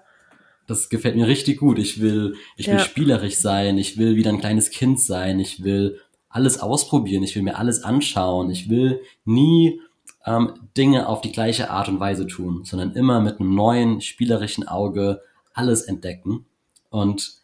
Das 0.67 0.89
gefällt 0.89 1.15
mir 1.15 1.27
richtig 1.27 1.59
gut. 1.59 1.79
Ich 1.79 1.99
will, 1.99 2.35
ich 2.55 2.67
will 2.67 2.79
spielerisch 2.79 3.35
sein. 3.35 3.77
Ich 3.77 3.97
will 3.97 4.15
wieder 4.15 4.31
ein 4.31 4.39
kleines 4.39 4.69
Kind 4.69 4.99
sein. 4.99 5.39
Ich 5.39 5.63
will 5.63 5.99
alles 6.29 6.59
ausprobieren. 6.59 7.23
Ich 7.23 7.35
will 7.35 7.43
mir 7.43 7.57
alles 7.57 7.83
anschauen. 7.83 8.49
Ich 8.49 8.69
will 8.69 9.01
nie 9.25 9.81
ähm, 10.25 10.53
Dinge 10.77 11.07
auf 11.07 11.21
die 11.21 11.31
gleiche 11.31 11.69
Art 11.69 11.89
und 11.89 11.99
Weise 11.99 12.27
tun, 12.27 12.63
sondern 12.63 12.93
immer 12.93 13.19
mit 13.19 13.39
einem 13.39 13.53
neuen 13.53 14.01
spielerischen 14.01 14.67
Auge 14.67 15.21
alles 15.53 15.81
entdecken. 15.83 16.45
Und 16.89 17.42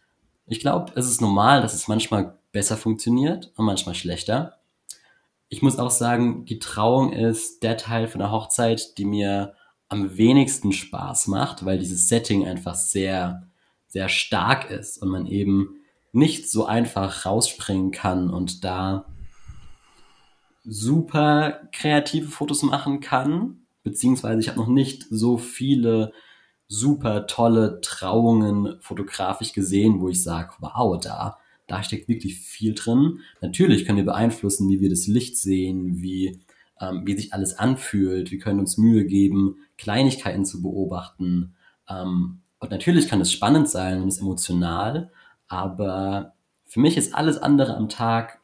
ich 0.50 0.60
glaube, 0.60 0.92
es 0.96 1.08
ist 1.08 1.22
normal, 1.22 1.62
dass 1.62 1.74
es 1.74 1.88
manchmal 1.88 2.38
besser 2.52 2.76
funktioniert 2.76 3.52
und 3.56 3.66
manchmal 3.66 3.96
schlechter. 3.96 4.58
Ich 5.48 5.62
muss 5.62 5.80
auch 5.80 5.92
sagen, 5.92 6.46
die 6.46 6.60
Trauung 6.60 7.14
ist 7.14 7.64
der 7.64 7.78
Teil 7.78 8.08
von 8.08 8.20
der 8.20 8.32
Hochzeit, 8.32 8.98
die 8.98 9.06
mir 9.06 9.54
am 9.88 10.18
wenigsten 10.18 10.72
Spaß 10.72 11.28
macht, 11.28 11.66
weil 11.66 11.80
dieses 11.80 12.10
Setting 12.10 12.48
einfach 12.48 12.76
sehr, 12.76 13.48
sehr 13.88 14.10
stark 14.10 14.70
ist 14.70 15.02
und 15.02 15.10
man 15.10 15.26
eben 15.26 15.76
nicht 16.12 16.50
so 16.50 16.66
einfach 16.66 17.26
rausspringen 17.26 17.92
kann 17.92 18.30
und 18.32 18.64
da 18.64 19.06
super 20.64 21.62
kreative 21.72 22.28
Fotos 22.28 22.64
machen 22.64 23.00
kann, 23.00 23.62
beziehungsweise 23.84 24.40
ich 24.40 24.50
habe 24.50 24.60
noch 24.60 24.68
nicht 24.68 25.06
so 25.10 25.38
viele 25.38 26.12
super 26.70 27.26
tolle 27.26 27.82
Trauungen 27.82 28.80
fotografisch 28.80 29.54
gesehen, 29.54 30.00
wo 30.00 30.08
ich 30.08 30.24
sage, 30.24 30.54
wow, 30.60 31.00
da, 31.02 31.38
da 31.65 31.84
steckt 31.84 32.08
wirklich 32.08 32.40
viel 32.40 32.76
drin. 32.76 33.20
Natürlich 33.42 33.86
können 33.86 33.98
wir 33.98 34.06
beeinflussen, 34.06 34.70
wie 34.70 34.80
wir 34.80 34.90
das 34.90 35.08
Licht 35.08 35.36
sehen, 35.36 36.02
wie, 36.02 36.40
ähm, 36.80 37.02
wie 37.06 37.15
sich 37.17 37.34
alles 37.34 37.58
anfühlt. 37.58 38.30
Wir 38.30 38.38
können 38.38 38.60
uns 38.60 38.78
Mühe 38.78 39.06
geben, 39.06 39.58
Kleinigkeiten 39.78 40.46
zu 40.46 40.62
beobachten. 40.62 41.56
Ähm, 41.90 42.42
und 42.60 42.72
natürlich 42.72 43.08
kann 43.08 43.20
es 43.20 43.32
spannend 43.32 43.67
sein 43.67 44.04
und 44.04 44.10
ist 44.10 44.22
emotional, 44.22 45.12
aber 45.48 46.34
für 46.65 46.82
mich 46.82 46.98
ist 46.98 47.15
alles 47.15 47.40
andere 47.40 47.76
am 47.76 47.90
Tag 47.90 48.42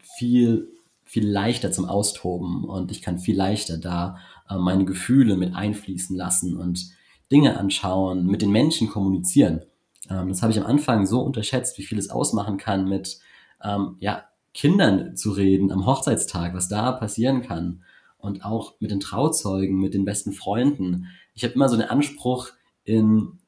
viel, 0.00 0.68
viel 1.04 1.28
leichter 1.28 1.72
zum 1.72 1.86
Austoben 1.86 2.64
und 2.64 2.92
ich 2.92 3.02
kann 3.02 3.18
viel 3.18 3.36
leichter 3.36 3.78
da 3.78 4.18
äh, 4.48 4.56
meine 4.56 4.84
Gefühle 4.84 5.36
mit 5.36 5.56
einfließen 5.56 6.16
lassen 6.16 6.56
und 6.56 6.96
Dinge 7.30 7.58
anschauen, 7.58 8.26
mit 8.26 8.42
den 8.42 8.50
Menschen 8.50 8.88
kommunizieren. 8.88 9.62
Ähm, 10.08 10.28
das 10.28 10.42
habe 10.42 10.52
ich 10.52 10.58
am 10.58 10.66
Anfang 10.66 11.06
so 11.06 11.20
unterschätzt, 11.20 11.78
wie 11.78 11.84
viel 11.84 11.98
es 11.98 12.10
ausmachen 12.10 12.56
kann, 12.56 12.88
mit 12.88 13.18
ähm, 13.62 13.96
ja, 14.00 14.24
Kindern 14.54 15.16
zu 15.16 15.32
reden 15.32 15.70
am 15.70 15.86
Hochzeitstag, 15.86 16.54
was 16.54 16.68
da 16.68 16.92
passieren 16.92 17.42
kann. 17.42 17.84
Und 18.16 18.44
auch 18.44 18.74
mit 18.80 18.90
den 18.90 18.98
Trauzeugen, 18.98 19.78
mit 19.78 19.94
den 19.94 20.04
besten 20.04 20.32
Freunden. 20.32 21.06
Ich 21.34 21.44
habe 21.44 21.54
immer 21.54 21.68
so 21.68 21.76
den 21.76 21.88
Anspruch, 21.88 22.50
in 22.82 23.38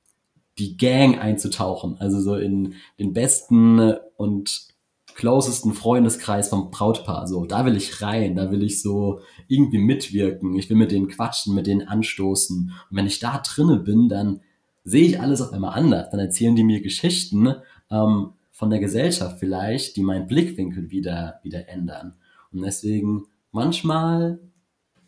die 0.58 0.76
Gang 0.76 1.18
einzutauchen, 1.18 1.96
also 1.98 2.20
so 2.20 2.36
in 2.36 2.74
den 2.98 3.14
besten 3.14 3.94
und 4.16 4.68
closesten 5.20 5.74
Freundeskreis 5.74 6.48
vom 6.48 6.70
Brautpaar. 6.70 7.28
So, 7.28 7.44
da 7.44 7.66
will 7.66 7.76
ich 7.76 8.00
rein, 8.00 8.36
da 8.36 8.50
will 8.50 8.62
ich 8.62 8.80
so 8.80 9.20
irgendwie 9.48 9.76
mitwirken. 9.76 10.54
Ich 10.56 10.70
will 10.70 10.78
mit 10.78 10.92
denen 10.92 11.08
quatschen, 11.08 11.54
mit 11.54 11.66
denen 11.66 11.86
anstoßen. 11.86 12.72
Und 12.90 12.96
wenn 12.96 13.06
ich 13.06 13.18
da 13.18 13.36
drinne 13.44 13.76
bin, 13.76 14.08
dann 14.08 14.40
sehe 14.82 15.04
ich 15.04 15.20
alles 15.20 15.42
auf 15.42 15.52
einmal 15.52 15.78
anders. 15.78 16.08
Dann 16.08 16.20
erzählen 16.20 16.56
die 16.56 16.64
mir 16.64 16.80
Geschichten 16.80 17.54
ähm, 17.90 18.30
von 18.50 18.70
der 18.70 18.78
Gesellschaft 18.78 19.38
vielleicht, 19.38 19.96
die 19.96 20.02
meinen 20.02 20.26
Blickwinkel 20.26 20.90
wieder, 20.90 21.40
wieder 21.42 21.68
ändern. 21.68 22.14
Und 22.50 22.62
deswegen 22.62 23.26
manchmal 23.52 24.40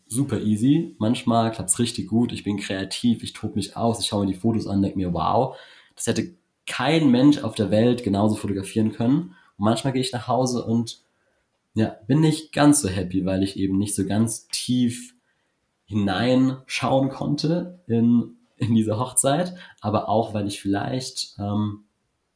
super 0.05 0.41
easy, 0.41 0.95
manchmal 0.99 1.49
klappt's 1.49 1.79
richtig 1.79 2.07
gut. 2.07 2.31
Ich 2.33 2.43
bin 2.43 2.57
kreativ, 2.57 3.23
ich 3.23 3.33
tobe 3.33 3.55
mich 3.55 3.75
aus, 3.75 3.99
ich 3.99 4.05
schaue 4.05 4.27
mir 4.27 4.33
die 4.33 4.39
Fotos 4.39 4.67
an, 4.67 4.83
denke 4.83 4.97
mir, 4.99 5.11
wow, 5.11 5.57
das 5.95 6.05
hätte 6.05 6.35
kein 6.67 7.09
Mensch 7.09 7.39
auf 7.39 7.55
der 7.55 7.71
Welt 7.71 8.03
genauso 8.03 8.35
fotografieren 8.35 8.91
können. 8.91 9.33
Und 9.57 9.65
manchmal 9.65 9.93
gehe 9.93 10.01
ich 10.01 10.11
nach 10.11 10.27
Hause 10.27 10.65
und 10.65 11.01
ja, 11.75 11.97
bin 12.07 12.19
nicht 12.19 12.53
ganz 12.53 12.81
so 12.81 12.89
happy, 12.89 13.25
weil 13.25 13.43
ich 13.43 13.57
eben 13.57 13.77
nicht 13.77 13.95
so 13.95 14.05
ganz 14.05 14.47
tief 14.47 15.15
hineinschauen 15.85 17.09
konnte 17.09 17.79
in, 17.87 18.37
in 18.57 18.75
diese 18.75 18.97
Hochzeit, 18.97 19.55
aber 19.81 20.09
auch, 20.09 20.33
weil 20.33 20.47
ich 20.47 20.61
vielleicht 20.61 21.35
ähm, 21.39 21.85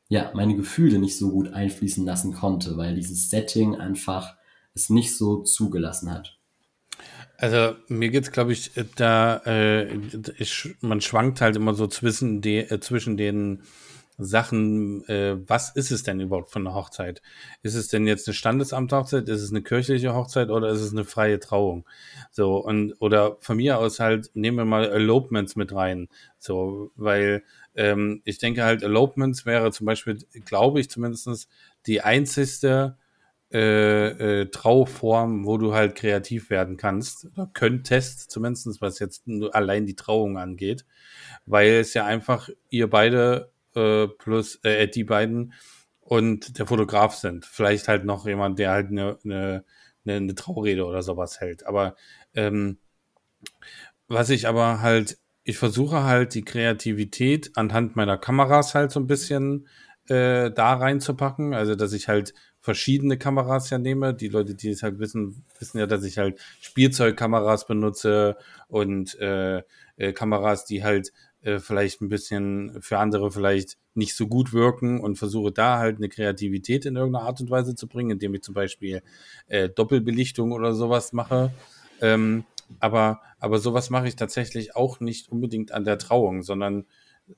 ja 0.10 0.32
meine 0.34 0.56
Gefühle 0.56 1.00
nicht 1.00 1.18
so 1.18 1.32
gut 1.32 1.54
einfließen 1.54 2.06
lassen 2.06 2.34
konnte, 2.34 2.78
weil 2.78 2.96
dieses 2.96 3.30
Setting 3.30 3.76
einfach 3.76 4.36
es 4.74 4.90
nicht 4.90 5.16
so 5.16 5.44
zugelassen 5.44 6.12
hat. 6.12 6.38
Also 7.38 7.76
mir 7.88 8.10
geht's, 8.10 8.32
glaube 8.32 8.54
ich, 8.54 8.72
da 8.96 9.38
äh, 9.46 9.96
ich, 10.38 10.76
man 10.82 11.02
schwankt 11.02 11.42
halt 11.42 11.56
immer 11.56 11.76
so 11.76 11.86
zwischen, 11.88 12.42
de, 12.42 12.72
äh, 12.72 12.80
zwischen 12.80 13.16
den 13.16 13.62
Sachen, 14.18 15.08
äh, 15.08 15.38
was 15.48 15.70
ist 15.76 15.92
es 15.92 16.04
denn 16.04 16.20
überhaupt 16.20 16.52
von 16.52 16.66
einer 16.66 16.76
Hochzeit? 16.76 17.22
Ist 17.62 17.76
es 17.76 17.88
denn 17.88 18.08
jetzt 18.08 18.28
eine 18.28 18.34
Standesamthochzeit? 18.34 19.30
Ist 19.30 19.42
es 19.42 19.52
eine 19.52 19.62
kirchliche 19.62 20.16
Hochzeit 20.16 20.50
oder 20.50 20.70
ist 20.70 20.82
es 20.82 20.92
eine 20.92 21.06
freie 21.06 21.40
Trauung? 21.40 21.88
So, 22.32 22.58
und, 22.58 22.96
oder 23.00 23.38
von 23.42 23.58
mir 23.58 23.78
aus 23.78 24.00
halt, 24.00 24.32
nehmen 24.34 24.58
wir 24.58 24.66
mal 24.66 24.86
Elopements 24.86 25.56
mit 25.56 25.74
rein. 25.74 26.10
So, 26.40 26.92
weil 26.96 27.44
ähm, 27.76 28.22
ich 28.26 28.40
denke 28.40 28.64
halt, 28.64 28.82
Elopements 28.82 29.46
wäre 29.46 29.72
zum 29.72 29.86
Beispiel, 29.86 30.18
glaube 30.46 30.80
ich 30.80 30.90
zumindestens 30.90 31.48
die 31.86 32.02
einzigste 32.02 32.98
äh, 33.54 34.42
äh, 34.42 34.46
Trauform, 34.48 35.46
wo 35.46 35.58
du 35.58 35.74
halt 35.74 35.96
kreativ 35.96 36.50
werden 36.50 36.76
kannst, 36.76 37.28
oder 37.28 37.50
könntest, 37.54 38.30
zumindestens 38.30 38.82
was 38.82 39.00
jetzt 39.00 39.26
nur 39.28 39.56
allein 39.56 39.86
die 39.86 39.96
Trauung 39.96 40.38
angeht, 40.38 40.86
weil 41.46 41.74
es 41.74 41.94
ja 41.94 42.06
einfach 42.06 42.50
ihr 42.70 42.90
beide 42.90 43.52
äh, 43.78 44.08
plus 44.08 44.60
äh, 44.64 44.88
die 44.88 45.04
beiden 45.04 45.54
und 46.00 46.58
der 46.58 46.68
Fotograf 46.68 47.16
sind. 47.16 47.46
Vielleicht 47.46 47.88
halt 47.88 48.06
noch 48.06 48.26
jemand, 48.26 48.60
der 48.60 48.72
halt 48.72 48.90
eine, 48.90 49.18
eine, 49.24 49.64
eine 50.06 50.36
Traurede 50.36 50.86
oder 50.86 51.02
sowas 51.02 51.40
hält. 51.40 51.66
Aber 51.66 51.96
ähm, 52.34 52.80
was 54.08 54.30
ich 54.30 54.48
aber 54.48 54.82
halt, 54.82 55.18
ich 55.44 55.58
versuche 55.58 56.04
halt 56.04 56.34
die 56.34 56.44
Kreativität 56.46 57.52
anhand 57.56 57.96
meiner 57.96 58.18
Kameras 58.18 58.74
halt 58.74 58.92
so 58.92 59.00
ein 59.00 59.08
bisschen 59.08 59.68
äh, 60.08 60.50
da 60.52 60.74
reinzupacken. 60.74 61.54
Also, 61.54 61.76
dass 61.76 61.94
ich 61.94 62.08
halt 62.08 62.34
verschiedene 62.60 63.18
Kameras 63.18 63.70
ja 63.70 63.78
nehme. 63.78 64.14
Die 64.14 64.30
Leute, 64.30 64.56
die 64.56 64.70
es 64.70 64.84
halt 64.84 65.00
wissen, 65.00 65.46
wissen 65.60 65.78
ja, 65.78 65.88
dass 65.88 66.04
ich 66.04 66.18
halt 66.18 66.40
Spielzeugkameras 66.62 67.68
benutze 67.68 68.38
und 68.68 69.20
äh, 69.20 69.62
äh, 69.98 70.14
Kameras, 70.14 70.66
die 70.66 70.84
halt 70.84 71.12
äh, 71.48 71.60
vielleicht 71.60 72.02
ein 72.02 72.10
bisschen 72.10 72.82
für 72.82 72.98
andere 73.00 73.32
vielleicht 73.32 73.78
nicht 73.94 74.16
so 74.16 74.28
gut 74.28 74.52
wirken 74.52 75.00
und 75.00 75.18
versuche 75.18 75.52
da 75.54 75.78
halt 75.78 75.98
eine 75.98 76.10
Kreativität 76.10 76.86
in 76.86 76.98
irgendeiner 76.98 77.26
Art 77.26 77.40
und 77.40 77.50
Weise 77.50 77.74
zu 77.74 77.88
bringen, 77.88 78.12
indem 78.12 78.36
ich 78.36 78.44
zum 78.44 78.54
Beispiel 78.54 79.02
äh, 79.48 79.70
Doppelbelichtung 79.70 80.52
oder 80.52 80.74
sowas 80.74 81.14
mache. 81.14 81.54
Ähm, 82.02 82.44
aber, 82.80 83.22
aber 83.40 83.60
sowas 83.60 83.90
mache 83.90 84.10
ich 84.10 84.18
tatsächlich 84.18 84.76
auch 84.76 85.00
nicht 85.00 85.30
unbedingt 85.30 85.72
an 85.72 85.86
der 85.86 85.98
Trauung, 85.98 86.44
sondern 86.44 86.86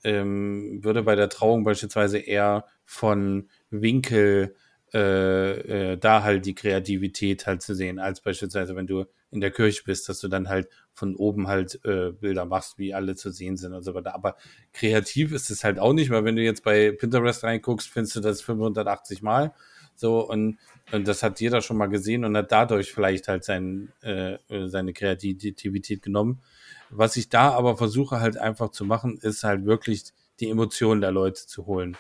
ähm, 0.04 0.84
würde 0.84 1.04
bei 1.04 1.16
der 1.16 1.30
Trauung 1.30 1.64
beispielsweise 1.64 2.18
eher 2.18 2.66
von 2.86 3.48
Winkel 3.70 4.56
äh, 4.92 5.92
äh, 5.92 5.98
da 5.98 6.24
halt 6.24 6.48
die 6.48 6.56
Kreativität 6.56 7.46
halt 7.46 7.62
zu 7.62 7.76
sehen, 7.76 8.00
als 8.00 8.22
beispielsweise, 8.22 8.76
wenn 8.76 8.88
du 8.88 9.06
in 9.30 9.40
der 9.40 9.52
Kirche 9.52 9.84
bist, 9.86 10.10
dass 10.10 10.20
du 10.20 10.28
dann 10.28 10.50
halt 10.50 10.68
von 11.00 11.16
oben 11.16 11.48
halt 11.48 11.80
äh, 11.86 12.12
Bilder 12.12 12.46
machst, 12.46 12.78
wie 12.78 12.94
alle 12.94 13.16
zu 13.16 13.32
sehen 13.32 13.58
sind 13.58 13.74
und 13.74 13.84
so 13.84 13.96
weiter. 13.96 14.14
Aber 14.14 14.36
kreativ 14.74 15.32
ist 15.32 15.50
es 15.50 15.64
halt 15.64 15.80
auch 15.80 15.94
nicht, 15.94 16.12
weil 16.12 16.26
wenn 16.26 16.36
du 16.36 16.44
jetzt 16.44 16.64
bei 16.64 16.92
Pinterest 16.92 17.44
reinguckst, 17.44 17.90
findest 17.90 18.18
du 18.18 18.20
das 18.20 18.42
580 18.42 19.22
Mal. 19.22 19.54
So, 19.96 20.28
und, 20.28 20.60
und 20.92 21.08
das 21.08 21.24
hat 21.24 21.40
jeder 21.40 21.62
schon 21.62 21.78
mal 21.78 21.88
gesehen 21.88 22.24
und 22.24 22.36
hat 22.38 22.52
dadurch 22.52 22.94
vielleicht 22.94 23.28
halt 23.28 23.44
sein, 23.44 23.92
äh, 24.02 24.36
äh, 24.50 24.68
seine 24.68 24.94
Kreativität 24.94 26.02
genommen. 26.02 26.42
Was 26.90 27.16
ich 27.16 27.30
da 27.30 27.52
aber 27.52 27.78
versuche 27.78 28.20
halt 28.20 28.38
einfach 28.38 28.72
zu 28.72 28.86
machen, 28.86 29.18
ist 29.22 29.44
halt 29.44 29.66
wirklich 29.66 30.04
die 30.40 30.50
Emotionen 30.50 31.02
der 31.02 31.12
Leute 31.12 31.46
zu 31.46 31.66
holen. 31.66 31.98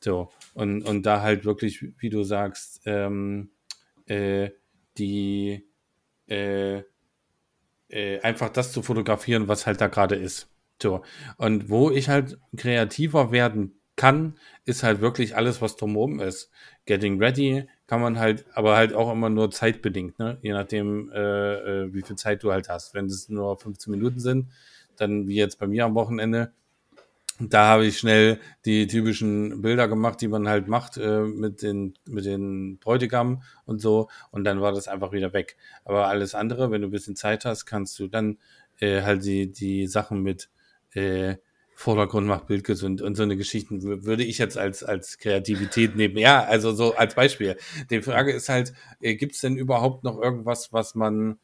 So, 0.00 0.30
und, 0.54 0.82
und 0.82 1.06
da 1.06 1.22
halt 1.22 1.44
wirklich, 1.44 1.84
wie 1.98 2.10
du 2.10 2.24
sagst, 2.24 2.82
ähm, 2.86 3.50
äh, 4.06 4.50
die 4.98 5.64
äh, 6.26 6.82
äh, 7.92 8.20
einfach 8.20 8.48
das 8.48 8.72
zu 8.72 8.82
fotografieren, 8.82 9.48
was 9.48 9.66
halt 9.66 9.80
da 9.80 9.86
gerade 9.86 10.16
ist. 10.16 10.48
So. 10.80 11.02
Und 11.36 11.68
wo 11.70 11.90
ich 11.90 12.08
halt 12.08 12.38
kreativer 12.56 13.30
werden 13.30 13.78
kann, 13.96 14.38
ist 14.64 14.82
halt 14.82 15.00
wirklich 15.00 15.36
alles, 15.36 15.60
was 15.60 15.76
drumherum 15.76 16.18
ist. 16.18 16.50
Getting 16.86 17.22
ready 17.22 17.68
kann 17.86 18.00
man 18.00 18.18
halt, 18.18 18.46
aber 18.54 18.74
halt 18.76 18.94
auch 18.94 19.12
immer 19.12 19.28
nur 19.28 19.50
zeitbedingt, 19.50 20.18
ne? 20.18 20.38
Je 20.42 20.52
nachdem, 20.52 21.10
äh, 21.12 21.84
äh 21.84 21.94
wie 21.94 22.02
viel 22.02 22.16
Zeit 22.16 22.42
du 22.42 22.52
halt 22.52 22.68
hast. 22.68 22.94
Wenn 22.94 23.06
es 23.06 23.28
nur 23.28 23.58
15 23.58 23.90
Minuten 23.90 24.18
sind, 24.18 24.48
dann 24.96 25.28
wie 25.28 25.36
jetzt 25.36 25.58
bei 25.58 25.66
mir 25.66 25.84
am 25.84 25.94
Wochenende, 25.94 26.52
da 27.50 27.66
habe 27.68 27.86
ich 27.86 27.98
schnell 27.98 28.40
die 28.64 28.86
typischen 28.86 29.62
Bilder 29.62 29.88
gemacht, 29.88 30.20
die 30.20 30.28
man 30.28 30.48
halt 30.48 30.68
macht 30.68 30.96
äh, 30.96 31.22
mit 31.22 31.62
den 31.62 31.94
mit 32.06 32.24
den 32.24 32.78
Bräutigam 32.78 33.42
und 33.64 33.80
so 33.80 34.08
und 34.30 34.44
dann 34.44 34.60
war 34.60 34.72
das 34.72 34.88
einfach 34.88 35.12
wieder 35.12 35.32
weg. 35.32 35.56
Aber 35.84 36.08
alles 36.08 36.34
andere, 36.34 36.70
wenn 36.70 36.82
du 36.82 36.88
ein 36.88 36.92
bisschen 36.92 37.16
Zeit 37.16 37.44
hast, 37.44 37.66
kannst 37.66 37.98
du 37.98 38.08
dann 38.08 38.38
äh, 38.80 39.02
halt 39.02 39.24
die 39.24 39.50
die 39.50 39.86
Sachen 39.86 40.22
mit 40.22 40.50
äh, 40.92 41.36
Vordergrund 41.74 42.26
macht 42.26 42.46
Bild 42.46 42.64
gesund 42.64 43.00
und 43.02 43.16
so 43.16 43.22
eine 43.22 43.36
Geschichten 43.36 44.04
würde 44.04 44.24
ich 44.24 44.38
jetzt 44.38 44.58
als 44.58 44.84
als 44.84 45.18
Kreativität 45.18 45.96
nehmen. 45.96 46.18
Ja, 46.18 46.44
also 46.44 46.72
so 46.72 46.94
als 46.94 47.14
Beispiel. 47.14 47.56
Die 47.90 48.02
Frage 48.02 48.32
ist 48.32 48.48
halt, 48.48 48.72
äh, 49.00 49.16
gibt 49.16 49.34
es 49.34 49.40
denn 49.40 49.56
überhaupt 49.56 50.04
noch 50.04 50.20
irgendwas, 50.20 50.72
was 50.72 50.94
man 50.94 51.38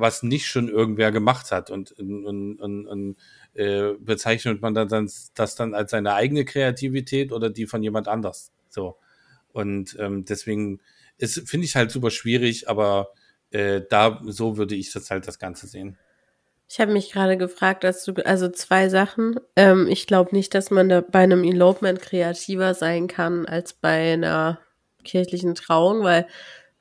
was 0.00 0.22
nicht 0.22 0.46
schon 0.46 0.68
irgendwer 0.68 1.12
gemacht 1.12 1.52
hat 1.52 1.70
und, 1.70 1.92
und, 1.92 2.58
und, 2.60 2.86
und 2.86 3.16
äh, 3.54 3.94
bezeichnet 3.98 4.62
man 4.62 4.74
dann 4.74 4.88
das 5.34 5.54
dann 5.54 5.74
als 5.74 5.90
seine 5.90 6.14
eigene 6.14 6.44
Kreativität 6.44 7.32
oder 7.32 7.50
die 7.50 7.66
von 7.66 7.82
jemand 7.82 8.08
anders. 8.08 8.52
So. 8.68 8.96
Und 9.52 9.96
ähm, 9.98 10.24
deswegen 10.24 10.80
finde 11.18 11.66
ich 11.66 11.76
halt 11.76 11.90
super 11.90 12.10
schwierig, 12.10 12.68
aber 12.68 13.12
äh, 13.50 13.82
da, 13.88 14.20
so 14.24 14.56
würde 14.56 14.74
ich 14.74 14.92
das 14.92 15.10
halt 15.10 15.26
das 15.26 15.38
Ganze 15.38 15.66
sehen. 15.66 15.98
Ich 16.68 16.78
habe 16.78 16.92
mich 16.92 17.10
gerade 17.10 17.36
gefragt, 17.36 17.82
dass 17.82 18.04
du, 18.04 18.14
also 18.24 18.48
zwei 18.48 18.88
Sachen. 18.88 19.40
Ähm, 19.56 19.88
ich 19.88 20.06
glaube 20.06 20.34
nicht, 20.34 20.54
dass 20.54 20.70
man 20.70 20.88
da 20.88 21.00
bei 21.00 21.18
einem 21.20 21.42
Elopement 21.42 22.00
kreativer 22.00 22.74
sein 22.74 23.08
kann 23.08 23.44
als 23.46 23.72
bei 23.72 24.12
einer 24.12 24.60
kirchlichen 25.02 25.56
Trauung, 25.56 26.04
weil 26.04 26.28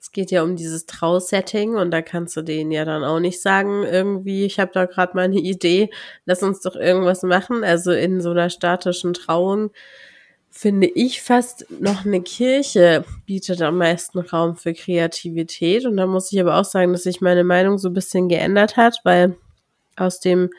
es 0.01 0.11
geht 0.11 0.31
ja 0.31 0.43
um 0.43 0.55
dieses 0.55 0.85
Trausetting 0.85 1.75
und 1.75 1.91
da 1.91 2.01
kannst 2.01 2.37
du 2.37 2.41
denen 2.41 2.71
ja 2.71 2.85
dann 2.85 3.03
auch 3.03 3.19
nicht 3.19 3.41
sagen, 3.41 3.83
irgendwie, 3.83 4.45
ich 4.45 4.59
habe 4.59 4.71
da 4.73 4.85
gerade 4.85 5.15
mal 5.15 5.25
eine 5.25 5.39
Idee, 5.39 5.89
lass 6.25 6.41
uns 6.41 6.61
doch 6.61 6.75
irgendwas 6.75 7.23
machen. 7.23 7.65
Also 7.65 7.91
in 7.91 8.21
so 8.21 8.31
einer 8.31 8.49
statischen 8.49 9.13
Trauung 9.13 9.71
finde 10.49 10.87
ich 10.87 11.21
fast 11.21 11.65
noch 11.69 12.05
eine 12.05 12.21
Kirche 12.21 13.03
bietet 13.25 13.61
am 13.61 13.77
meisten 13.77 14.19
Raum 14.19 14.55
für 14.55 14.73
Kreativität. 14.73 15.85
Und 15.85 15.97
da 15.97 16.07
muss 16.07 16.31
ich 16.31 16.39
aber 16.39 16.57
auch 16.57 16.65
sagen, 16.65 16.93
dass 16.93 17.03
sich 17.03 17.21
meine 17.21 17.43
Meinung 17.43 17.77
so 17.77 17.89
ein 17.89 17.93
bisschen 17.93 18.29
geändert 18.29 18.77
hat, 18.77 18.99
weil 19.03 19.35
aus 19.97 20.21
dem 20.21 20.49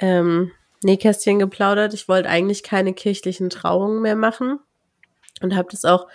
ähm, 0.00 0.50
Nähkästchen 0.82 1.38
geplaudert, 1.38 1.94
ich 1.94 2.08
wollte 2.08 2.28
eigentlich 2.28 2.62
keine 2.64 2.94
kirchlichen 2.94 3.48
Trauungen 3.48 4.02
mehr 4.02 4.16
machen 4.16 4.58
und 5.40 5.54
habe 5.54 5.68
das 5.70 5.84
auch 5.84 6.08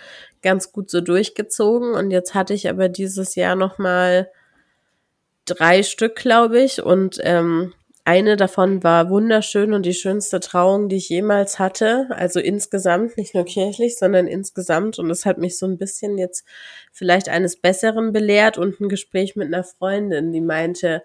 ganz 0.47 0.71
gut 0.71 0.89
so 0.89 1.01
durchgezogen. 1.01 1.93
Und 1.93 2.11
jetzt 2.11 2.33
hatte 2.33 2.53
ich 2.53 2.69
aber 2.69 2.87
dieses 2.87 3.35
Jahr 3.35 3.55
noch 3.55 3.77
mal 3.77 4.31
drei 5.45 5.83
Stück, 5.83 6.15
glaube 6.15 6.61
ich. 6.61 6.81
Und 6.81 7.19
ähm, 7.21 7.73
eine 8.05 8.37
davon 8.37 8.83
war 8.83 9.09
wunderschön 9.09 9.73
und 9.73 9.85
die 9.85 9.93
schönste 9.93 10.39
Trauung, 10.39 10.87
die 10.87 10.95
ich 10.95 11.09
jemals 11.09 11.59
hatte. 11.59 12.07
Also 12.11 12.39
insgesamt, 12.39 13.17
nicht 13.17 13.35
nur 13.35 13.43
kirchlich, 13.43 13.97
sondern 13.97 14.27
insgesamt. 14.27 14.97
Und 14.99 15.09
es 15.09 15.25
hat 15.25 15.37
mich 15.37 15.57
so 15.57 15.65
ein 15.65 15.77
bisschen 15.77 16.17
jetzt 16.17 16.45
vielleicht 16.93 17.27
eines 17.27 17.57
Besseren 17.57 18.13
belehrt 18.13 18.57
und 18.57 18.79
ein 18.79 18.87
Gespräch 18.87 19.35
mit 19.35 19.47
einer 19.47 19.65
Freundin, 19.65 20.31
die 20.31 20.39
meinte, 20.39 21.03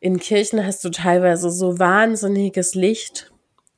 in 0.00 0.18
Kirchen 0.18 0.66
hast 0.66 0.82
du 0.84 0.90
teilweise 0.90 1.48
so 1.48 1.78
wahnsinniges 1.78 2.74
Licht 2.74 3.31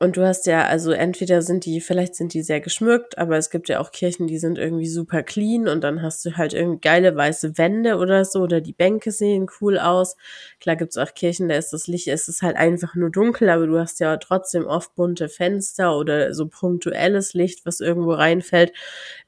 und 0.05 0.19
du 0.19 0.27
hast 0.27 0.47
ja, 0.47 0.67
also 0.67 0.93
entweder 0.93 1.41
sind 1.41 1.65
die, 1.65 1.81
vielleicht 1.81 2.15
sind 2.15 2.35
die 2.35 2.43
sehr 2.43 2.61
geschmückt, 2.61 3.17
aber 3.17 3.39
es 3.39 3.49
gibt 3.49 3.71
ja 3.71 3.81
auch 3.81 3.91
Kirchen, 3.91 4.27
die 4.27 4.39
sind 4.39 4.59
irgendwie 4.59 4.87
super 4.87 5.23
clean 5.23 5.67
und 5.67 5.83
dann 5.83 6.03
hast 6.03 6.25
du 6.25 6.37
halt 6.37 6.53
irgendwie 6.53 6.81
geile 6.81 7.17
weiße 7.17 7.57
Wände 7.57 7.97
oder 7.97 8.25
so 8.27 8.41
oder 8.41 8.61
die 8.61 8.75
Bänke 8.75 9.11
sehen 9.13 9.47
cool 9.61 9.79
aus. 9.79 10.17
Klar 10.61 10.77
gibt's 10.77 10.99
auch 10.99 11.15
Kirchen, 11.15 11.49
da 11.49 11.57
ist 11.57 11.73
das 11.73 11.87
Licht, 11.87 12.09
es 12.09 12.29
ist 12.29 12.43
halt 12.43 12.57
einfach 12.57 12.95
nur 12.95 13.11
dunkel, 13.11 13.49
aber 13.49 13.67
du 13.67 13.79
hast 13.79 13.99
ja 13.99 14.19
trotzdem 14.19 14.67
oft 14.67 14.95
bunte 14.95 15.31
Fenster 15.31 15.97
oder 15.97 16.35
so 16.35 16.49
punktuelles 16.49 17.33
Licht, 17.33 17.65
was 17.65 17.81
irgendwo 17.81 18.13
reinfällt. 18.13 18.73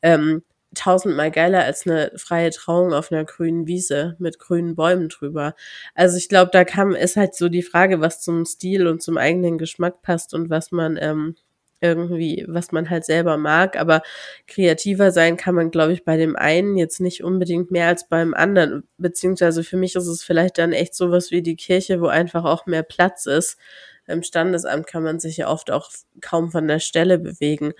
Ähm, 0.02 0.42
tausendmal 0.76 1.30
geiler 1.30 1.64
als 1.64 1.86
eine 1.86 2.12
freie 2.16 2.50
Trauung 2.50 2.92
auf 2.92 3.10
einer 3.10 3.24
grünen 3.24 3.66
Wiese 3.66 4.16
mit 4.18 4.38
grünen 4.38 4.76
Bäumen 4.76 5.08
drüber. 5.08 5.54
Also 5.94 6.16
ich 6.16 6.28
glaube, 6.28 6.50
da 6.52 6.64
kam 6.64 6.94
ist 6.94 7.16
halt 7.16 7.34
so 7.34 7.48
die 7.48 7.62
Frage, 7.62 8.00
was 8.00 8.20
zum 8.22 8.44
Stil 8.44 8.86
und 8.86 9.02
zum 9.02 9.18
eigenen 9.18 9.58
Geschmack 9.58 10.02
passt 10.02 10.34
und 10.34 10.50
was 10.50 10.70
man 10.72 10.96
ähm, 11.00 11.36
irgendwie, 11.80 12.44
was 12.48 12.72
man 12.72 12.90
halt 12.90 13.04
selber 13.04 13.36
mag. 13.36 13.78
Aber 13.78 14.02
kreativer 14.46 15.10
sein 15.12 15.36
kann 15.36 15.54
man, 15.54 15.70
glaube 15.70 15.92
ich, 15.92 16.04
bei 16.04 16.16
dem 16.16 16.36
einen 16.36 16.76
jetzt 16.76 17.00
nicht 17.00 17.22
unbedingt 17.22 17.70
mehr 17.70 17.88
als 17.88 18.08
beim 18.08 18.34
anderen. 18.34 18.84
Beziehungsweise 18.98 19.64
für 19.64 19.76
mich 19.76 19.94
ist 19.96 20.06
es 20.06 20.22
vielleicht 20.22 20.58
dann 20.58 20.72
echt 20.72 20.94
sowas 20.94 21.30
wie 21.30 21.42
die 21.42 21.56
Kirche, 21.56 22.00
wo 22.00 22.06
einfach 22.06 22.44
auch 22.44 22.66
mehr 22.66 22.82
Platz 22.82 23.26
ist. 23.26 23.58
Im 24.06 24.22
Standesamt 24.22 24.86
kann 24.86 25.02
man 25.02 25.18
sich 25.18 25.38
ja 25.38 25.48
oft 25.48 25.70
auch 25.70 25.90
kaum 26.20 26.52
von 26.52 26.68
der 26.68 26.78
Stelle 26.78 27.18
bewegen 27.18 27.72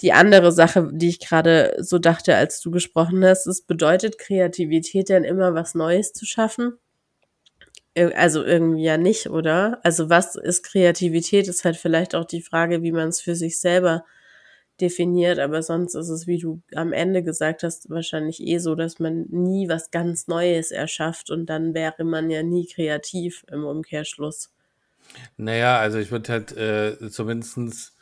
die 0.00 0.12
andere 0.12 0.52
Sache, 0.52 0.88
die 0.92 1.08
ich 1.08 1.20
gerade 1.20 1.76
so 1.78 1.98
dachte, 1.98 2.36
als 2.36 2.60
du 2.60 2.70
gesprochen 2.70 3.24
hast, 3.24 3.46
es 3.46 3.62
bedeutet 3.62 4.18
Kreativität 4.18 5.08
denn 5.08 5.24
immer 5.24 5.54
was 5.54 5.74
Neues 5.74 6.12
zu 6.12 6.24
schaffen? 6.24 6.78
Also 7.96 8.44
irgendwie 8.44 8.84
ja 8.84 8.96
nicht, 8.96 9.28
oder? 9.28 9.80
Also 9.82 10.08
was 10.08 10.36
ist 10.36 10.62
Kreativität? 10.62 11.48
Ist 11.48 11.64
halt 11.64 11.76
vielleicht 11.76 12.14
auch 12.14 12.24
die 12.24 12.42
Frage, 12.42 12.82
wie 12.82 12.92
man 12.92 13.08
es 13.08 13.20
für 13.20 13.34
sich 13.34 13.58
selber 13.60 14.04
definiert, 14.80 15.40
aber 15.40 15.62
sonst 15.62 15.96
ist 15.96 16.08
es, 16.08 16.28
wie 16.28 16.38
du 16.38 16.62
am 16.74 16.92
Ende 16.92 17.24
gesagt 17.24 17.64
hast, 17.64 17.90
wahrscheinlich 17.90 18.40
eh 18.40 18.58
so, 18.58 18.76
dass 18.76 19.00
man 19.00 19.26
nie 19.28 19.68
was 19.68 19.90
ganz 19.90 20.28
Neues 20.28 20.70
erschafft 20.70 21.30
und 21.30 21.46
dann 21.46 21.74
wäre 21.74 22.04
man 22.04 22.30
ja 22.30 22.44
nie 22.44 22.66
kreativ 22.66 23.44
im 23.50 23.64
Umkehrschluss. 23.64 24.52
Naja, 25.36 25.78
also 25.80 25.98
ich 25.98 26.12
würde 26.12 26.32
halt 26.32 26.56
äh, 26.56 27.10
zumindestens 27.10 27.97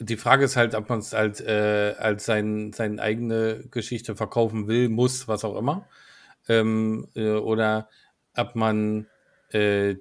die 0.00 0.16
Frage 0.16 0.44
ist 0.44 0.56
halt, 0.56 0.74
ob 0.74 0.88
man 0.88 1.00
es 1.00 1.12
halt 1.12 1.40
äh, 1.40 1.94
als 1.98 2.24
sein, 2.24 2.72
seine 2.72 3.02
eigene 3.02 3.64
Geschichte 3.70 4.14
verkaufen 4.16 4.68
will, 4.68 4.88
muss, 4.88 5.28
was 5.28 5.44
auch 5.44 5.56
immer. 5.56 5.88
Ähm, 6.48 7.08
äh, 7.14 7.32
oder 7.32 7.88
ob 8.36 8.54
man 8.54 9.06
äh, 9.50 9.96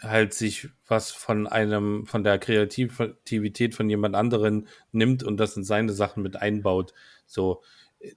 halt 0.00 0.32
sich 0.34 0.68
was 0.86 1.10
von 1.10 1.46
einem, 1.46 2.06
von 2.06 2.24
der 2.24 2.38
Kreativität 2.38 3.74
von 3.74 3.90
jemand 3.90 4.14
anderen 4.14 4.68
nimmt 4.92 5.22
und 5.22 5.36
das 5.38 5.56
in 5.56 5.64
seine 5.64 5.92
Sachen 5.92 6.22
mit 6.22 6.36
einbaut. 6.36 6.94
So, 7.26 7.62
äh, 8.00 8.12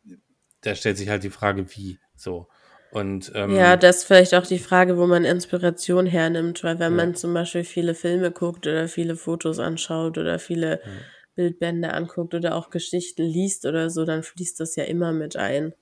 da 0.62 0.76
stellt 0.76 0.98
sich 0.98 1.10
halt 1.10 1.24
die 1.24 1.30
Frage, 1.30 1.66
wie. 1.76 2.00
So. 2.16 2.48
Und, 2.96 3.34
ähm, 3.36 3.54
ja, 3.54 3.76
das 3.76 3.98
ist 3.98 4.04
vielleicht 4.06 4.34
auch 4.36 4.46
die 4.46 4.58
Frage, 4.58 4.98
wo 4.98 5.06
man 5.06 5.26
Inspiration 5.26 6.06
hernimmt, 6.06 6.64
weil 6.64 6.80
wenn 6.80 6.94
ja. 6.94 7.06
man 7.06 7.14
zum 7.14 7.34
Beispiel 7.34 7.66
viele 7.66 7.94
Filme 7.94 8.32
guckt 8.32 8.68
oder 8.68 8.88
viele 8.88 9.18
Fotos 9.18 9.60
anschaut 9.60 10.18
oder 10.18 10.40
viele 10.40 10.76
ja. 10.76 10.92
Bildbände 11.36 11.94
anguckt 11.94 12.34
oder 12.34 12.56
auch 12.56 12.70
Geschichten 12.70 13.24
liest 13.24 13.66
oder 13.66 13.90
so, 13.90 14.06
dann 14.06 14.24
fließt 14.24 14.62
das 14.62 14.78
ja 14.78 14.86
immer 14.86 15.12
mit 15.12 15.36
ein. 15.36 15.74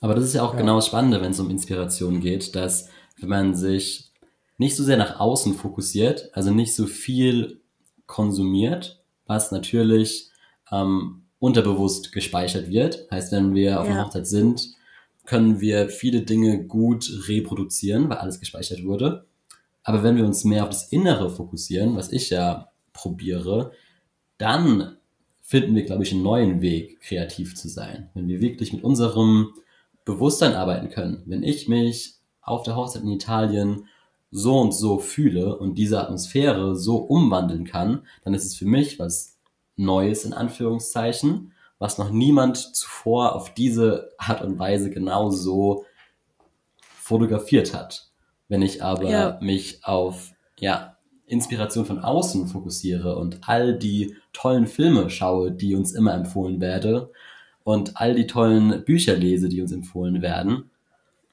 Aber 0.00 0.14
das 0.14 0.22
ist 0.22 0.34
ja 0.34 0.44
auch 0.44 0.52
ja. 0.52 0.60
genau 0.60 0.76
das 0.76 0.86
Spannende, 0.86 1.20
wenn 1.20 1.32
es 1.32 1.40
um 1.40 1.50
Inspiration 1.50 2.20
geht, 2.20 2.54
dass 2.54 2.88
wenn 3.18 3.30
man 3.30 3.56
sich 3.56 4.12
nicht 4.58 4.76
so 4.76 4.84
sehr 4.84 4.96
nach 4.96 5.18
außen 5.18 5.54
fokussiert, 5.54 6.30
also 6.34 6.52
nicht 6.52 6.72
so 6.72 6.86
viel 6.86 7.60
konsumiert, 8.06 9.02
was 9.26 9.50
natürlich 9.50 10.30
ähm, 10.70 11.24
unterbewusst 11.40 12.12
gespeichert 12.12 12.68
wird. 12.70 13.08
Heißt, 13.10 13.32
wenn 13.32 13.56
wir 13.56 13.80
auf 13.80 13.88
ja. 13.88 13.94
einer 13.94 14.04
Hochzeit 14.04 14.28
sind, 14.28 14.76
können 15.24 15.60
wir 15.60 15.88
viele 15.88 16.22
Dinge 16.22 16.64
gut 16.66 17.10
reproduzieren, 17.28 18.08
weil 18.08 18.18
alles 18.18 18.40
gespeichert 18.40 18.84
wurde. 18.84 19.26
Aber 19.82 20.02
wenn 20.02 20.16
wir 20.16 20.24
uns 20.24 20.44
mehr 20.44 20.64
auf 20.64 20.70
das 20.70 20.88
Innere 20.92 21.30
fokussieren, 21.30 21.96
was 21.96 22.12
ich 22.12 22.30
ja 22.30 22.70
probiere, 22.92 23.72
dann 24.38 24.96
finden 25.40 25.74
wir, 25.74 25.84
glaube 25.84 26.02
ich, 26.02 26.12
einen 26.12 26.22
neuen 26.22 26.62
Weg, 26.62 27.00
kreativ 27.00 27.54
zu 27.54 27.68
sein. 27.68 28.10
Wenn 28.14 28.28
wir 28.28 28.40
wirklich 28.40 28.72
mit 28.72 28.82
unserem 28.82 29.52
Bewusstsein 30.04 30.54
arbeiten 30.54 30.90
können. 30.90 31.22
Wenn 31.26 31.42
ich 31.42 31.68
mich 31.68 32.16
auf 32.42 32.62
der 32.62 32.76
Hochzeit 32.76 33.02
in 33.02 33.10
Italien 33.10 33.88
so 34.30 34.58
und 34.60 34.72
so 34.72 34.98
fühle 34.98 35.56
und 35.56 35.76
diese 35.76 36.00
Atmosphäre 36.00 36.76
so 36.76 36.96
umwandeln 36.96 37.64
kann, 37.64 38.06
dann 38.22 38.34
ist 38.34 38.44
es 38.44 38.54
für 38.54 38.66
mich 38.66 38.98
was 38.98 39.38
Neues 39.76 40.24
in 40.24 40.32
Anführungszeichen, 40.32 41.52
was 41.78 41.98
noch 41.98 42.10
niemand 42.10 42.56
zuvor 42.56 43.34
auf 43.34 43.54
diese 43.54 44.12
Art 44.18 44.42
und 44.42 44.58
Weise 44.58 44.90
genau 44.90 45.30
so 45.30 45.84
fotografiert 46.80 47.74
hat. 47.74 48.10
Wenn 48.48 48.62
ich 48.62 48.82
aber 48.82 49.10
ja. 49.10 49.38
mich 49.40 49.84
auf 49.84 50.32
ja, 50.58 50.96
Inspiration 51.26 51.86
von 51.86 51.98
außen 51.98 52.48
fokussiere 52.48 53.16
und 53.16 53.48
all 53.48 53.78
die 53.78 54.16
tollen 54.32 54.66
Filme 54.66 55.10
schaue, 55.10 55.52
die 55.52 55.74
uns 55.74 55.92
immer 55.92 56.14
empfohlen 56.14 56.60
werden 56.60 57.06
und 57.62 57.96
all 57.96 58.14
die 58.14 58.26
tollen 58.26 58.84
Bücher 58.84 59.16
lese, 59.16 59.48
die 59.48 59.62
uns 59.62 59.72
empfohlen 59.72 60.22
werden, 60.22 60.70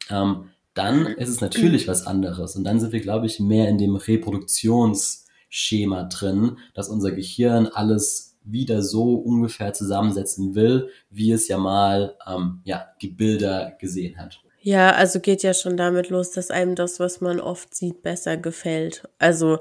ähm, 0.10 0.50
dann 0.74 1.06
ist 1.06 1.30
es 1.30 1.42
natürlich 1.42 1.88
was 1.88 2.08
anderes. 2.08 2.56
Und 2.56 2.64
dann 2.64 2.80
sind 2.80 2.94
wir, 2.94 3.02
glaube 3.02 3.26
ich, 3.26 3.42
mehr 3.42 3.68
in 3.68 3.78
dem 3.78 3.96
Reproduktionsschema 3.96 6.04
drin, 6.04 6.58
dass 6.74 6.88
unser 6.88 7.12
Gehirn 7.12 7.68
alles 7.68 8.31
wieder 8.44 8.82
so 8.82 9.16
ungefähr 9.16 9.74
zusammensetzen 9.74 10.56
will, 10.56 10.90
wie 11.10 11.32
es 11.32 11.48
ja 11.48 11.58
mal 11.58 12.16
ähm, 12.28 12.62
ja, 12.64 12.88
die 13.02 13.10
Bilder 13.10 13.76
gesehen 13.80 14.18
hat. 14.18 14.42
Ja, 14.62 14.92
also 14.92 15.20
geht 15.20 15.44
ja 15.44 15.54
schon 15.54 15.76
damit 15.76 16.10
los, 16.10 16.32
dass 16.32 16.52
einem 16.52 16.76
das, 16.76 17.00
was 17.00 17.20
man 17.20 17.40
oft 17.40 17.74
sieht, 17.74 18.04
besser 18.04 18.38
gefällt. 18.38 19.08
Also 19.18 19.60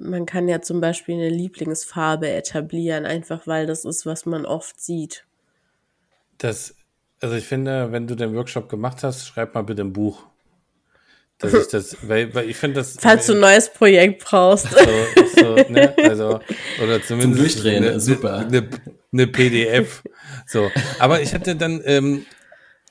man 0.00 0.26
kann 0.26 0.48
ja 0.48 0.62
zum 0.62 0.80
Beispiel 0.80 1.14
eine 1.14 1.28
Lieblingsfarbe 1.28 2.28
etablieren, 2.28 3.04
einfach 3.04 3.46
weil 3.46 3.66
das 3.66 3.84
ist, 3.84 4.06
was 4.06 4.26
man 4.26 4.46
oft 4.46 4.80
sieht. 4.80 5.24
Das, 6.38 6.74
also 7.20 7.34
ich 7.34 7.46
finde, 7.46 7.92
wenn 7.92 8.06
du 8.06 8.14
den 8.14 8.34
Workshop 8.34 8.68
gemacht 8.68 9.02
hast, 9.02 9.26
schreib 9.26 9.54
mal 9.54 9.62
bitte 9.62 9.82
ein 9.82 9.92
Buch. 9.92 10.24
Dass 11.38 11.52
ich 11.54 11.68
das, 11.68 11.96
weil, 12.08 12.34
weil 12.34 12.48
ich 12.48 12.56
finde 12.56 12.76
das. 12.76 12.96
Falls 12.98 13.26
du 13.26 13.34
ein 13.34 13.40
neues 13.40 13.70
Projekt 13.70 14.24
brauchst. 14.24 14.70
So, 14.70 14.78
so, 15.38 15.54
ne, 15.68 15.94
also, 16.02 16.40
oder 16.82 17.02
zumindest. 17.02 17.12
Zum 17.12 17.62
Durchdrehen, 17.62 17.84
eine, 17.84 18.00
super. 18.00 18.38
Eine, 18.38 18.68
eine 19.12 19.26
PDF. 19.26 20.02
So. 20.46 20.70
Aber 20.98 21.20
ich 21.20 21.34
hatte 21.34 21.56
dann, 21.56 21.80
ähm, 21.84 22.26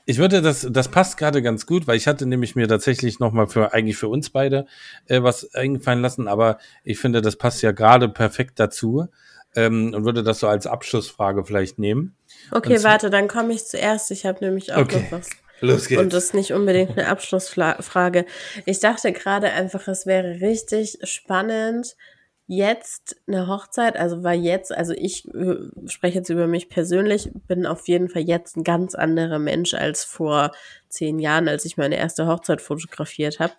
ich 0.04 0.18
würde 0.18 0.40
das, 0.40 0.66
das 0.70 0.88
passt 0.88 1.16
gerade 1.16 1.42
ganz 1.42 1.66
gut, 1.66 1.86
weil 1.86 1.96
ich 1.96 2.06
hatte 2.06 2.26
nämlich 2.26 2.54
mir 2.54 2.68
tatsächlich 2.68 3.18
nochmal 3.18 3.48
für, 3.48 3.72
eigentlich 3.72 3.96
für 3.96 4.08
uns 4.08 4.30
beide 4.30 4.66
äh, 5.06 5.22
was 5.22 5.52
eingefallen 5.54 6.00
lassen, 6.00 6.28
aber 6.28 6.58
ich 6.84 6.98
finde, 6.98 7.22
das 7.22 7.36
passt 7.36 7.60
ja 7.62 7.72
gerade 7.72 8.08
perfekt 8.08 8.60
dazu 8.60 9.08
ähm, 9.56 9.92
und 9.94 10.04
würde 10.04 10.22
das 10.22 10.38
so 10.38 10.46
als 10.46 10.66
Abschlussfrage 10.66 11.44
vielleicht 11.44 11.78
nehmen. 11.78 12.14
Okay, 12.52 12.82
warte, 12.84 13.10
dann 13.10 13.26
komme 13.26 13.52
ich 13.52 13.64
zuerst. 13.66 14.10
Ich 14.12 14.24
habe 14.24 14.44
nämlich 14.44 14.72
auch 14.72 14.82
okay. 14.82 15.00
noch 15.10 15.18
was. 15.18 15.28
Los 15.60 15.88
geht's. 15.88 16.00
Und 16.00 16.12
das 16.12 16.24
ist 16.24 16.34
nicht 16.34 16.52
unbedingt 16.52 16.96
eine 16.98 17.08
Abschlussfrage. 17.08 18.26
Ich 18.66 18.80
dachte 18.80 19.12
gerade 19.12 19.50
einfach, 19.52 19.88
es 19.88 20.06
wäre 20.06 20.40
richtig 20.40 20.98
spannend, 21.02 21.96
jetzt 22.46 23.16
eine 23.26 23.48
Hochzeit, 23.48 23.96
also 23.96 24.22
war 24.22 24.34
jetzt, 24.34 24.72
also 24.72 24.92
ich 24.92 25.26
äh, 25.34 25.56
spreche 25.86 26.18
jetzt 26.18 26.30
über 26.30 26.46
mich 26.46 26.68
persönlich, 26.68 27.30
bin 27.48 27.66
auf 27.66 27.88
jeden 27.88 28.08
Fall 28.08 28.22
jetzt 28.22 28.56
ein 28.56 28.64
ganz 28.64 28.94
anderer 28.94 29.38
Mensch 29.38 29.74
als 29.74 30.04
vor 30.04 30.52
zehn 30.88 31.18
Jahren, 31.18 31.48
als 31.48 31.64
ich 31.64 31.76
meine 31.76 31.96
erste 31.96 32.26
Hochzeit 32.26 32.60
fotografiert 32.60 33.40
habe. 33.40 33.54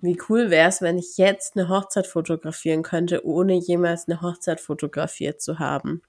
Wie 0.00 0.18
cool 0.28 0.50
wäre 0.50 0.68
es, 0.68 0.82
wenn 0.82 0.98
ich 0.98 1.16
jetzt 1.16 1.56
eine 1.56 1.68
Hochzeit 1.68 2.06
fotografieren 2.06 2.82
könnte, 2.82 3.24
ohne 3.24 3.54
jemals 3.54 4.08
eine 4.08 4.20
Hochzeit 4.20 4.60
fotografiert 4.60 5.40
zu 5.40 5.58
haben. 5.58 6.02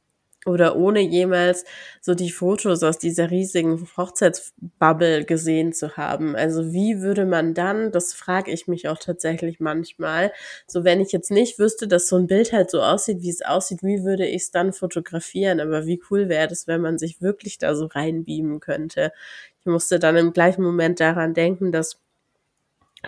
Oder 0.46 0.76
ohne 0.76 1.00
jemals 1.00 1.66
so 2.02 2.16
die 2.16 2.32
Fotos 2.32 2.84
aus 2.84 2.98
dieser 2.98 3.32
riesigen 3.32 3.88
Hochzeitsbubble 3.96 5.26
gesehen 5.26 5.74
zu 5.74 5.96
haben. 5.96 6.36
Also 6.36 6.74
wie 6.74 7.02
würde 7.02 7.26
man 7.26 7.54
dann, 7.54 7.92
das 7.92 8.14
frage 8.14 8.52
ich 8.52 8.68
mich 8.68 8.88
auch 8.88 8.98
tatsächlich 8.98 9.60
manchmal, 9.60 10.32
so 10.68 10.84
wenn 10.84 11.00
ich 11.00 11.12
jetzt 11.12 11.32
nicht 11.32 11.60
wüsste, 11.60 11.88
dass 11.88 12.08
so 12.08 12.18
ein 12.18 12.28
Bild 12.28 12.52
halt 12.52 12.72
so 12.72 12.82
aussieht, 12.82 13.22
wie 13.22 13.30
es 13.30 13.42
aussieht, 13.42 13.84
wie 13.84 14.04
würde 14.04 14.26
ich 14.26 14.44
es 14.44 14.52
dann 14.52 14.74
fotografieren? 14.74 15.60
Aber 15.60 15.86
wie 15.86 16.02
cool 16.10 16.30
wäre 16.30 16.48
das, 16.48 16.68
wenn 16.68 16.82
man 16.82 16.98
sich 16.98 17.22
wirklich 17.22 17.58
da 17.58 17.76
so 17.76 17.86
reinbeamen 17.86 18.60
könnte? 18.60 19.12
Ich 19.60 19.66
musste 19.66 20.00
dann 20.00 20.18
im 20.18 20.34
gleichen 20.34 20.64
Moment 20.64 21.00
daran 21.00 21.34
denken, 21.34 21.72
dass 21.72 22.00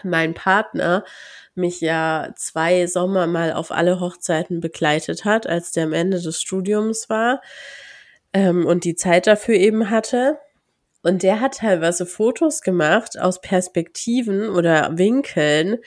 mein 0.04 0.34
Partner 0.34 1.04
mich 1.58 1.82
ja 1.82 2.32
zwei 2.36 2.88
Sommer 2.88 3.28
mal 3.28 3.53
auf 3.53 3.72
alle 3.72 3.99
Hochzeiten 3.99 4.60
begleitet 4.60 5.26
hat, 5.26 5.47
als 5.47 5.72
der 5.72 5.86
am 5.86 5.93
Ende 5.93 6.22
des 6.22 6.41
Studiums 6.41 7.10
war 7.10 7.41
ähm, 8.34 8.66
und 8.66 8.84
die 8.84 8.95
Zeit 8.95 9.28
dafür 9.28 9.56
eben 9.56 9.89
hatte. 9.89 10.38
Und 11.03 11.22
der 11.22 11.39
hat 11.39 11.58
teilweise 11.58 12.06
Fotos 12.06 12.62
gemacht 12.62 13.20
aus 13.20 13.39
Perspektiven 13.39 14.49
oder 14.49 14.97
Winkeln, 14.97 15.78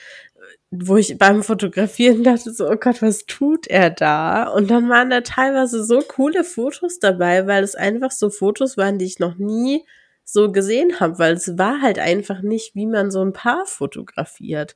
wo 0.71 0.97
ich 0.97 1.17
beim 1.17 1.43
Fotografieren 1.43 2.23
dachte 2.23 2.53
so, 2.53 2.69
oh 2.69 2.75
Gott, 2.75 3.01
was 3.01 3.25
tut 3.25 3.67
er 3.67 3.89
da? 3.89 4.47
Und 4.47 4.69
dann 4.71 4.89
waren 4.89 5.09
da 5.09 5.21
teilweise 5.21 5.83
so 5.83 5.99
coole 5.99 6.43
Fotos 6.43 6.99
dabei, 6.99 7.47
weil 7.47 7.63
es 7.63 7.75
einfach 7.75 8.11
so 8.11 8.29
Fotos 8.29 8.77
waren, 8.77 8.97
die 8.97 9.05
ich 9.05 9.19
noch 9.19 9.35
nie 9.35 9.83
so 10.23 10.51
gesehen 10.51 10.99
habe, 10.99 11.17
weil 11.19 11.33
es 11.33 11.57
war 11.57 11.81
halt 11.81 11.99
einfach 11.99 12.41
nicht, 12.41 12.75
wie 12.75 12.85
man 12.85 13.09
so 13.11 13.21
ein 13.21 13.33
Paar 13.33 13.65
fotografiert. 13.65 14.75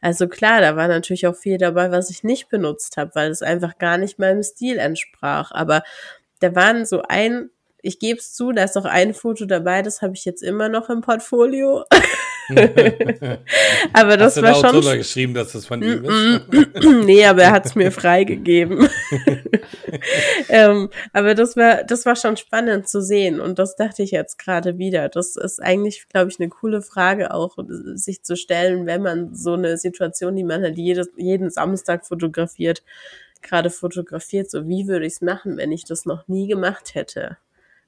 Also 0.00 0.28
klar, 0.28 0.60
da 0.60 0.76
war 0.76 0.88
natürlich 0.88 1.26
auch 1.26 1.36
viel 1.36 1.58
dabei, 1.58 1.90
was 1.90 2.10
ich 2.10 2.24
nicht 2.24 2.48
benutzt 2.48 2.96
habe, 2.96 3.10
weil 3.14 3.30
es 3.30 3.42
einfach 3.42 3.78
gar 3.78 3.98
nicht 3.98 4.18
meinem 4.18 4.42
Stil 4.42 4.78
entsprach. 4.78 5.52
Aber 5.52 5.82
da 6.40 6.54
waren 6.54 6.86
so 6.86 7.02
ein, 7.08 7.50
ich 7.82 7.98
gebe 7.98 8.18
es 8.18 8.32
zu, 8.32 8.52
da 8.52 8.64
ist 8.64 8.76
auch 8.78 8.86
ein 8.86 9.14
Foto 9.14 9.44
dabei, 9.44 9.82
das 9.82 10.02
habe 10.02 10.14
ich 10.14 10.24
jetzt 10.24 10.42
immer 10.42 10.68
noch 10.68 10.88
im 10.88 11.02
Portfolio. 11.02 11.84
aber 13.92 14.16
das 14.16 14.36
Hast 14.36 14.36
du 14.36 14.42
war 14.42 14.62
da 14.62 14.78
auch 14.78 14.82
schon. 14.82 14.98
geschrieben, 14.98 15.34
dass 15.34 15.52
das 15.52 15.66
von 15.66 15.82
ihm 15.82 16.04
ist? 16.04 17.04
nee, 17.04 17.24
aber 17.24 17.42
er 17.42 17.52
hat 17.52 17.66
es 17.66 17.74
mir 17.74 17.92
freigegeben. 17.92 18.88
ähm, 20.48 20.90
aber 21.12 21.34
das 21.34 21.56
war, 21.56 21.84
das 21.84 22.06
war 22.06 22.16
schon 22.16 22.36
spannend 22.36 22.88
zu 22.88 23.00
sehen 23.00 23.40
und 23.40 23.58
das 23.58 23.76
dachte 23.76 24.02
ich 24.02 24.10
jetzt 24.10 24.38
gerade 24.38 24.78
wieder. 24.78 25.08
Das 25.08 25.36
ist 25.36 25.60
eigentlich, 25.62 26.08
glaube 26.08 26.30
ich, 26.30 26.40
eine 26.40 26.48
coole 26.48 26.82
Frage 26.82 27.32
auch, 27.32 27.56
sich 27.94 28.22
zu 28.22 28.36
stellen, 28.36 28.86
wenn 28.86 29.02
man 29.02 29.34
so 29.34 29.54
eine 29.54 29.76
Situation, 29.76 30.36
die 30.36 30.44
man 30.44 30.62
halt 30.62 30.78
jedes, 30.78 31.10
jeden 31.16 31.50
Samstag 31.50 32.06
fotografiert, 32.06 32.82
gerade 33.42 33.70
fotografiert, 33.70 34.50
so 34.50 34.68
wie 34.68 34.86
würde 34.86 35.06
ich 35.06 35.14
es 35.14 35.20
machen, 35.20 35.56
wenn 35.56 35.72
ich 35.72 35.84
das 35.84 36.04
noch 36.04 36.28
nie 36.28 36.46
gemacht 36.46 36.94
hätte? 36.94 37.36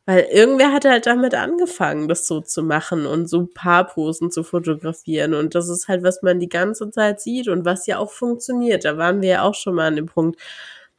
Weil 0.05 0.27
irgendwer 0.33 0.73
hat 0.73 0.85
halt 0.85 1.07
damit 1.07 1.35
angefangen, 1.35 2.09
das 2.09 2.27
so 2.27 2.41
zu 2.41 2.65
machen 2.65 3.07
und 3.07 3.29
so 3.29 3.47
Paarposen 3.47 4.33
zu 4.33 4.43
fotografieren. 4.43 5.33
Und 5.33 5.55
das 5.55 5.69
ist 5.69 5.87
halt, 5.87 6.03
was 6.03 6.23
man 6.23 6.41
die 6.41 6.49
ganze 6.49 6.91
Zeit 6.91 7.21
sieht 7.21 7.47
und 7.47 7.65
was 7.65 7.87
ja 7.87 7.99
auch 7.99 8.11
funktioniert. 8.11 8.85
Da 8.85 8.99
waren 8.99 9.23
wir 9.23 9.29
ja 9.29 9.43
auch 9.43 9.55
schon 9.55 9.77
mal 9.77 9.87
an 9.87 9.97
dem 9.97 10.07
Punkt, 10.07 10.41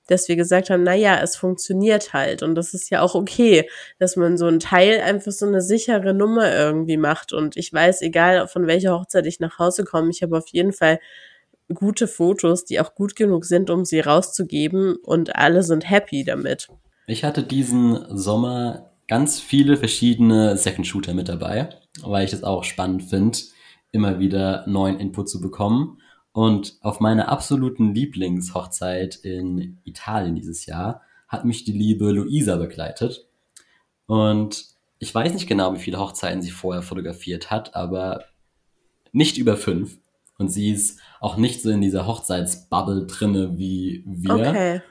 dass 0.07 0.27
wir 0.29 0.37
gesagt 0.37 0.69
haben, 0.69 0.83
na 0.83 0.93
ja, 0.93 1.19
es 1.21 1.35
funktioniert 1.35 2.13
halt. 2.13 2.43
Und 2.43 2.55
das 2.55 2.73
ist 2.73 2.89
ja 2.89 3.01
auch 3.01 3.13
okay, 3.13 3.69
dass 3.99 4.15
man 4.15 4.37
so 4.37 4.47
ein 4.47 4.59
Teil 4.59 5.01
einfach 5.01 5.31
so 5.31 5.45
eine 5.45 5.61
sichere 5.61 6.13
Nummer 6.13 6.53
irgendwie 6.53 6.97
macht. 6.97 7.33
Und 7.33 7.57
ich 7.57 7.73
weiß, 7.73 8.01
egal 8.01 8.47
von 8.47 8.67
welcher 8.67 8.97
Hochzeit 8.97 9.25
ich 9.25 9.41
nach 9.41 9.59
Hause 9.59 9.83
komme, 9.83 10.11
ich 10.11 10.23
habe 10.23 10.37
auf 10.37 10.47
jeden 10.47 10.71
Fall 10.71 10.99
gute 11.73 12.07
Fotos, 12.07 12.65
die 12.65 12.79
auch 12.79 12.95
gut 12.95 13.15
genug 13.15 13.45
sind, 13.45 13.69
um 13.69 13.83
sie 13.83 13.99
rauszugeben. 13.99 14.95
Und 14.95 15.35
alle 15.35 15.63
sind 15.63 15.89
happy 15.89 16.23
damit. 16.23 16.69
Ich 17.07 17.23
hatte 17.23 17.43
diesen 17.43 18.17
Sommer 18.17 18.92
ganz 19.07 19.39
viele 19.39 19.77
verschiedene 19.77 20.57
Second 20.57 20.87
Shooter 20.87 21.13
mit 21.13 21.29
dabei, 21.29 21.69
weil 22.01 22.25
ich 22.25 22.31
das 22.31 22.43
auch 22.43 22.63
spannend 22.63 23.03
finde, 23.03 23.37
immer 23.91 24.19
wieder 24.19 24.65
neuen 24.67 24.99
Input 24.99 25.29
zu 25.29 25.39
bekommen. 25.39 26.01
Und 26.31 26.77
auf 26.81 26.99
meiner 26.99 27.29
absoluten 27.29 27.93
Lieblingshochzeit 27.93 29.15
in 29.15 29.79
Italien 29.83 30.35
dieses 30.35 30.65
Jahr 30.65 31.01
hat 31.27 31.45
mich 31.45 31.63
die 31.63 31.73
liebe 31.73 32.11
Luisa 32.11 32.55
begleitet. 32.55 33.27
Und 34.07 34.65
ich 34.99 35.13
weiß 35.13 35.33
nicht 35.33 35.47
genau, 35.47 35.73
wie 35.73 35.79
viele 35.79 35.99
Hochzeiten 35.99 36.41
sie 36.41 36.51
vorher 36.51 36.81
fotografiert 36.81 37.51
hat, 37.51 37.75
aber 37.75 38.25
nicht 39.11 39.37
über 39.37 39.57
fünf. 39.57 39.99
Und 40.39 40.49
sie 40.49 40.71
ist 40.71 40.99
auch 41.19 41.37
nicht 41.37 41.61
so 41.61 41.69
in 41.69 41.81
dieser 41.81 42.07
Hochzeitsbubble 42.07 43.05
drinne 43.05 43.57
wie 43.57 44.03
wir. 44.05 44.49
Okay. 44.49 44.81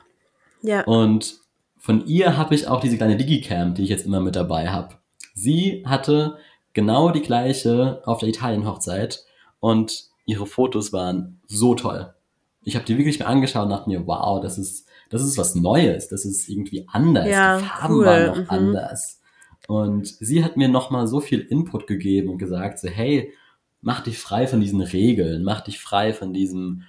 Ja. 0.63 0.85
Und 0.85 1.42
von 1.83 2.07
ihr 2.07 2.37
habe 2.37 2.55
ich 2.55 2.69
auch 2.69 2.79
diese 2.79 2.97
kleine 2.97 3.17
Digicam, 3.17 3.75
die 3.75 3.83
ich 3.83 3.89
jetzt 3.89 4.07
immer 4.07 4.21
mit 4.21 4.37
dabei 4.37 4.69
habe. 4.69 4.95
Sie 5.35 5.83
hatte 5.85 6.39
genau 6.75 7.11
die 7.11 7.23
gleiche 7.23 8.01
auf 8.05 8.21
der 8.21 8.29
Italien-Hochzeit 8.29 9.25
und 9.59 10.05
ihre 10.25 10.47
Fotos 10.47 10.93
waren 10.93 11.41
so 11.49 11.75
toll. 11.75 12.15
Ich 12.63 12.77
habe 12.77 12.85
die 12.85 12.97
wirklich 12.97 13.19
mir 13.19 13.27
angeschaut 13.27 13.65
und 13.65 13.71
dachte 13.71 13.91
mir, 13.91 14.07
wow, 14.07 14.41
das 14.41 14.59
ist, 14.59 14.87
das 15.11 15.23
ist 15.23 15.37
was 15.37 15.57
Neues, 15.57 16.07
das 16.07 16.25
ist 16.25 16.49
irgendwie 16.49 16.87
anders. 16.87 17.27
Ja, 17.27 17.59
die 17.59 17.65
Farben 17.65 17.95
cool, 17.95 18.05
waren 18.05 18.27
noch 18.27 18.37
mhm. 18.37 18.47
anders. 18.49 19.21
Und 19.67 20.07
sie 20.07 20.45
hat 20.45 20.57
mir 20.57 20.69
nochmal 20.69 21.09
so 21.09 21.19
viel 21.19 21.41
Input 21.41 21.89
gegeben 21.89 22.29
und 22.29 22.39
gesagt, 22.39 22.79
so, 22.79 22.87
hey, 22.87 23.35
mach 23.81 24.05
dich 24.05 24.21
frei 24.21 24.47
von 24.47 24.61
diesen 24.61 24.83
Regeln, 24.83 25.43
mach 25.43 25.63
dich 25.63 25.81
frei 25.81 26.13
von 26.13 26.33
diesem 26.33 26.85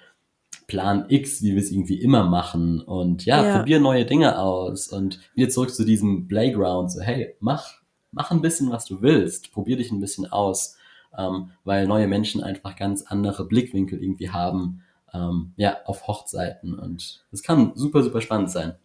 Plan 0.68 1.06
X, 1.10 1.42
wie 1.42 1.52
wir 1.54 1.62
es 1.62 1.72
irgendwie 1.72 2.02
immer 2.02 2.24
machen. 2.24 2.82
Und 2.82 3.26
ja, 3.26 3.44
Ja. 3.44 3.58
probier 3.60 3.80
neue 3.80 4.06
Dinge 4.06 4.40
aus. 4.40 4.88
Und 4.88 5.20
wieder 5.36 5.50
zurück 5.50 5.74
zu 5.74 5.84
diesem 5.86 6.28
Playground, 6.28 6.92
so 6.92 7.02
hey, 7.02 7.36
mach, 7.40 7.82
mach 8.12 8.32
ein 8.32 8.42
bisschen, 8.42 8.72
was 8.72 8.86
du 8.86 9.02
willst, 9.02 9.52
probier 9.52 9.78
dich 9.78 9.92
ein 9.92 10.00
bisschen 10.00 10.32
aus, 10.32 10.78
ähm, 11.18 11.52
weil 11.64 11.88
neue 11.88 12.08
Menschen 12.08 12.42
einfach 12.44 12.76
ganz 12.76 13.04
andere 13.04 13.46
Blickwinkel 13.46 14.02
irgendwie 14.02 14.30
haben, 14.30 14.82
ähm, 15.14 15.54
ja, 15.58 15.78
auf 15.86 16.08
Hochzeiten. 16.08 16.78
Und 16.78 17.26
das 17.32 17.44
kann 17.44 17.72
super, 17.76 18.02
super 18.04 18.22
spannend 18.22 18.50
sein. 18.52 18.76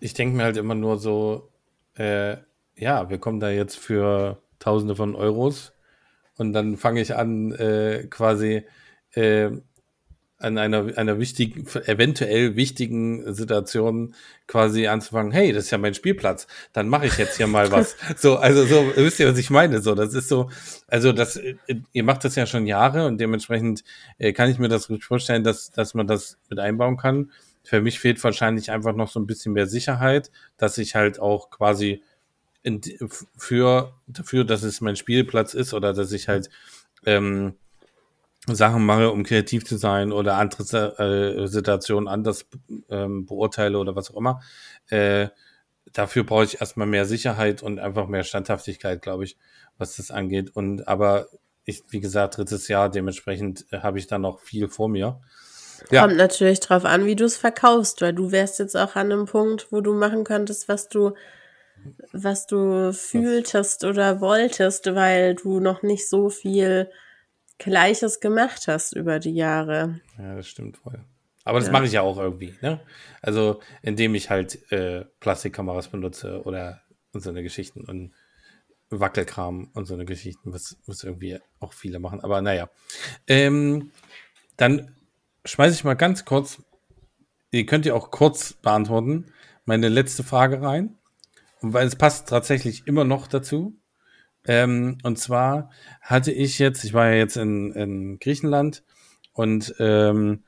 Ich 0.00 0.12
denke 0.14 0.36
mir 0.36 0.44
halt 0.44 0.56
immer 0.56 0.74
nur 0.74 0.98
so, 0.98 1.48
äh, 1.96 2.36
ja, 2.76 3.08
wir 3.08 3.18
kommen 3.18 3.40
da 3.40 3.50
jetzt 3.50 3.76
für 3.78 4.38
Tausende 4.58 4.96
von 4.96 5.14
Euros. 5.14 5.72
Und 6.36 6.52
dann 6.52 6.76
fange 6.76 7.00
ich 7.00 7.14
an, 7.14 7.52
äh, 7.52 8.06
quasi 8.10 8.64
äh, 9.12 9.50
an 10.44 10.58
einer, 10.58 10.96
einer 10.96 11.18
wichtigen, 11.18 11.66
eventuell 11.86 12.54
wichtigen 12.54 13.34
Situation 13.34 14.14
quasi 14.46 14.86
anzufangen, 14.86 15.32
hey, 15.32 15.52
das 15.52 15.64
ist 15.64 15.70
ja 15.70 15.78
mein 15.78 15.94
Spielplatz, 15.94 16.46
dann 16.72 16.88
mache 16.88 17.06
ich 17.06 17.16
jetzt 17.16 17.36
hier 17.36 17.46
mal 17.46 17.72
was. 17.72 17.96
So, 18.16 18.36
also 18.36 18.64
so, 18.64 18.92
wisst 18.96 19.18
ihr, 19.18 19.28
was 19.28 19.38
ich 19.38 19.50
meine? 19.50 19.80
So, 19.80 19.94
das 19.94 20.14
ist 20.14 20.28
so, 20.28 20.50
also 20.86 21.12
das, 21.12 21.36
äh, 21.36 21.56
ihr 21.92 22.04
macht 22.04 22.24
das 22.24 22.36
ja 22.36 22.46
schon 22.46 22.66
Jahre 22.66 23.06
und 23.06 23.18
dementsprechend 23.18 23.82
äh, 24.18 24.32
kann 24.32 24.50
ich 24.50 24.58
mir 24.58 24.68
das 24.68 24.88
gut 24.88 25.02
vorstellen, 25.02 25.42
dass, 25.42 25.72
dass 25.72 25.94
man 25.94 26.06
das 26.06 26.38
mit 26.48 26.58
einbauen 26.58 26.96
kann. 26.96 27.32
Für 27.62 27.80
mich 27.80 27.98
fehlt 27.98 28.22
wahrscheinlich 28.22 28.70
einfach 28.70 28.94
noch 28.94 29.08
so 29.08 29.18
ein 29.18 29.26
bisschen 29.26 29.54
mehr 29.54 29.66
Sicherheit, 29.66 30.30
dass 30.58 30.78
ich 30.78 30.94
halt 30.94 31.18
auch 31.18 31.50
quasi 31.50 32.02
in, 32.62 32.80
für, 33.36 33.94
dafür, 34.06 34.44
dass 34.44 34.62
es 34.62 34.80
mein 34.80 34.96
Spielplatz 34.96 35.54
ist 35.54 35.74
oder 35.74 35.92
dass 35.92 36.12
ich 36.12 36.28
halt 36.28 36.50
ähm, 37.06 37.54
Sachen 38.48 38.84
mache, 38.84 39.10
um 39.10 39.24
kreativ 39.24 39.64
zu 39.64 39.76
sein 39.76 40.12
oder 40.12 40.36
andere 40.36 40.98
äh, 40.98 41.46
Situationen 41.46 42.08
anders 42.08 42.46
ähm, 42.90 43.26
beurteile 43.26 43.78
oder 43.78 43.96
was 43.96 44.10
auch 44.10 44.16
immer. 44.16 44.40
Äh, 44.88 45.28
dafür 45.92 46.24
brauche 46.24 46.44
ich 46.44 46.60
erstmal 46.60 46.86
mehr 46.86 47.06
Sicherheit 47.06 47.62
und 47.62 47.78
einfach 47.78 48.06
mehr 48.06 48.24
Standhaftigkeit, 48.24 49.00
glaube 49.00 49.24
ich, 49.24 49.36
was 49.78 49.96
das 49.96 50.10
angeht. 50.10 50.54
Und 50.54 50.86
aber 50.88 51.28
ich, 51.64 51.82
wie 51.88 52.00
gesagt, 52.00 52.36
drittes 52.36 52.68
Jahr, 52.68 52.90
dementsprechend 52.90 53.66
äh, 53.70 53.78
habe 53.78 53.98
ich 53.98 54.06
da 54.06 54.18
noch 54.18 54.40
viel 54.40 54.68
vor 54.68 54.88
mir. 54.88 55.20
Ja. 55.90 56.02
Kommt 56.02 56.16
natürlich 56.16 56.60
drauf 56.60 56.84
an, 56.84 57.06
wie 57.06 57.16
du 57.16 57.24
es 57.24 57.36
verkaufst, 57.36 58.00
weil 58.00 58.12
du 58.12 58.30
wärst 58.30 58.58
jetzt 58.58 58.76
auch 58.76 58.96
an 58.96 59.12
einem 59.12 59.26
Punkt, 59.26 59.68
wo 59.70 59.80
du 59.80 59.94
machen 59.94 60.24
könntest, 60.24 60.68
was 60.68 60.88
du, 60.88 61.12
was 62.12 62.46
du 62.46 62.92
fühltest 62.92 63.84
oder 63.84 64.20
wolltest, 64.20 64.94
weil 64.94 65.34
du 65.34 65.60
noch 65.60 65.82
nicht 65.82 66.08
so 66.08 66.28
viel 66.30 66.90
Gleiches 67.58 68.20
gemacht 68.20 68.66
hast 68.66 68.94
über 68.94 69.18
die 69.18 69.34
Jahre. 69.34 70.00
Ja, 70.18 70.36
das 70.36 70.48
stimmt 70.48 70.76
voll. 70.78 71.04
Aber 71.44 71.58
das 71.58 71.68
Ja. 71.68 71.72
mache 71.72 71.84
ich 71.86 71.92
ja 71.92 72.00
auch 72.02 72.18
irgendwie, 72.18 72.54
ne? 72.62 72.80
Also, 73.20 73.60
indem 73.82 74.14
ich 74.14 74.30
halt 74.30 74.70
äh, 74.72 75.04
Plastikkameras 75.20 75.88
benutze 75.88 76.42
oder 76.44 76.80
und 77.12 77.20
so 77.20 77.30
eine 77.30 77.42
Geschichten 77.42 77.84
und 77.84 78.12
Wackelkram 78.90 79.70
und 79.74 79.86
so 79.86 79.94
eine 79.94 80.04
Geschichten, 80.04 80.52
was, 80.52 80.76
was 80.86 81.04
irgendwie 81.04 81.38
auch 81.60 81.72
viele 81.72 81.98
machen. 82.00 82.20
Aber 82.22 82.40
naja. 82.42 82.68
Ähm, 83.26 83.92
dann 84.56 84.96
schmeiße 85.44 85.74
ich 85.74 85.84
mal 85.84 85.94
ganz 85.94 86.24
kurz, 86.24 86.62
ihr 87.50 87.66
könnt 87.66 87.86
ihr 87.86 87.94
auch 87.94 88.10
kurz 88.10 88.54
beantworten, 88.54 89.26
meine 89.64 89.88
letzte 89.88 90.22
Frage 90.22 90.60
rein. 90.62 90.96
Und 91.60 91.72
weil 91.72 91.86
es 91.86 91.96
passt 91.96 92.28
tatsächlich 92.28 92.86
immer 92.86 93.04
noch 93.04 93.26
dazu. 93.26 93.76
Ähm, 94.46 94.98
und 95.02 95.18
zwar 95.18 95.70
hatte 96.00 96.32
ich 96.32 96.58
jetzt, 96.58 96.84
ich 96.84 96.92
war 96.92 97.08
ja 97.08 97.14
jetzt 97.14 97.36
in, 97.36 97.72
in 97.72 98.18
Griechenland 98.18 98.82
und, 99.32 99.74
ähm, 99.78 100.44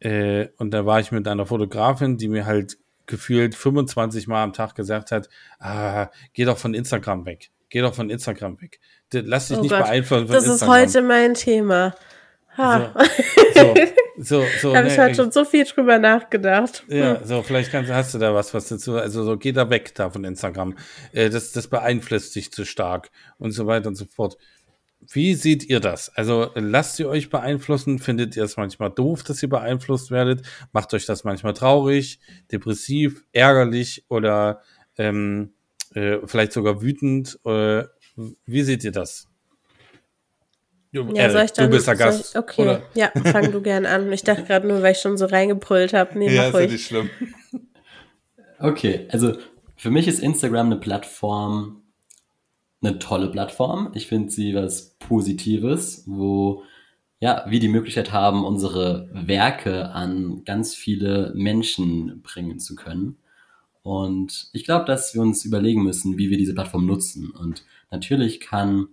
äh, 0.00 0.48
und 0.58 0.72
da 0.72 0.84
war 0.84 1.00
ich 1.00 1.12
mit 1.12 1.26
einer 1.28 1.46
Fotografin, 1.46 2.16
die 2.18 2.28
mir 2.28 2.46
halt 2.46 2.78
gefühlt 3.06 3.54
25 3.54 4.26
Mal 4.26 4.42
am 4.42 4.52
Tag 4.52 4.74
gesagt 4.74 5.12
hat, 5.12 5.28
ah, 5.58 6.08
geh 6.32 6.44
doch 6.44 6.58
von 6.58 6.74
Instagram 6.74 7.24
weg. 7.24 7.50
Geh 7.68 7.80
doch 7.80 7.94
von 7.94 8.10
Instagram 8.10 8.60
weg. 8.60 8.80
Lass 9.12 9.48
dich 9.48 9.58
oh 9.58 9.62
nicht 9.62 9.70
Gott, 9.70 9.84
beeinflussen 9.84 10.26
von 10.26 10.34
das 10.34 10.46
Instagram. 10.46 10.82
Das 10.82 10.90
ist 10.90 10.96
heute 10.96 11.06
mein 11.06 11.34
Thema. 11.34 11.94
Ha. 12.56 12.92
So, 13.54 13.74
so, 14.16 14.40
so, 14.40 14.44
so 14.60 14.72
da 14.72 14.78
habe 14.78 14.88
ich 14.88 14.98
halt 14.98 15.16
schon 15.16 15.30
so 15.30 15.44
viel 15.44 15.64
drüber 15.64 15.98
nachgedacht. 15.98 16.84
Ja, 16.88 17.24
so, 17.24 17.42
vielleicht 17.42 17.70
kannst, 17.70 17.90
hast 17.90 18.14
du 18.14 18.18
da 18.18 18.34
was, 18.34 18.54
was 18.54 18.68
dazu, 18.68 18.96
also 18.96 19.24
so, 19.24 19.36
geh 19.36 19.52
da 19.52 19.68
weg 19.70 19.94
da 19.94 20.10
von 20.10 20.24
Instagram. 20.24 20.76
Äh, 21.12 21.30
das, 21.30 21.52
das 21.52 21.68
beeinflusst 21.68 22.34
dich 22.34 22.52
zu 22.52 22.64
stark 22.64 23.10
und 23.38 23.52
so 23.52 23.66
weiter 23.66 23.88
und 23.88 23.96
so 23.96 24.06
fort. 24.06 24.36
Wie 25.08 25.34
seht 25.34 25.64
ihr 25.64 25.80
das? 25.80 26.08
Also 26.16 26.50
lasst 26.54 26.98
ihr 26.98 27.08
euch 27.08 27.30
beeinflussen? 27.30 27.98
Findet 27.98 28.36
ihr 28.36 28.44
es 28.44 28.56
manchmal 28.56 28.90
doof, 28.90 29.22
dass 29.22 29.42
ihr 29.42 29.48
beeinflusst 29.48 30.10
werdet? 30.10 30.42
Macht 30.72 30.92
euch 30.94 31.06
das 31.06 31.22
manchmal 31.22 31.52
traurig, 31.52 32.18
depressiv, 32.50 33.24
ärgerlich 33.32 34.04
oder 34.08 34.62
ähm, 34.98 35.52
äh, 35.94 36.18
vielleicht 36.24 36.52
sogar 36.52 36.82
wütend? 36.82 37.38
Äh, 37.44 37.84
wie 38.46 38.62
seht 38.62 38.82
ihr 38.82 38.92
das? 38.92 39.28
Du, 40.96 41.12
ja, 41.14 41.26
äh, 41.26 41.30
soll 41.30 41.42
ich 41.42 41.52
dann, 41.52 41.70
du 41.70 41.76
bist 41.76 41.86
der 41.86 41.96
Gast. 41.96 42.30
Ich, 42.30 42.38
okay, 42.38 42.62
oder? 42.62 42.82
ja, 42.94 43.10
fang 43.24 43.52
du 43.52 43.60
gern 43.60 43.84
an. 43.84 44.10
Ich 44.12 44.24
dachte 44.24 44.44
gerade 44.44 44.66
nur, 44.66 44.80
weil 44.80 44.92
ich 44.92 44.98
schon 44.98 45.18
so 45.18 45.26
reingepult 45.26 45.92
habe. 45.92 46.18
Nee, 46.18 46.34
ja, 46.34 46.48
ist 46.48 46.54
ja 46.54 46.66
nicht 46.66 46.86
schlimm. 46.86 47.10
Okay, 48.58 49.06
also 49.10 49.34
für 49.76 49.90
mich 49.90 50.08
ist 50.08 50.20
Instagram 50.20 50.66
eine 50.66 50.76
Plattform, 50.76 51.82
eine 52.80 52.98
tolle 52.98 53.30
Plattform. 53.30 53.90
Ich 53.92 54.06
finde 54.06 54.30
sie 54.30 54.54
was 54.54 54.96
Positives, 54.98 56.04
wo 56.06 56.62
ja, 57.20 57.44
wir 57.46 57.60
die 57.60 57.68
Möglichkeit 57.68 58.12
haben, 58.12 58.46
unsere 58.46 59.10
Werke 59.12 59.90
an 59.90 60.42
ganz 60.44 60.74
viele 60.74 61.32
Menschen 61.34 62.22
bringen 62.22 62.58
zu 62.58 62.74
können. 62.74 63.18
Und 63.82 64.48
ich 64.54 64.64
glaube, 64.64 64.86
dass 64.86 65.14
wir 65.14 65.20
uns 65.20 65.44
überlegen 65.44 65.82
müssen, 65.82 66.16
wie 66.16 66.30
wir 66.30 66.38
diese 66.38 66.54
Plattform 66.54 66.86
nutzen. 66.86 67.30
Und 67.30 67.64
natürlich 67.90 68.40
kann 68.40 68.88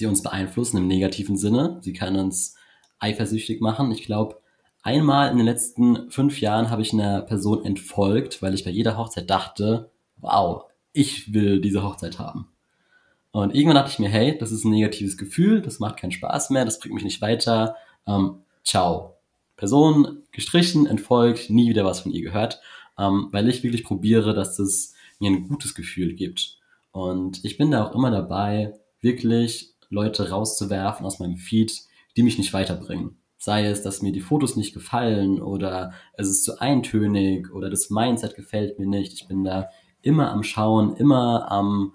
sie 0.00 0.06
uns 0.06 0.22
beeinflussen 0.22 0.78
im 0.78 0.88
negativen 0.88 1.36
Sinne. 1.36 1.78
Sie 1.82 1.92
kann 1.92 2.16
uns 2.16 2.56
eifersüchtig 2.98 3.60
machen. 3.60 3.92
Ich 3.92 4.02
glaube, 4.02 4.40
einmal 4.82 5.30
in 5.30 5.36
den 5.36 5.46
letzten 5.46 6.10
fünf 6.10 6.40
Jahren 6.40 6.70
habe 6.70 6.82
ich 6.82 6.92
einer 6.92 7.20
Person 7.20 7.64
entfolgt, 7.64 8.42
weil 8.42 8.54
ich 8.54 8.64
bei 8.64 8.70
jeder 8.70 8.96
Hochzeit 8.96 9.30
dachte, 9.30 9.90
wow, 10.16 10.64
ich 10.92 11.32
will 11.32 11.60
diese 11.60 11.82
Hochzeit 11.82 12.18
haben. 12.18 12.48
Und 13.30 13.54
irgendwann 13.54 13.76
dachte 13.76 13.92
ich 13.92 13.98
mir, 13.98 14.08
hey, 14.08 14.36
das 14.36 14.50
ist 14.50 14.64
ein 14.64 14.70
negatives 14.70 15.16
Gefühl, 15.16 15.60
das 15.60 15.78
macht 15.78 15.98
keinen 15.98 16.12
Spaß 16.12 16.50
mehr, 16.50 16.64
das 16.64 16.80
bringt 16.80 16.94
mich 16.94 17.04
nicht 17.04 17.20
weiter. 17.20 17.76
Ähm, 18.06 18.40
ciao. 18.64 19.16
Person 19.56 20.22
gestrichen, 20.32 20.86
entfolgt, 20.86 21.50
nie 21.50 21.68
wieder 21.68 21.84
was 21.84 22.00
von 22.00 22.10
ihr 22.10 22.22
gehört, 22.22 22.60
ähm, 22.98 23.28
weil 23.30 23.48
ich 23.48 23.62
wirklich 23.62 23.84
probiere, 23.84 24.32
dass 24.32 24.58
es 24.58 24.94
mir 25.18 25.30
ein 25.30 25.46
gutes 25.46 25.74
Gefühl 25.74 26.14
gibt. 26.14 26.58
Und 26.90 27.44
ich 27.44 27.58
bin 27.58 27.70
da 27.70 27.84
auch 27.84 27.94
immer 27.94 28.10
dabei, 28.10 28.72
wirklich 29.02 29.74
Leute 29.90 30.30
rauszuwerfen 30.30 31.04
aus 31.04 31.18
meinem 31.18 31.36
Feed, 31.36 31.82
die 32.16 32.22
mich 32.22 32.38
nicht 32.38 32.52
weiterbringen. 32.52 33.18
Sei 33.36 33.66
es, 33.66 33.82
dass 33.82 34.02
mir 34.02 34.12
die 34.12 34.20
Fotos 34.20 34.56
nicht 34.56 34.74
gefallen 34.74 35.40
oder 35.40 35.92
es 36.14 36.28
ist 36.28 36.44
zu 36.44 36.60
eintönig 36.60 37.52
oder 37.52 37.70
das 37.70 37.90
Mindset 37.90 38.36
gefällt 38.36 38.78
mir 38.78 38.86
nicht. 38.86 39.12
Ich 39.12 39.28
bin 39.28 39.44
da 39.44 39.68
immer 40.02 40.30
am 40.30 40.42
Schauen, 40.42 40.96
immer 40.96 41.50
am 41.50 41.94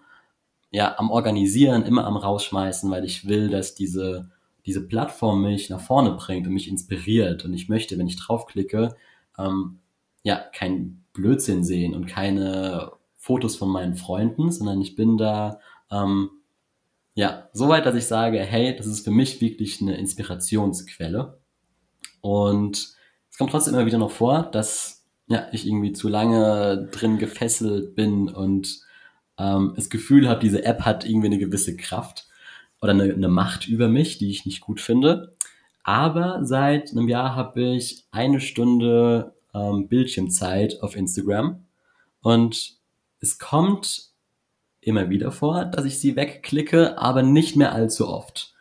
ja, 0.76 0.98
am 0.98 1.10
Organisieren, 1.10 1.84
immer 1.84 2.06
am 2.06 2.18
Rausschmeißen, 2.18 2.92
weil 2.92 3.06
ich 3.06 3.30
will, 3.30 3.50
dass 3.50 3.76
diese, 3.76 4.30
diese 4.66 4.86
Plattform 4.86 5.42
mich 5.42 5.70
nach 5.70 5.80
vorne 5.80 6.12
bringt 6.12 6.48
und 6.48 6.54
mich 6.54 6.68
inspiriert. 6.68 7.46
Und 7.46 7.54
ich 7.54 7.70
möchte, 7.70 7.98
wenn 7.98 8.08
ich 8.08 8.18
draufklicke, 8.18 8.94
ähm, 9.38 9.80
ja, 10.24 10.36
kein 10.54 11.06
Blödsinn 11.14 11.64
sehen 11.64 11.96
und 11.96 12.08
keine 12.08 12.92
Fotos 13.16 13.56
von 13.56 13.70
meinen 13.70 13.96
Freunden, 13.96 14.52
sondern 14.52 14.82
ich 14.82 14.98
bin 14.98 15.18
da, 15.18 15.62
ähm, 15.90 16.30
ja, 17.16 17.50
so 17.54 17.70
weit, 17.70 17.86
dass 17.86 17.96
ich 17.96 18.06
sage, 18.06 18.40
hey, 18.40 18.76
das 18.76 18.86
ist 18.86 19.06
für 19.06 19.12
mich 19.12 19.42
wirklich 19.42 19.82
eine 19.82 19.98
Inspirationsquelle. 19.98 21.40
Und 22.22 22.96
es 23.32 23.38
kommt 23.38 23.52
trotzdem 23.52 23.74
immer 23.74 23.86
wieder 23.86 23.98
noch 23.98 24.12
vor, 24.12 24.44
dass 24.44 25.06
ja, 25.28 25.48
ich 25.54 25.66
irgendwie 25.66 25.94
zu 25.94 26.10
lange 26.10 26.90
drin 26.92 27.18
gefesselt 27.18 27.96
bin 27.96 28.30
und 28.30 28.82
ähm, 29.38 29.74
das 29.76 29.90
Gefühl 29.90 30.30
habe, 30.30 30.42
diese 30.42 30.66
App 30.66 30.82
hat 30.82 31.06
irgendwie 31.06 31.28
eine 31.28 31.40
gewisse 31.40 31.76
Kraft 31.78 32.28
oder 32.82 32.92
eine, 32.92 33.04
eine 33.14 33.30
Macht 33.30 33.68
über 33.68 33.88
mich, 33.88 34.18
die 34.18 34.30
ich 34.30 34.46
nicht 34.46 34.62
gut 34.62 34.82
finde. 34.82 35.36
Aber 35.84 36.44
seit 36.44 36.92
einem 36.92 37.08
Jahr 37.08 37.36
habe 37.36 37.62
ich 37.62 38.06
eine 38.12 38.42
Stunde 38.42 39.36
ähm, 39.54 39.88
Bildschirmzeit 39.88 40.82
auf 40.82 40.96
Instagram 40.96 41.66
und 42.22 42.78
es 43.22 43.40
kommt 43.40 44.15
immer 44.86 45.10
wieder 45.10 45.32
vor, 45.32 45.66
dass 45.66 45.86
ich 45.86 46.00
sie 46.00 46.16
wegklicke, 46.16 46.98
aber 46.98 47.24
nicht 47.24 47.56
mehr 47.56 47.74
allzu 47.74 48.08
oft. 48.08 48.54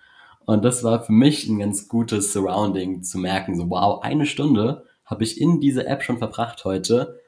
Und 0.46 0.64
das 0.64 0.82
war 0.82 1.02
für 1.02 1.12
mich 1.12 1.48
ein 1.48 1.58
ganz 1.58 1.88
gutes 1.88 2.32
Surrounding 2.32 3.02
zu 3.02 3.18
merken, 3.18 3.56
so 3.56 3.70
wow, 3.70 4.02
eine 4.02 4.26
Stunde 4.26 4.84
habe 5.04 5.24
ich 5.24 5.40
in 5.40 5.60
diese 5.60 5.86
App 5.86 6.02
schon 6.02 6.18
verbracht 6.18 6.64
heute. 6.64 7.20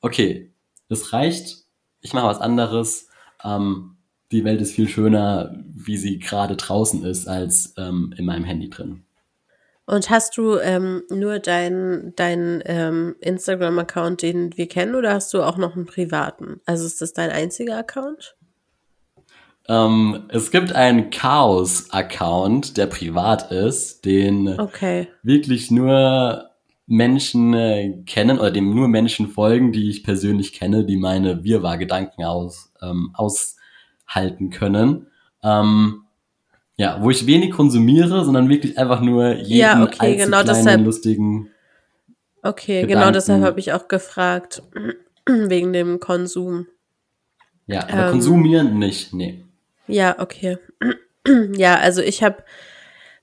Okay, 0.00 0.52
das 0.88 1.12
reicht, 1.12 1.64
ich 2.00 2.12
mache 2.12 2.26
was 2.26 2.40
anderes. 2.40 3.08
Ähm, 3.42 3.96
die 4.30 4.44
Welt 4.44 4.60
ist 4.60 4.72
viel 4.72 4.88
schöner, 4.88 5.54
wie 5.74 5.96
sie 5.96 6.18
gerade 6.18 6.56
draußen 6.56 7.04
ist, 7.04 7.28
als 7.28 7.74
ähm, 7.76 8.14
in 8.16 8.24
meinem 8.24 8.44
Handy 8.44 8.70
drin. 8.70 9.04
Und 9.84 10.10
hast 10.10 10.36
du 10.36 10.58
ähm, 10.58 11.02
nur 11.10 11.38
deinen 11.38 12.14
dein, 12.16 12.62
ähm, 12.66 13.16
Instagram-Account, 13.20 14.22
den 14.22 14.56
wir 14.56 14.68
kennen, 14.68 14.94
oder 14.94 15.12
hast 15.12 15.34
du 15.34 15.42
auch 15.42 15.56
noch 15.56 15.74
einen 15.74 15.86
privaten? 15.86 16.60
Also 16.64 16.86
ist 16.86 17.00
das 17.00 17.12
dein 17.12 17.30
einziger 17.30 17.76
Account? 17.76 18.36
Ähm, 19.68 20.24
es 20.28 20.50
gibt 20.50 20.72
einen 20.72 21.10
Chaos-Account, 21.10 22.76
der 22.76 22.86
privat 22.86 23.52
ist, 23.52 24.04
den 24.04 24.58
okay. 24.58 25.08
wirklich 25.22 25.70
nur 25.70 26.50
Menschen 26.86 27.54
äh, 27.54 28.02
kennen 28.04 28.38
oder 28.38 28.50
dem 28.50 28.74
nur 28.74 28.88
Menschen 28.88 29.28
folgen, 29.28 29.72
die 29.72 29.88
ich 29.88 30.02
persönlich 30.02 30.52
kenne, 30.52 30.84
die 30.84 30.96
meine 30.96 31.44
Wirrwarr-Gedanken 31.44 32.24
aus, 32.24 32.72
ähm, 32.82 33.14
aushalten 33.14 34.50
können. 34.50 35.06
Ähm, 35.42 36.04
ja, 36.76 36.98
wo 37.00 37.10
ich 37.10 37.26
wenig 37.26 37.52
konsumiere, 37.52 38.24
sondern 38.24 38.48
wirklich 38.48 38.78
einfach 38.78 39.00
nur 39.00 39.34
jeden 39.36 39.60
ja, 39.60 39.82
okay, 39.82 40.16
genau 40.16 40.42
deshalb, 40.42 40.84
lustigen. 40.84 41.50
Okay, 42.42 42.80
genau 42.82 42.88
Gedanken. 42.88 42.88
genau 42.88 43.10
deshalb 43.12 43.42
habe 43.44 43.60
ich 43.60 43.72
auch 43.72 43.86
gefragt, 43.86 44.62
wegen 45.26 45.72
dem 45.72 46.00
Konsum. 46.00 46.66
Ja, 47.66 47.84
aber 47.84 48.06
ähm, 48.06 48.10
konsumieren 48.10 48.78
nicht, 48.78 49.14
nee. 49.14 49.44
Ja, 49.86 50.18
okay. 50.18 50.58
ja, 51.54 51.78
also 51.78 52.02
ich 52.02 52.22
habe 52.22 52.44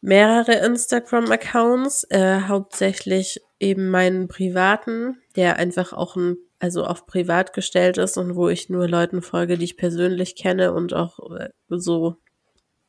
mehrere 0.01 0.53
Instagram-Accounts, 0.66 2.05
äh, 2.05 2.41
hauptsächlich 2.47 3.41
eben 3.60 3.89
meinen 3.89 4.28
privaten, 4.28 5.18
der 5.36 5.57
einfach 5.57 5.93
auch 5.93 6.16
ein, 6.16 6.38
also 6.60 6.86
auf 6.86 7.05
privat 7.05 7.53
gestellt 7.53 7.97
ist 7.97 8.18
und 8.18 8.36
wo 8.36 8.49
ich 8.49 8.70
nur 8.70 8.88
Leuten 8.88 9.22
folge, 9.22 9.57
die 9.57 9.66
ich 9.66 9.78
persönlich 9.78 10.36
kenne 10.36 10.74
und 10.74 10.93
auch 10.93 11.20
äh, 11.38 11.49
so, 11.70 12.16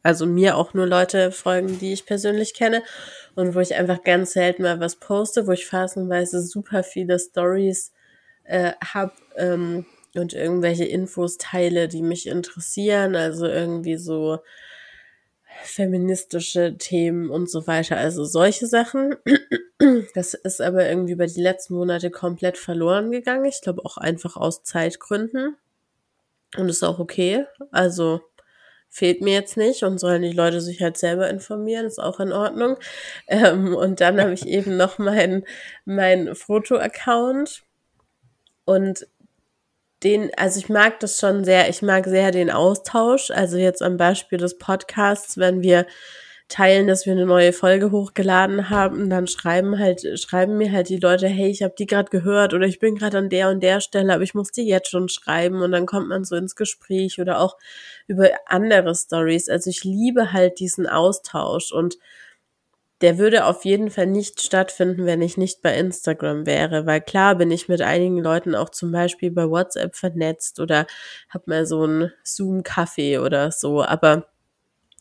also 0.02 0.26
mir 0.26 0.56
auch 0.56 0.74
nur 0.74 0.86
Leute 0.86 1.32
folgen, 1.32 1.78
die 1.78 1.92
ich 1.92 2.06
persönlich 2.06 2.54
kenne 2.54 2.82
und 3.34 3.54
wo 3.54 3.60
ich 3.60 3.74
einfach 3.74 4.02
ganz 4.02 4.32
selten 4.32 4.62
mal 4.62 4.80
was 4.80 4.96
poste, 4.96 5.46
wo 5.46 5.52
ich 5.52 5.66
phasenweise 5.66 6.40
super 6.42 6.82
viele 6.82 7.18
Stories 7.18 7.92
äh, 8.44 8.72
hab 8.82 9.14
ähm, 9.36 9.86
und 10.14 10.32
irgendwelche 10.32 10.84
Infos 10.84 11.38
teile, 11.38 11.88
die 11.88 12.02
mich 12.02 12.26
interessieren, 12.26 13.14
also 13.16 13.46
irgendwie 13.46 13.96
so 13.96 14.40
feministische 15.62 16.76
Themen 16.78 17.30
und 17.30 17.50
so 17.50 17.66
weiter, 17.66 17.96
also 17.96 18.24
solche 18.24 18.66
Sachen. 18.66 19.16
Das 20.14 20.34
ist 20.34 20.60
aber 20.60 20.86
irgendwie 20.86 21.12
über 21.12 21.26
die 21.26 21.40
letzten 21.40 21.74
Monate 21.74 22.10
komplett 22.10 22.58
verloren 22.58 23.10
gegangen. 23.10 23.46
Ich 23.46 23.62
glaube 23.62 23.82
auch 23.84 23.96
einfach 23.96 24.36
aus 24.36 24.62
Zeitgründen. 24.62 25.56
Und 26.56 26.68
ist 26.68 26.82
auch 26.82 26.98
okay. 26.98 27.46
Also 27.70 28.20
fehlt 28.90 29.22
mir 29.22 29.34
jetzt 29.34 29.56
nicht 29.56 29.84
und 29.84 29.98
sollen 29.98 30.22
die 30.22 30.32
Leute 30.32 30.60
sich 30.60 30.82
halt 30.82 30.98
selber 30.98 31.30
informieren, 31.30 31.86
ist 31.86 32.00
auch 32.00 32.20
in 32.20 32.32
Ordnung. 32.32 32.76
Ähm, 33.28 33.74
und 33.74 34.00
dann 34.00 34.20
habe 34.20 34.32
ich 34.32 34.46
eben 34.46 34.76
noch 34.76 34.98
meinen 34.98 35.44
mein 35.84 36.34
Foto-Account 36.34 37.62
und 38.64 39.06
den, 40.02 40.30
also 40.36 40.58
ich 40.58 40.68
mag 40.68 41.00
das 41.00 41.18
schon 41.18 41.44
sehr, 41.44 41.68
ich 41.68 41.82
mag 41.82 42.06
sehr 42.06 42.30
den 42.30 42.50
Austausch. 42.50 43.30
Also 43.30 43.58
jetzt 43.58 43.82
am 43.82 43.96
Beispiel 43.96 44.38
des 44.38 44.58
Podcasts, 44.58 45.38
wenn 45.38 45.62
wir 45.62 45.86
teilen, 46.48 46.88
dass 46.88 47.06
wir 47.06 47.12
eine 47.12 47.26
neue 47.26 47.52
Folge 47.52 47.92
hochgeladen 47.92 48.70
haben, 48.70 49.08
dann 49.08 49.26
schreiben 49.28 49.78
halt, 49.78 50.02
schreiben 50.18 50.58
mir 50.58 50.72
halt 50.72 50.88
die 50.88 50.98
Leute, 50.98 51.28
hey, 51.28 51.48
ich 51.48 51.62
habe 51.62 51.74
die 51.78 51.86
gerade 51.86 52.10
gehört 52.10 52.54
oder 52.54 52.66
ich 52.66 52.80
bin 52.80 52.96
gerade 52.96 53.18
an 53.18 53.28
der 53.28 53.50
und 53.50 53.62
der 53.62 53.80
Stelle, 53.80 54.12
aber 54.12 54.24
ich 54.24 54.34
muss 54.34 54.50
die 54.50 54.66
jetzt 54.66 54.90
schon 54.90 55.08
schreiben 55.08 55.62
und 55.62 55.70
dann 55.70 55.86
kommt 55.86 56.08
man 56.08 56.24
so 56.24 56.34
ins 56.34 56.56
Gespräch 56.56 57.20
oder 57.20 57.40
auch 57.40 57.56
über 58.08 58.30
andere 58.46 58.94
Stories. 58.94 59.48
Also 59.48 59.70
ich 59.70 59.84
liebe 59.84 60.32
halt 60.32 60.58
diesen 60.58 60.88
Austausch 60.88 61.72
und 61.72 61.96
der 63.00 63.18
würde 63.18 63.46
auf 63.46 63.64
jeden 63.64 63.90
Fall 63.90 64.06
nicht 64.06 64.42
stattfinden, 64.42 65.06
wenn 65.06 65.22
ich 65.22 65.36
nicht 65.36 65.62
bei 65.62 65.76
Instagram 65.76 66.46
wäre, 66.46 66.86
weil 66.86 67.00
klar 67.00 67.36
bin 67.36 67.50
ich 67.50 67.68
mit 67.68 67.80
einigen 67.82 68.18
Leuten 68.18 68.54
auch 68.54 68.70
zum 68.70 68.92
Beispiel 68.92 69.30
bei 69.30 69.48
WhatsApp 69.48 69.96
vernetzt 69.96 70.60
oder 70.60 70.86
hab 71.28 71.46
mal 71.46 71.66
so 71.66 71.86
ein 71.86 72.12
Zoom-Kaffee 72.24 73.18
oder 73.18 73.52
so, 73.52 73.82
aber 73.82 74.26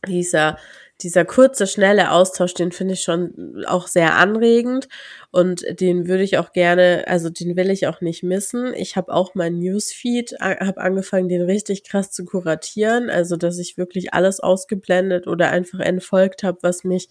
dieser 0.07 0.57
dieser 1.01 1.23
kurze, 1.23 1.65
schnelle 1.65 2.11
Austausch, 2.11 2.53
den 2.53 2.73
finde 2.73 2.95
ich 2.95 3.03
schon 3.03 3.63
auch 3.67 3.87
sehr 3.87 4.15
anregend 4.15 4.89
und 5.31 5.63
den 5.79 6.07
würde 6.09 6.23
ich 6.23 6.37
auch 6.37 6.51
gerne, 6.51 7.05
also 7.07 7.29
den 7.29 7.55
will 7.55 7.69
ich 7.69 7.87
auch 7.87 8.01
nicht 8.01 8.21
missen. 8.21 8.73
Ich 8.73 8.97
habe 8.97 9.13
auch 9.13 9.33
mein 9.33 9.59
Newsfeed, 9.59 10.35
habe 10.41 10.81
angefangen, 10.81 11.29
den 11.29 11.43
richtig 11.43 11.83
krass 11.85 12.11
zu 12.11 12.25
kuratieren, 12.25 13.09
also 13.09 13.37
dass 13.37 13.59
ich 13.59 13.77
wirklich 13.77 14.13
alles 14.13 14.41
ausgeblendet 14.41 15.25
oder 15.25 15.51
einfach 15.51 15.79
entfolgt 15.79 16.43
habe, 16.43 16.57
was 16.63 16.83
mich 16.83 17.07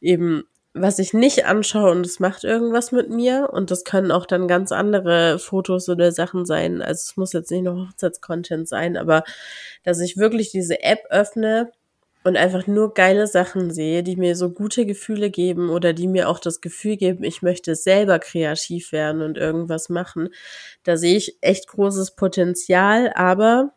eben 0.00 0.44
was 0.74 0.98
ich 0.98 1.14
nicht 1.14 1.44
anschaue 1.46 1.90
und 1.90 2.06
es 2.06 2.20
macht 2.20 2.44
irgendwas 2.44 2.92
mit 2.92 3.10
mir 3.10 3.50
und 3.52 3.70
das 3.70 3.84
können 3.84 4.10
auch 4.10 4.26
dann 4.26 4.48
ganz 4.48 4.72
andere 4.72 5.38
Fotos 5.38 5.88
oder 5.88 6.12
Sachen 6.12 6.46
sein. 6.46 6.82
Also 6.82 7.00
es 7.10 7.16
muss 7.16 7.32
jetzt 7.32 7.50
nicht 7.50 7.64
nur 7.64 7.88
Hochzeitscontent 7.88 8.68
sein, 8.68 8.96
aber 8.96 9.24
dass 9.82 10.00
ich 10.00 10.16
wirklich 10.16 10.50
diese 10.50 10.82
App 10.82 11.00
öffne 11.10 11.72
und 12.24 12.36
einfach 12.36 12.66
nur 12.66 12.94
geile 12.94 13.26
Sachen 13.26 13.70
sehe, 13.70 14.02
die 14.02 14.16
mir 14.16 14.36
so 14.36 14.50
gute 14.50 14.86
Gefühle 14.86 15.30
geben 15.30 15.70
oder 15.70 15.92
die 15.92 16.08
mir 16.08 16.28
auch 16.28 16.40
das 16.40 16.60
Gefühl 16.60 16.96
geben, 16.96 17.24
ich 17.24 17.42
möchte 17.42 17.74
selber 17.74 18.18
kreativ 18.18 18.92
werden 18.92 19.22
und 19.22 19.38
irgendwas 19.38 19.88
machen. 19.88 20.28
Da 20.84 20.96
sehe 20.96 21.16
ich 21.16 21.38
echt 21.40 21.68
großes 21.68 22.16
Potenzial, 22.16 23.12
aber 23.14 23.72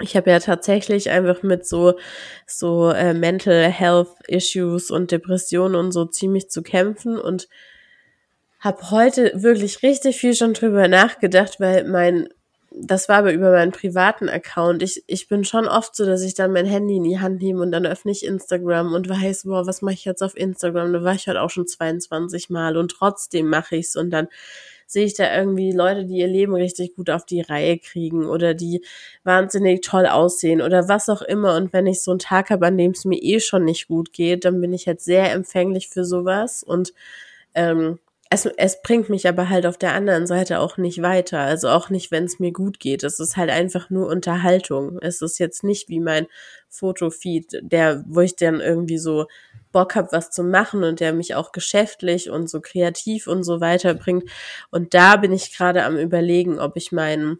ich 0.00 0.16
habe 0.16 0.30
ja 0.30 0.40
tatsächlich 0.40 1.10
einfach 1.10 1.42
mit 1.42 1.66
so 1.66 1.94
so 2.46 2.90
äh, 2.90 3.14
Mental 3.14 3.70
Health 3.70 4.08
Issues 4.26 4.90
und 4.90 5.10
Depressionen 5.12 5.76
und 5.76 5.92
so 5.92 6.04
ziemlich 6.04 6.50
zu 6.50 6.62
kämpfen 6.62 7.18
und 7.18 7.48
habe 8.58 8.90
heute 8.90 9.30
wirklich 9.34 9.82
richtig 9.82 10.16
viel 10.16 10.34
schon 10.34 10.54
drüber 10.54 10.88
nachgedacht, 10.88 11.60
weil 11.60 11.84
mein 11.84 12.28
das 12.76 13.08
war 13.08 13.18
aber 13.18 13.32
über 13.32 13.52
meinen 13.52 13.70
privaten 13.70 14.28
Account. 14.28 14.82
Ich, 14.82 15.04
ich 15.06 15.28
bin 15.28 15.44
schon 15.44 15.68
oft 15.68 15.94
so, 15.94 16.04
dass 16.04 16.22
ich 16.22 16.34
dann 16.34 16.52
mein 16.52 16.66
Handy 16.66 16.96
in 16.96 17.04
die 17.04 17.20
Hand 17.20 17.40
nehme 17.40 17.62
und 17.62 17.70
dann 17.70 17.86
öffne 17.86 18.10
ich 18.10 18.24
Instagram 18.24 18.94
und 18.94 19.08
weiß, 19.08 19.44
boah, 19.44 19.64
was 19.64 19.80
mache 19.80 19.94
ich 19.94 20.04
jetzt 20.04 20.22
auf 20.22 20.36
Instagram? 20.36 20.92
Da 20.92 21.04
war 21.04 21.14
ich 21.14 21.28
heute 21.28 21.40
auch 21.40 21.50
schon 21.50 21.68
22 21.68 22.50
Mal 22.50 22.76
und 22.76 22.90
trotzdem 22.90 23.48
mache 23.48 23.76
ich's 23.76 23.94
und 23.94 24.10
dann 24.10 24.26
sehe 24.86 25.04
ich 25.04 25.14
da 25.14 25.36
irgendwie 25.36 25.72
Leute, 25.72 26.04
die 26.04 26.18
ihr 26.18 26.26
Leben 26.26 26.54
richtig 26.54 26.94
gut 26.96 27.10
auf 27.10 27.24
die 27.26 27.40
Reihe 27.40 27.78
kriegen 27.78 28.26
oder 28.26 28.54
die 28.54 28.84
wahnsinnig 29.24 29.80
toll 29.82 30.06
aussehen 30.06 30.62
oder 30.62 30.88
was 30.88 31.08
auch 31.08 31.22
immer. 31.22 31.56
Und 31.56 31.72
wenn 31.72 31.86
ich 31.86 32.02
so 32.02 32.12
einen 32.12 32.20
Tag 32.20 32.50
habe, 32.50 32.66
an 32.66 32.78
dem 32.78 32.92
es 32.92 33.04
mir 33.04 33.20
eh 33.22 33.40
schon 33.40 33.64
nicht 33.64 33.88
gut 33.88 34.12
geht, 34.12 34.44
dann 34.44 34.60
bin 34.60 34.72
ich 34.72 34.86
jetzt 34.86 35.04
sehr 35.04 35.32
empfänglich 35.32 35.88
für 35.88 36.04
sowas 36.04 36.62
und 36.62 36.92
ähm, 37.54 37.98
es, 38.30 38.46
es 38.46 38.82
bringt 38.82 39.10
mich 39.10 39.28
aber 39.28 39.48
halt 39.48 39.66
auf 39.66 39.76
der 39.78 39.92
anderen 39.92 40.26
Seite 40.26 40.58
auch 40.60 40.76
nicht 40.76 41.02
weiter. 41.02 41.40
Also 41.40 41.68
auch 41.68 41.90
nicht, 41.90 42.10
wenn 42.10 42.24
es 42.24 42.38
mir 42.38 42.52
gut 42.52 42.80
geht. 42.80 43.04
Es 43.04 43.20
ist 43.20 43.36
halt 43.36 43.50
einfach 43.50 43.90
nur 43.90 44.08
Unterhaltung. 44.08 44.98
Es 45.00 45.22
ist 45.22 45.38
jetzt 45.38 45.62
nicht 45.62 45.88
wie 45.88 46.00
mein 46.00 46.26
Fotofeed, 46.68 47.60
der, 47.62 48.04
wo 48.08 48.20
ich 48.20 48.36
dann 48.36 48.60
irgendwie 48.60 48.98
so 48.98 49.26
Bock 49.72 49.94
habe, 49.94 50.08
was 50.12 50.30
zu 50.30 50.42
machen 50.42 50.84
und 50.84 51.00
der 51.00 51.12
mich 51.12 51.34
auch 51.34 51.52
geschäftlich 51.52 52.30
und 52.30 52.48
so 52.48 52.60
kreativ 52.60 53.26
und 53.26 53.44
so 53.44 53.60
weiterbringt. 53.60 54.24
Und 54.70 54.94
da 54.94 55.16
bin 55.16 55.32
ich 55.32 55.56
gerade 55.56 55.84
am 55.84 55.96
überlegen, 55.96 56.58
ob 56.58 56.76
ich 56.76 56.92
meinen 56.92 57.38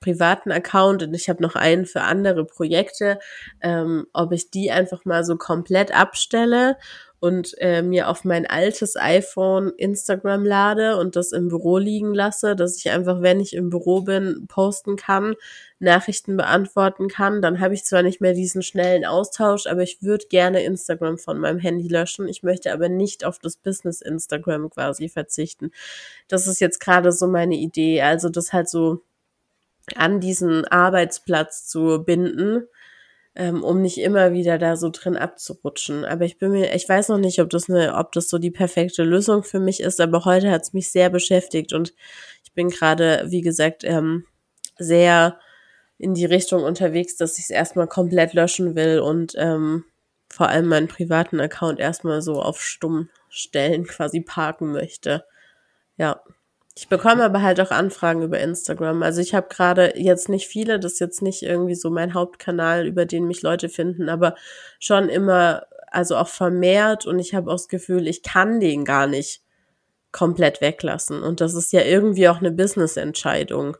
privaten 0.00 0.52
Account 0.52 1.02
und 1.02 1.14
ich 1.14 1.30
habe 1.30 1.42
noch 1.42 1.54
einen 1.54 1.86
für 1.86 2.02
andere 2.02 2.44
Projekte, 2.44 3.18
ähm, 3.62 4.06
ob 4.12 4.32
ich 4.32 4.50
die 4.50 4.70
einfach 4.70 5.06
mal 5.06 5.24
so 5.24 5.36
komplett 5.36 5.96
abstelle 5.98 6.76
und 7.24 7.54
äh, 7.56 7.80
mir 7.80 8.10
auf 8.10 8.24
mein 8.24 8.46
altes 8.46 8.96
iPhone 8.96 9.72
Instagram 9.78 10.44
lade 10.44 10.98
und 10.98 11.16
das 11.16 11.32
im 11.32 11.48
Büro 11.48 11.78
liegen 11.78 12.12
lasse, 12.12 12.54
dass 12.54 12.76
ich 12.76 12.90
einfach, 12.90 13.22
wenn 13.22 13.40
ich 13.40 13.54
im 13.54 13.70
Büro 13.70 14.02
bin, 14.02 14.44
posten 14.46 14.96
kann, 14.96 15.34
Nachrichten 15.78 16.36
beantworten 16.36 17.08
kann. 17.08 17.40
Dann 17.40 17.60
habe 17.60 17.72
ich 17.72 17.86
zwar 17.86 18.02
nicht 18.02 18.20
mehr 18.20 18.34
diesen 18.34 18.60
schnellen 18.60 19.06
Austausch, 19.06 19.66
aber 19.66 19.82
ich 19.82 20.02
würde 20.02 20.26
gerne 20.26 20.64
Instagram 20.64 21.16
von 21.16 21.38
meinem 21.38 21.58
Handy 21.58 21.88
löschen. 21.88 22.28
Ich 22.28 22.42
möchte 22.42 22.74
aber 22.74 22.90
nicht 22.90 23.24
auf 23.24 23.38
das 23.38 23.56
Business 23.56 24.02
Instagram 24.02 24.68
quasi 24.68 25.08
verzichten. 25.08 25.70
Das 26.28 26.46
ist 26.46 26.60
jetzt 26.60 26.78
gerade 26.78 27.10
so 27.10 27.26
meine 27.26 27.56
Idee. 27.56 28.02
Also 28.02 28.28
das 28.28 28.52
halt 28.52 28.68
so 28.68 29.00
an 29.96 30.20
diesen 30.20 30.66
Arbeitsplatz 30.66 31.66
zu 31.66 32.04
binden 32.04 32.66
ähm, 33.36 33.64
um 33.64 33.82
nicht 33.82 33.98
immer 33.98 34.32
wieder 34.32 34.58
da 34.58 34.76
so 34.76 34.90
drin 34.90 35.16
abzurutschen. 35.16 36.04
Aber 36.04 36.24
ich 36.24 36.38
bin 36.38 36.52
mir, 36.52 36.74
ich 36.74 36.88
weiß 36.88 37.08
noch 37.08 37.18
nicht, 37.18 37.40
ob 37.40 37.50
das 37.50 37.68
eine, 37.68 37.96
ob 37.96 38.12
das 38.12 38.28
so 38.28 38.38
die 38.38 38.50
perfekte 38.50 39.02
Lösung 39.02 39.42
für 39.42 39.60
mich 39.60 39.80
ist, 39.80 40.00
aber 40.00 40.24
heute 40.24 40.50
hat 40.50 40.62
es 40.62 40.72
mich 40.72 40.90
sehr 40.90 41.10
beschäftigt 41.10 41.72
und 41.72 41.94
ich 42.44 42.52
bin 42.52 42.68
gerade, 42.68 43.24
wie 43.26 43.40
gesagt, 43.40 43.82
ähm, 43.84 44.24
sehr 44.78 45.38
in 45.98 46.14
die 46.14 46.24
Richtung 46.24 46.62
unterwegs, 46.62 47.16
dass 47.16 47.38
ich 47.38 47.44
es 47.44 47.50
erstmal 47.50 47.86
komplett 47.86 48.34
löschen 48.34 48.74
will 48.76 49.00
und 49.00 49.34
ähm, 49.36 49.84
vor 50.28 50.48
allem 50.48 50.66
meinen 50.66 50.88
privaten 50.88 51.40
Account 51.40 51.78
erstmal 51.78 52.22
so 52.22 52.42
auf 52.42 52.60
stumm 52.60 53.08
stellen, 53.28 53.84
quasi 53.86 54.20
parken 54.20 54.72
möchte. 54.72 55.24
Ja. 55.96 56.22
Ich 56.76 56.88
bekomme 56.88 57.22
aber 57.22 57.42
halt 57.42 57.60
auch 57.60 57.70
Anfragen 57.70 58.22
über 58.22 58.40
Instagram. 58.40 59.02
Also 59.04 59.20
ich 59.20 59.34
habe 59.34 59.46
gerade 59.48 59.92
jetzt 59.96 60.28
nicht 60.28 60.48
viele, 60.48 60.80
das 60.80 60.94
ist 60.94 61.00
jetzt 61.00 61.22
nicht 61.22 61.42
irgendwie 61.42 61.76
so 61.76 61.88
mein 61.88 62.14
Hauptkanal, 62.14 62.86
über 62.86 63.06
den 63.06 63.26
mich 63.26 63.42
Leute 63.42 63.68
finden, 63.68 64.08
aber 64.08 64.34
schon 64.80 65.08
immer, 65.08 65.66
also 65.92 66.16
auch 66.16 66.28
vermehrt 66.28 67.06
und 67.06 67.20
ich 67.20 67.34
habe 67.34 67.50
auch 67.50 67.54
das 67.56 67.68
Gefühl, 67.68 68.08
ich 68.08 68.22
kann 68.22 68.58
den 68.58 68.84
gar 68.84 69.06
nicht 69.06 69.42
komplett 70.10 70.60
weglassen. 70.60 71.22
Und 71.22 71.40
das 71.40 71.54
ist 71.54 71.72
ja 71.72 71.82
irgendwie 71.82 72.28
auch 72.28 72.38
eine 72.38 72.52
Business-Entscheidung. 72.52 73.76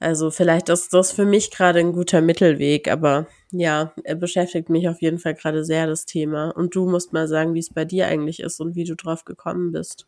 Also 0.00 0.30
vielleicht 0.30 0.68
ist 0.70 0.92
das 0.94 1.12
für 1.12 1.24
mich 1.26 1.50
gerade 1.50 1.78
ein 1.78 1.92
guter 1.92 2.20
Mittelweg, 2.20 2.90
aber 2.90 3.26
ja, 3.50 3.94
er 4.04 4.16
beschäftigt 4.16 4.68
mich 4.68 4.88
auf 4.88 5.00
jeden 5.02 5.18
Fall 5.18 5.34
gerade 5.34 5.64
sehr 5.64 5.86
das 5.86 6.04
Thema. 6.06 6.50
Und 6.50 6.74
du 6.74 6.88
musst 6.88 7.12
mal 7.12 7.28
sagen, 7.28 7.54
wie 7.54 7.60
es 7.60 7.72
bei 7.72 7.84
dir 7.84 8.06
eigentlich 8.08 8.40
ist 8.40 8.60
und 8.60 8.76
wie 8.76 8.84
du 8.84 8.96
drauf 8.96 9.24
gekommen 9.24 9.72
bist. 9.72 10.06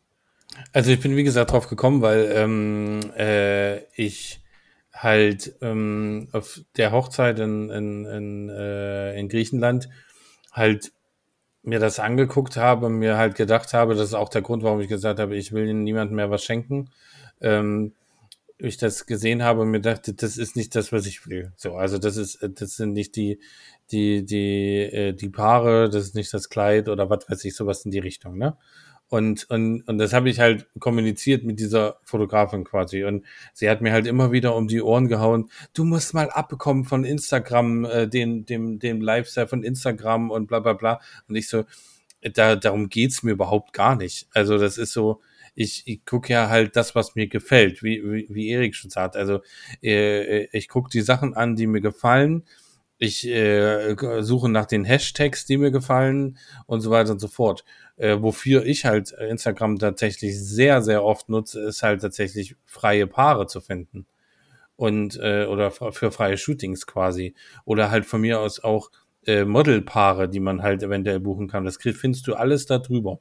Also 0.73 0.91
ich 0.91 0.99
bin 0.99 1.15
wie 1.15 1.23
gesagt 1.23 1.51
drauf 1.51 1.67
gekommen, 1.67 2.01
weil 2.01 2.31
ähm, 2.33 2.99
äh, 3.17 3.79
ich 3.93 4.41
halt 4.93 5.55
ähm, 5.61 6.29
auf 6.31 6.61
der 6.75 6.91
Hochzeit 6.91 7.39
in, 7.39 7.69
in, 7.69 8.05
in, 8.05 8.49
äh, 8.49 9.19
in 9.19 9.29
Griechenland 9.29 9.89
halt 10.51 10.91
mir 11.61 11.79
das 11.79 11.99
angeguckt 11.99 12.57
habe, 12.57 12.89
mir 12.89 13.17
halt 13.17 13.35
gedacht 13.35 13.73
habe, 13.73 13.93
das 13.93 14.09
ist 14.09 14.13
auch 14.13 14.29
der 14.29 14.41
Grund, 14.41 14.63
warum 14.63 14.79
ich 14.79 14.87
gesagt 14.87 15.19
habe, 15.19 15.35
ich 15.35 15.51
will 15.51 15.73
niemandem 15.73 16.15
mehr 16.15 16.31
was 16.31 16.43
schenken. 16.43 16.89
Ähm, 17.41 17.93
ich 18.57 18.77
das 18.77 19.05
gesehen 19.05 19.43
habe 19.43 19.61
und 19.61 19.69
mir 19.69 19.81
dachte, 19.81 20.13
das 20.13 20.37
ist 20.37 20.55
nicht 20.55 20.75
das, 20.75 20.91
was 20.91 21.05
ich 21.05 21.27
will. 21.27 21.51
So, 21.57 21.75
also 21.75 21.99
das 21.99 22.17
ist, 22.17 22.39
das 22.41 22.75
sind 22.75 22.93
nicht 22.93 23.15
die, 23.15 23.39
die, 23.91 24.25
die, 24.25 24.79
äh, 24.81 25.13
die 25.13 25.29
Paare, 25.29 25.89
das 25.89 26.05
ist 26.05 26.15
nicht 26.15 26.33
das 26.33 26.49
Kleid 26.49 26.89
oder 26.89 27.09
was 27.09 27.29
weiß 27.29 27.45
ich, 27.45 27.55
sowas 27.55 27.85
in 27.85 27.91
die 27.91 27.99
Richtung, 27.99 28.37
ne? 28.37 28.57
Und, 29.09 29.49
und, 29.49 29.87
und 29.87 29.97
das 29.97 30.11
habe 30.11 30.29
ich 30.29 30.39
halt 30.39 30.67
kommuniziert 30.79 31.45
mit 31.45 31.59
dieser 31.59 31.97
Fotografin 32.03 32.65
quasi. 32.65 33.05
Und 33.05 33.25
sie 33.53 33.69
hat 33.69 33.81
mir 33.81 33.93
halt 33.93 34.05
immer 34.05 34.31
wieder 34.31 34.55
um 34.55 34.67
die 34.67 34.81
Ohren 34.81 35.07
gehauen, 35.07 35.49
du 35.73 35.85
musst 35.85 36.13
mal 36.13 36.29
abbekommen 36.29 36.83
von 36.83 37.05
Instagram, 37.05 37.85
äh, 37.85 38.07
den, 38.07 38.45
dem, 38.45 38.79
dem 38.79 39.01
Lifestyle 39.01 39.47
von 39.47 39.63
Instagram 39.63 40.29
und 40.29 40.47
bla 40.47 40.59
bla 40.59 40.73
bla. 40.73 40.99
Und 41.29 41.35
ich 41.35 41.47
so, 41.47 41.63
da, 42.21 42.55
darum 42.55 42.89
geht's 42.89 43.23
mir 43.23 43.31
überhaupt 43.31 43.73
gar 43.73 43.95
nicht. 43.95 44.27
Also 44.33 44.57
das 44.57 44.77
ist 44.77 44.91
so, 44.91 45.21
ich, 45.55 45.83
ich 45.85 46.05
gucke 46.05 46.33
ja 46.33 46.49
halt 46.49 46.75
das, 46.75 46.93
was 46.93 47.15
mir 47.15 47.27
gefällt, 47.27 47.81
wie, 47.83 48.03
wie, 48.03 48.27
wie 48.29 48.49
Erik 48.49 48.75
schon 48.75 48.91
sagt. 48.91 49.15
Also 49.15 49.41
äh, 49.81 50.45
ich 50.55 50.67
gucke 50.67 50.89
die 50.89 51.01
Sachen 51.01 51.33
an, 51.33 51.55
die 51.55 51.65
mir 51.65 51.81
gefallen. 51.81 52.43
Ich 52.97 53.27
äh, 53.27 53.95
suche 54.21 54.49
nach 54.49 54.65
den 54.65 54.83
Hashtags, 54.83 55.45
die 55.45 55.57
mir 55.57 55.71
gefallen 55.71 56.37
und 56.65 56.81
so 56.81 56.89
weiter 56.89 57.11
und 57.11 57.19
so 57.19 57.27
fort. 57.27 57.63
Äh, 57.95 58.17
wofür 58.21 58.65
ich 58.65 58.85
halt 58.85 59.11
Instagram 59.11 59.77
tatsächlich 59.77 60.39
sehr, 60.39 60.81
sehr 60.81 61.03
oft 61.03 61.29
nutze, 61.29 61.61
ist 61.61 61.83
halt 61.83 62.01
tatsächlich 62.01 62.55
freie 62.65 63.07
Paare 63.07 63.47
zu 63.47 63.61
finden. 63.61 64.07
Und, 64.75 65.19
äh, 65.19 65.45
oder 65.45 65.71
für 65.71 66.11
freie 66.11 66.37
Shootings 66.37 66.85
quasi. 66.87 67.35
Oder 67.65 67.91
halt 67.91 68.05
von 68.05 68.21
mir 68.21 68.39
aus 68.39 68.63
auch 68.63 68.91
äh, 69.25 69.45
Modelpaare, 69.45 70.29
die 70.29 70.39
man 70.39 70.63
halt 70.63 70.83
eventuell 70.83 71.19
buchen 71.19 71.47
kann. 71.47 71.65
Das 71.65 71.77
findest 71.77 72.27
du 72.27 72.35
alles 72.35 72.65
da 72.65 72.79
drüber. 72.79 73.19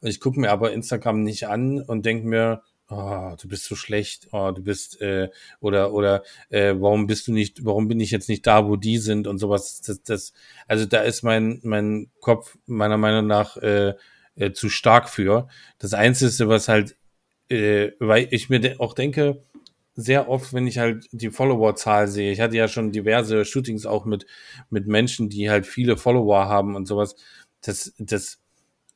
Und 0.00 0.08
ich 0.08 0.20
gucke 0.20 0.40
mir 0.40 0.50
aber 0.50 0.72
Instagram 0.72 1.22
nicht 1.22 1.48
an 1.48 1.80
und 1.82 2.06
denke 2.06 2.26
mir, 2.26 2.62
oh, 2.94 3.36
du 3.40 3.48
bist 3.48 3.64
so 3.64 3.74
schlecht, 3.74 4.28
oh, 4.32 4.52
du 4.52 4.62
bist 4.62 5.00
äh, 5.00 5.30
oder 5.60 5.92
oder 5.92 6.22
äh, 6.50 6.74
warum 6.78 7.06
bist 7.06 7.26
du 7.26 7.32
nicht, 7.32 7.64
warum 7.64 7.88
bin 7.88 8.00
ich 8.00 8.10
jetzt 8.10 8.28
nicht 8.28 8.46
da, 8.46 8.66
wo 8.66 8.76
die 8.76 8.98
sind 8.98 9.26
und 9.26 9.38
sowas. 9.38 9.80
Das, 9.82 10.02
das, 10.02 10.32
also 10.68 10.86
da 10.86 11.00
ist 11.02 11.22
mein 11.22 11.60
mein 11.62 12.10
Kopf 12.20 12.56
meiner 12.66 12.96
Meinung 12.98 13.26
nach 13.26 13.56
äh, 13.58 13.94
äh, 14.36 14.52
zu 14.52 14.68
stark 14.68 15.08
für. 15.08 15.48
Das 15.78 15.94
Einzige, 15.94 16.48
was 16.48 16.68
halt, 16.68 16.96
äh, 17.48 17.92
weil 17.98 18.28
ich 18.30 18.48
mir 18.50 18.60
de 18.60 18.78
auch 18.78 18.94
denke, 18.94 19.42
sehr 19.96 20.28
oft, 20.28 20.52
wenn 20.54 20.66
ich 20.66 20.78
halt 20.78 21.06
die 21.12 21.30
Follower-Zahl 21.30 22.08
sehe, 22.08 22.32
ich 22.32 22.40
hatte 22.40 22.56
ja 22.56 22.68
schon 22.68 22.92
diverse 22.92 23.44
Shootings 23.44 23.86
auch 23.86 24.04
mit 24.06 24.26
mit 24.70 24.86
Menschen, 24.86 25.28
die 25.30 25.50
halt 25.50 25.66
viele 25.66 25.96
Follower 25.96 26.46
haben 26.48 26.76
und 26.76 26.86
sowas. 26.86 27.16
Das 27.62 27.94
das 27.98 28.40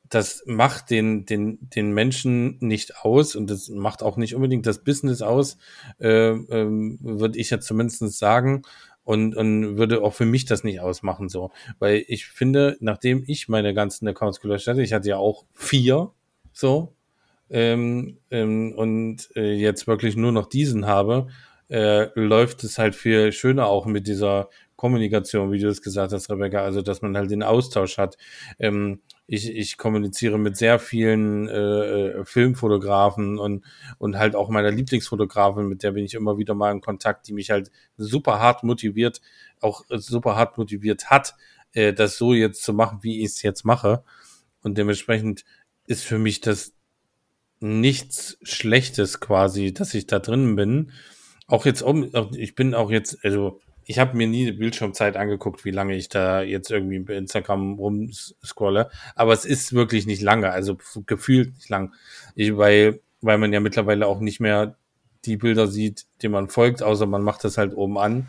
das 0.09 0.43
macht 0.45 0.89
den, 0.89 1.25
den, 1.25 1.59
den 1.61 1.91
Menschen 1.91 2.57
nicht 2.59 2.97
aus 3.03 3.35
und 3.35 3.49
das 3.49 3.69
macht 3.69 4.03
auch 4.03 4.17
nicht 4.17 4.35
unbedingt 4.35 4.65
das 4.65 4.83
Business 4.83 5.21
aus, 5.21 5.57
äh, 5.99 6.31
äh, 6.31 6.67
würde 6.99 7.37
ich 7.39 7.49
jetzt 7.49 7.67
zumindest 7.67 8.17
sagen. 8.17 8.63
Und, 9.05 9.35
und 9.35 9.77
würde 9.77 10.03
auch 10.03 10.13
für 10.13 10.25
mich 10.25 10.45
das 10.45 10.63
nicht 10.63 10.81
ausmachen, 10.81 11.29
so. 11.29 11.49
Weil 11.79 12.05
ich 12.07 12.27
finde, 12.27 12.77
nachdem 12.79 13.23
ich 13.25 13.49
meine 13.49 13.73
ganzen 13.73 14.07
Accounts 14.07 14.39
gelöscht 14.39 14.67
hatte, 14.67 14.83
ich 14.83 14.93
hatte 14.93 15.09
ja 15.09 15.17
auch 15.17 15.45
vier, 15.55 16.11
so, 16.53 16.93
ähm, 17.49 18.19
ähm, 18.29 18.73
und 18.75 19.29
äh, 19.35 19.53
jetzt 19.53 19.87
wirklich 19.87 20.15
nur 20.15 20.31
noch 20.31 20.45
diesen 20.45 20.85
habe, 20.85 21.27
äh, 21.69 22.07
läuft 22.19 22.63
es 22.63 22.77
halt 22.77 22.95
viel 22.95 23.31
schöner 23.31 23.67
auch 23.67 23.85
mit 23.87 24.07
dieser 24.07 24.49
Kommunikation, 24.79 25.51
wie 25.51 25.59
du 25.59 25.67
es 25.67 25.81
gesagt 25.81 26.13
hast, 26.13 26.29
Rebecca, 26.29 26.61
also 26.63 26.81
dass 26.81 27.01
man 27.01 27.17
halt 27.17 27.29
den 27.29 27.43
Austausch 27.43 27.97
hat. 27.97 28.15
Ähm, 28.59 29.01
ich, 29.27 29.53
ich 29.53 29.77
kommuniziere 29.77 30.39
mit 30.39 30.55
sehr 30.55 30.79
vielen 30.79 31.49
äh, 31.49 32.11
äh, 32.11 32.23
Filmfotografen 32.25 33.39
und, 33.39 33.65
und 33.97 34.17
halt 34.17 34.37
auch 34.37 34.47
meiner 34.47 34.71
Lieblingsfotografin, 34.71 35.67
mit 35.67 35.83
der 35.83 35.91
bin 35.91 36.05
ich 36.05 36.13
immer 36.13 36.37
wieder 36.37 36.53
mal 36.53 36.71
in 36.71 36.79
Kontakt, 36.79 37.27
die 37.27 37.33
mich 37.33 37.49
halt 37.49 37.71
super 37.97 38.39
hart 38.39 38.63
motiviert, 38.63 39.19
auch 39.59 39.83
super 39.89 40.37
hart 40.37 40.57
motiviert 40.57 41.09
hat, 41.09 41.35
äh, 41.73 41.91
das 41.91 42.17
so 42.17 42.33
jetzt 42.33 42.63
zu 42.63 42.71
machen, 42.71 42.99
wie 43.01 43.19
ich 43.19 43.31
es 43.31 43.41
jetzt 43.41 43.65
mache. 43.65 44.05
Und 44.61 44.77
dementsprechend 44.77 45.43
ist 45.87 46.05
für 46.05 46.19
mich 46.19 46.39
das 46.39 46.71
nichts 47.59 48.37
Schlechtes 48.43 49.19
quasi, 49.19 49.73
dass 49.73 49.93
ich 49.93 50.07
da 50.07 50.19
drin 50.19 50.55
bin. 50.55 50.93
Auch 51.47 51.65
jetzt, 51.65 51.83
ich 52.37 52.55
bin 52.55 52.73
auch 52.73 52.91
jetzt, 52.91 53.25
also 53.25 53.59
ich 53.89 53.97
habe 53.97 54.15
mir 54.15 54.27
nie 54.27 54.45
die 54.45 54.51
Bildschirmzeit 54.51 55.17
angeguckt, 55.17 55.65
wie 55.65 55.71
lange 55.71 55.95
ich 55.95 56.09
da 56.09 56.43
jetzt 56.43 56.69
irgendwie 56.69 56.99
bei 56.99 57.15
Instagram 57.15 57.73
rumscrolle. 57.73 58.91
Aber 59.15 59.33
es 59.33 59.45
ist 59.45 59.73
wirklich 59.73 60.05
nicht 60.05 60.21
lange, 60.21 60.51
also 60.51 60.77
gefühlt 61.07 61.55
nicht 61.55 61.69
lang. 61.69 61.95
Ich, 62.35 62.55
weil, 62.55 63.01
weil 63.21 63.39
man 63.39 63.51
ja 63.51 63.59
mittlerweile 63.59 64.05
auch 64.05 64.19
nicht 64.19 64.39
mehr 64.39 64.77
die 65.25 65.37
Bilder 65.37 65.65
sieht, 65.65 66.05
denen 66.21 66.33
man 66.33 66.49
folgt, 66.49 66.83
außer 66.83 67.07
man 67.07 67.23
macht 67.23 67.43
das 67.43 67.57
halt 67.57 67.75
oben 67.75 67.97
an, 67.97 68.27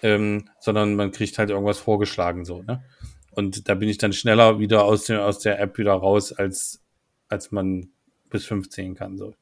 ähm, 0.00 0.48
sondern 0.58 0.94
man 0.94 1.12
kriegt 1.12 1.36
halt 1.36 1.50
irgendwas 1.50 1.78
vorgeschlagen 1.78 2.46
so. 2.46 2.62
Ne? 2.62 2.82
Und 3.30 3.68
da 3.68 3.74
bin 3.74 3.90
ich 3.90 3.98
dann 3.98 4.14
schneller 4.14 4.58
wieder 4.58 4.84
aus, 4.84 5.04
der 5.04 5.26
aus 5.26 5.38
der 5.38 5.60
App 5.60 5.76
wieder 5.76 5.92
raus, 5.92 6.32
als, 6.32 6.82
als 7.28 7.52
man 7.52 7.90
bis 8.30 8.46
15 8.46 8.94
kann. 8.94 9.18
So. 9.18 9.34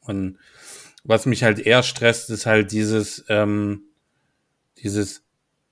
Und 0.00 0.38
was 1.04 1.24
mich 1.24 1.44
halt 1.44 1.60
eher 1.60 1.84
stresst, 1.84 2.30
ist 2.30 2.46
halt 2.46 2.72
dieses, 2.72 3.24
ähm, 3.28 3.84
dieses, 4.82 5.24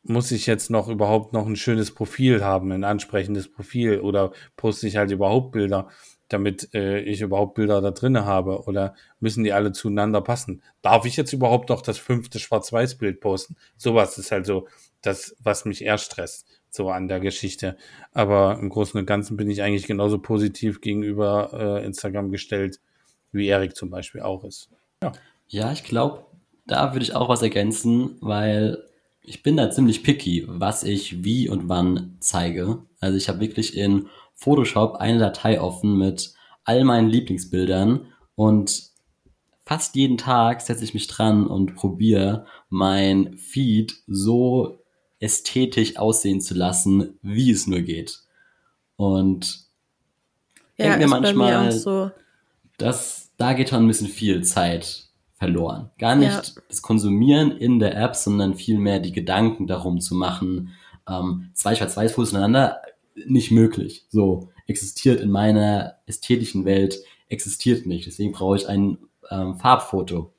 muss 0.02 0.30
ich 0.30 0.46
jetzt 0.46 0.70
noch 0.70 0.88
überhaupt 0.88 1.32
noch 1.32 1.46
ein 1.46 1.56
schönes 1.56 1.92
Profil 1.92 2.44
haben, 2.44 2.72
ein 2.72 2.84
ansprechendes 2.84 3.50
Profil 3.50 4.00
oder 4.00 4.32
poste 4.56 4.86
ich 4.86 4.96
halt 4.96 5.10
überhaupt 5.10 5.52
Bilder, 5.52 5.88
damit 6.28 6.74
äh, 6.74 7.00
ich 7.00 7.20
überhaupt 7.20 7.54
Bilder 7.54 7.80
da 7.80 7.90
drinne 7.90 8.24
habe 8.24 8.64
oder 8.64 8.94
müssen 9.20 9.44
die 9.44 9.52
alle 9.52 9.72
zueinander 9.72 10.20
passen? 10.20 10.62
Darf 10.82 11.04
ich 11.04 11.16
jetzt 11.16 11.32
überhaupt 11.32 11.68
noch 11.68 11.82
das 11.82 11.98
fünfte 11.98 12.38
Schwarz-Weiß-Bild 12.38 13.20
posten? 13.20 13.56
Sowas 13.76 14.18
ist 14.18 14.32
halt 14.32 14.46
so 14.46 14.66
das, 15.02 15.36
was 15.40 15.64
mich 15.64 15.84
eher 15.84 15.98
stresst, 15.98 16.46
so 16.70 16.90
an 16.90 17.08
der 17.08 17.20
Geschichte. 17.20 17.76
Aber 18.12 18.58
im 18.60 18.68
Großen 18.68 18.98
und 18.98 19.06
Ganzen 19.06 19.36
bin 19.36 19.50
ich 19.50 19.62
eigentlich 19.62 19.86
genauso 19.86 20.18
positiv 20.18 20.80
gegenüber 20.80 21.50
äh, 21.52 21.84
Instagram 21.84 22.30
gestellt, 22.30 22.80
wie 23.32 23.46
Erik 23.46 23.76
zum 23.76 23.90
Beispiel 23.90 24.22
auch 24.22 24.44
ist. 24.44 24.70
Ja, 25.02 25.12
ja 25.48 25.72
ich 25.72 25.84
glaube, 25.84 26.26
da 26.66 26.92
würde 26.92 27.04
ich 27.04 27.14
auch 27.14 27.28
was 27.28 27.42
ergänzen, 27.42 28.16
weil 28.20 28.84
ich 29.26 29.42
bin 29.42 29.56
da 29.56 29.70
ziemlich 29.70 30.02
picky, 30.02 30.44
was 30.46 30.84
ich 30.84 31.24
wie 31.24 31.48
und 31.48 31.68
wann 31.68 32.16
zeige. 32.20 32.78
Also 33.00 33.18
ich 33.18 33.28
habe 33.28 33.40
wirklich 33.40 33.76
in 33.76 34.08
Photoshop 34.34 34.96
eine 34.96 35.18
Datei 35.18 35.60
offen 35.60 35.98
mit 35.98 36.32
all 36.64 36.84
meinen 36.84 37.08
Lieblingsbildern 37.08 38.06
und 38.36 38.90
fast 39.64 39.96
jeden 39.96 40.16
Tag 40.16 40.60
setze 40.60 40.84
ich 40.84 40.94
mich 40.94 41.08
dran 41.08 41.46
und 41.46 41.74
probiere 41.74 42.46
mein 42.68 43.36
Feed 43.36 43.96
so 44.06 44.78
ästhetisch 45.18 45.96
aussehen 45.96 46.40
zu 46.40 46.54
lassen, 46.54 47.18
wie 47.22 47.50
es 47.50 47.66
nur 47.66 47.80
geht. 47.80 48.20
Und 48.96 49.66
ja, 50.76 50.90
denke 50.90 50.98
mir 51.00 51.08
manchmal, 51.08 51.72
so. 51.72 52.10
dass 52.78 53.32
da 53.36 53.54
geht 53.54 53.70
schon 53.70 53.84
ein 53.84 53.88
bisschen 53.88 54.08
viel 54.08 54.44
Zeit 54.44 55.05
verloren. 55.36 55.90
Gar 55.98 56.16
nicht 56.16 56.56
ja. 56.56 56.62
das 56.68 56.82
Konsumieren 56.82 57.52
in 57.52 57.78
der 57.78 57.96
App, 57.96 58.16
sondern 58.16 58.54
vielmehr 58.54 59.00
die 59.00 59.12
Gedanken 59.12 59.66
darum 59.66 60.00
zu 60.00 60.14
machen, 60.14 60.72
ähm, 61.08 61.50
zwei 61.52 61.74
Schwarz-Weiß-Fotos 61.74 62.32
ineinander, 62.32 62.80
nicht 63.26 63.50
möglich. 63.50 64.06
So, 64.08 64.48
existiert 64.66 65.20
in 65.20 65.30
meiner 65.30 65.96
ästhetischen 66.06 66.64
Welt, 66.64 66.98
existiert 67.28 67.86
nicht. 67.86 68.06
Deswegen 68.06 68.32
brauche 68.32 68.56
ich 68.56 68.68
ein 68.68 68.98
ähm, 69.30 69.56
Farbfoto. 69.56 70.32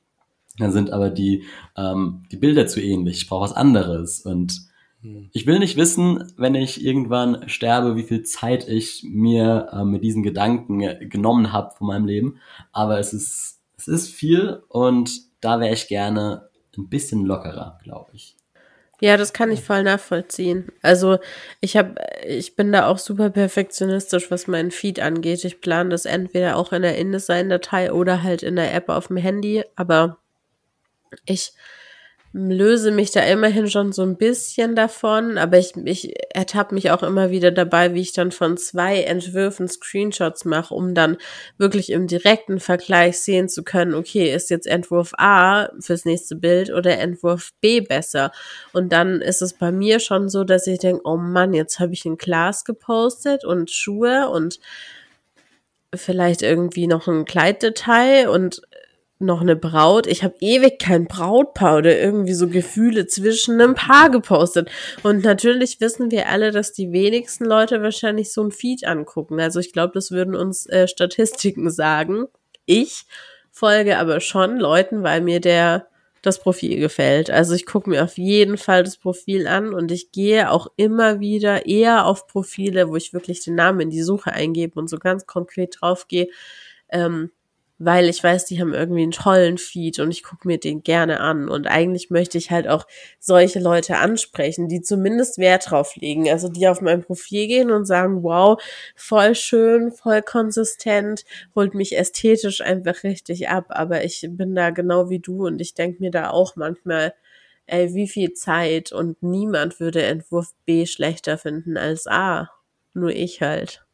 Dann 0.57 0.71
sind 0.71 0.91
aber 0.91 1.09
die, 1.09 1.43
ähm, 1.75 2.23
die 2.31 2.37
Bilder 2.37 2.67
zu 2.67 2.81
ähnlich. 2.81 3.17
Ich 3.17 3.29
brauche 3.29 3.43
was 3.43 3.53
anderes. 3.53 4.21
Und 4.21 4.61
hm. 5.01 5.29
ich 5.31 5.45
will 5.45 5.59
nicht 5.59 5.77
wissen, 5.77 6.33
wenn 6.37 6.55
ich 6.55 6.83
irgendwann 6.83 7.47
sterbe, 7.47 7.95
wie 7.95 8.03
viel 8.03 8.23
Zeit 8.23 8.67
ich 8.67 9.05
mir 9.07 9.69
äh, 9.71 9.83
mit 9.83 10.03
diesen 10.03 10.23
Gedanken 10.23 10.79
genommen 11.09 11.51
habe 11.53 11.75
von 11.75 11.87
meinem 11.87 12.05
Leben. 12.05 12.37
Aber 12.71 12.99
es 12.99 13.13
ist 13.13 13.56
es 13.77 13.87
ist 13.87 14.09
viel 14.09 14.63
und 14.69 15.11
da 15.41 15.59
wäre 15.59 15.73
ich 15.73 15.87
gerne 15.87 16.49
ein 16.77 16.89
bisschen 16.89 17.25
lockerer, 17.25 17.79
glaube 17.83 18.11
ich. 18.13 18.35
Ja, 18.99 19.15
das 19.15 19.31
kann 19.31 19.51
ich 19.51 19.61
voll 19.61 19.83
nachvollziehen. 19.83 20.71
Also 20.81 21.19
ich 21.61 21.77
habe, 21.77 21.95
ich 22.25 22.55
bin 22.55 22.71
da 22.71 22.87
auch 22.87 22.97
super 22.97 23.29
perfektionistisch, 23.29 24.31
was 24.31 24.47
meinen 24.47 24.71
Feed 24.71 24.99
angeht. 24.99 25.45
Ich 25.45 25.61
plane 25.61 25.91
das 25.91 26.05
entweder 26.05 26.55
auch 26.55 26.73
in 26.73 26.81
der 26.81 26.97
InDesign-Datei 26.97 27.93
oder 27.93 28.23
halt 28.23 28.41
in 28.41 28.55
der 28.55 28.73
App 28.73 28.89
auf 28.89 29.07
dem 29.07 29.17
Handy. 29.17 29.63
Aber 29.75 30.17
ich 31.25 31.53
löse 32.37 32.91
mich 32.91 33.09
da 33.11 33.21
immerhin 33.21 33.67
schon 33.67 33.91
so 33.91 34.03
ein 34.03 34.15
bisschen 34.15 34.75
davon, 34.75 35.39
aber 35.39 35.57
ich, 35.57 35.75
ich 35.75 36.13
ertappe 36.35 36.75
mich 36.75 36.91
auch 36.91 37.01
immer 37.01 37.31
wieder 37.31 37.49
dabei, 37.49 37.95
wie 37.95 38.01
ich 38.01 38.13
dann 38.13 38.31
von 38.31 38.57
zwei 38.57 39.01
Entwürfen 39.01 39.67
Screenshots 39.67 40.45
mache, 40.45 40.73
um 40.73 40.93
dann 40.93 41.17
wirklich 41.57 41.91
im 41.91 42.05
direkten 42.05 42.59
Vergleich 42.59 43.19
sehen 43.19 43.49
zu 43.49 43.63
können, 43.63 43.95
okay, 43.95 44.31
ist 44.31 44.51
jetzt 44.51 44.67
Entwurf 44.67 45.13
A 45.17 45.69
fürs 45.79 46.05
nächste 46.05 46.35
Bild 46.35 46.71
oder 46.71 46.99
Entwurf 46.99 47.53
B 47.59 47.81
besser? 47.81 48.31
Und 48.71 48.93
dann 48.93 49.21
ist 49.21 49.41
es 49.41 49.53
bei 49.53 49.71
mir 49.71 49.99
schon 49.99 50.29
so, 50.29 50.43
dass 50.43 50.67
ich 50.67 50.77
denke, 50.77 51.01
oh 51.05 51.17
Mann, 51.17 51.55
jetzt 51.55 51.79
habe 51.79 51.93
ich 51.93 52.05
ein 52.05 52.17
Glas 52.17 52.65
gepostet 52.65 53.45
und 53.45 53.71
Schuhe 53.71 54.29
und 54.29 54.59
vielleicht 55.95 56.43
irgendwie 56.43 56.85
noch 56.85 57.07
ein 57.07 57.25
Kleiddetail 57.25 58.29
und 58.29 58.61
noch 59.19 59.41
eine 59.41 59.55
Braut. 59.55 60.07
Ich 60.07 60.23
habe 60.23 60.35
ewig 60.39 60.79
kein 60.79 61.05
Brautpaar 61.07 61.77
oder 61.77 61.97
irgendwie 61.97 62.33
so 62.33 62.47
Gefühle 62.47 63.07
zwischen 63.07 63.59
einem 63.59 63.75
Paar 63.75 64.09
gepostet. 64.09 64.69
Und 65.03 65.23
natürlich 65.23 65.81
wissen 65.81 66.11
wir 66.11 66.29
alle, 66.29 66.51
dass 66.51 66.73
die 66.73 66.91
wenigsten 66.91 67.45
Leute 67.45 67.81
wahrscheinlich 67.81 68.31
so 68.31 68.43
ein 68.43 68.51
Feed 68.51 68.85
angucken. 68.85 69.39
Also 69.39 69.59
ich 69.59 69.73
glaube, 69.73 69.93
das 69.93 70.11
würden 70.11 70.35
uns 70.35 70.67
äh, 70.67 70.87
Statistiken 70.87 71.69
sagen. 71.69 72.25
Ich 72.65 73.05
folge 73.51 73.97
aber 73.97 74.19
schon 74.19 74.57
Leuten, 74.57 75.03
weil 75.03 75.21
mir 75.21 75.39
der 75.39 75.87
das 76.21 76.39
Profil 76.39 76.79
gefällt. 76.79 77.29
Also 77.29 77.55
ich 77.55 77.65
gucke 77.65 77.89
mir 77.89 78.03
auf 78.03 78.17
jeden 78.17 78.57
Fall 78.57 78.83
das 78.83 78.97
Profil 78.97 79.47
an 79.47 79.73
und 79.73 79.91
ich 79.91 80.11
gehe 80.11 80.51
auch 80.51 80.67
immer 80.75 81.19
wieder 81.19 81.65
eher 81.65 82.05
auf 82.05 82.27
Profile, 82.27 82.89
wo 82.89 82.95
ich 82.95 83.13
wirklich 83.13 83.43
den 83.43 83.55
Namen 83.55 83.81
in 83.81 83.89
die 83.89 84.01
Suche 84.01 84.33
eingebe 84.33 84.79
und 84.79 84.89
so 84.89 84.97
ganz 84.97 85.25
konkret 85.25 85.77
drauf 85.79 86.07
gehe. 86.07 86.27
Ähm, 86.89 87.31
weil 87.79 88.09
ich 88.09 88.23
weiß, 88.23 88.45
die 88.45 88.59
haben 88.59 88.73
irgendwie 88.73 89.03
einen 89.03 89.11
tollen 89.11 89.57
Feed 89.57 89.99
und 89.99 90.09
ich 90.09 90.23
gucke 90.23 90.47
mir 90.47 90.57
den 90.57 90.81
gerne 90.81 91.19
an. 91.19 91.47
Und 91.47 91.67
eigentlich 91.67 92.09
möchte 92.09 92.37
ich 92.37 92.49
halt 92.49 92.67
auch 92.67 92.87
solche 93.19 93.59
Leute 93.59 93.97
ansprechen, 93.97 94.67
die 94.67 94.81
zumindest 94.81 95.37
Wert 95.37 95.69
drauf 95.69 95.95
legen. 95.95 96.29
Also 96.29 96.49
die 96.49 96.67
auf 96.67 96.81
mein 96.81 97.03
Profil 97.03 97.47
gehen 97.47 97.71
und 97.71 97.85
sagen, 97.85 98.23
wow, 98.23 98.61
voll 98.95 99.35
schön, 99.35 99.91
voll 99.91 100.23
konsistent, 100.23 101.23
holt 101.55 101.75
mich 101.75 101.95
ästhetisch 101.95 102.61
einfach 102.61 103.03
richtig 103.03 103.49
ab. 103.49 103.65
Aber 103.69 104.03
ich 104.03 104.27
bin 104.27 104.55
da 104.55 104.71
genau 104.71 105.09
wie 105.09 105.19
du 105.19 105.45
und 105.45 105.61
ich 105.61 105.75
denke 105.75 106.01
mir 106.01 106.11
da 106.11 106.31
auch 106.31 106.55
manchmal, 106.55 107.13
ey, 107.67 107.93
wie 107.93 108.07
viel 108.07 108.33
Zeit 108.33 108.91
und 108.91 109.21
niemand 109.21 109.79
würde 109.79 110.01
Entwurf 110.01 110.53
B 110.65 110.87
schlechter 110.87 111.37
finden 111.37 111.77
als 111.77 112.07
A. 112.07 112.49
Nur 112.93 113.11
ich 113.11 113.41
halt. 113.41 113.85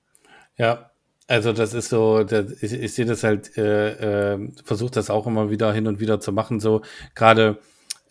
Ja, 0.55 0.92
also 1.28 1.53
das 1.53 1.74
ist 1.74 1.89
so, 1.89 2.24
das, 2.24 2.51
ich, 2.61 2.74
ich 2.74 2.93
sehe 2.93 3.05
das 3.05 3.24
halt, 3.24 3.57
äh, 3.57 4.34
äh, 4.34 4.51
versuche 4.63 4.91
das 4.91 5.09
auch 5.09 5.28
immer 5.28 5.49
wieder 5.49 5.74
hin 5.74 5.88
und 5.88 5.99
wieder 5.99 6.19
zu 6.19 6.32
machen, 6.32 6.59
so 6.59 6.82
gerade 7.15 7.59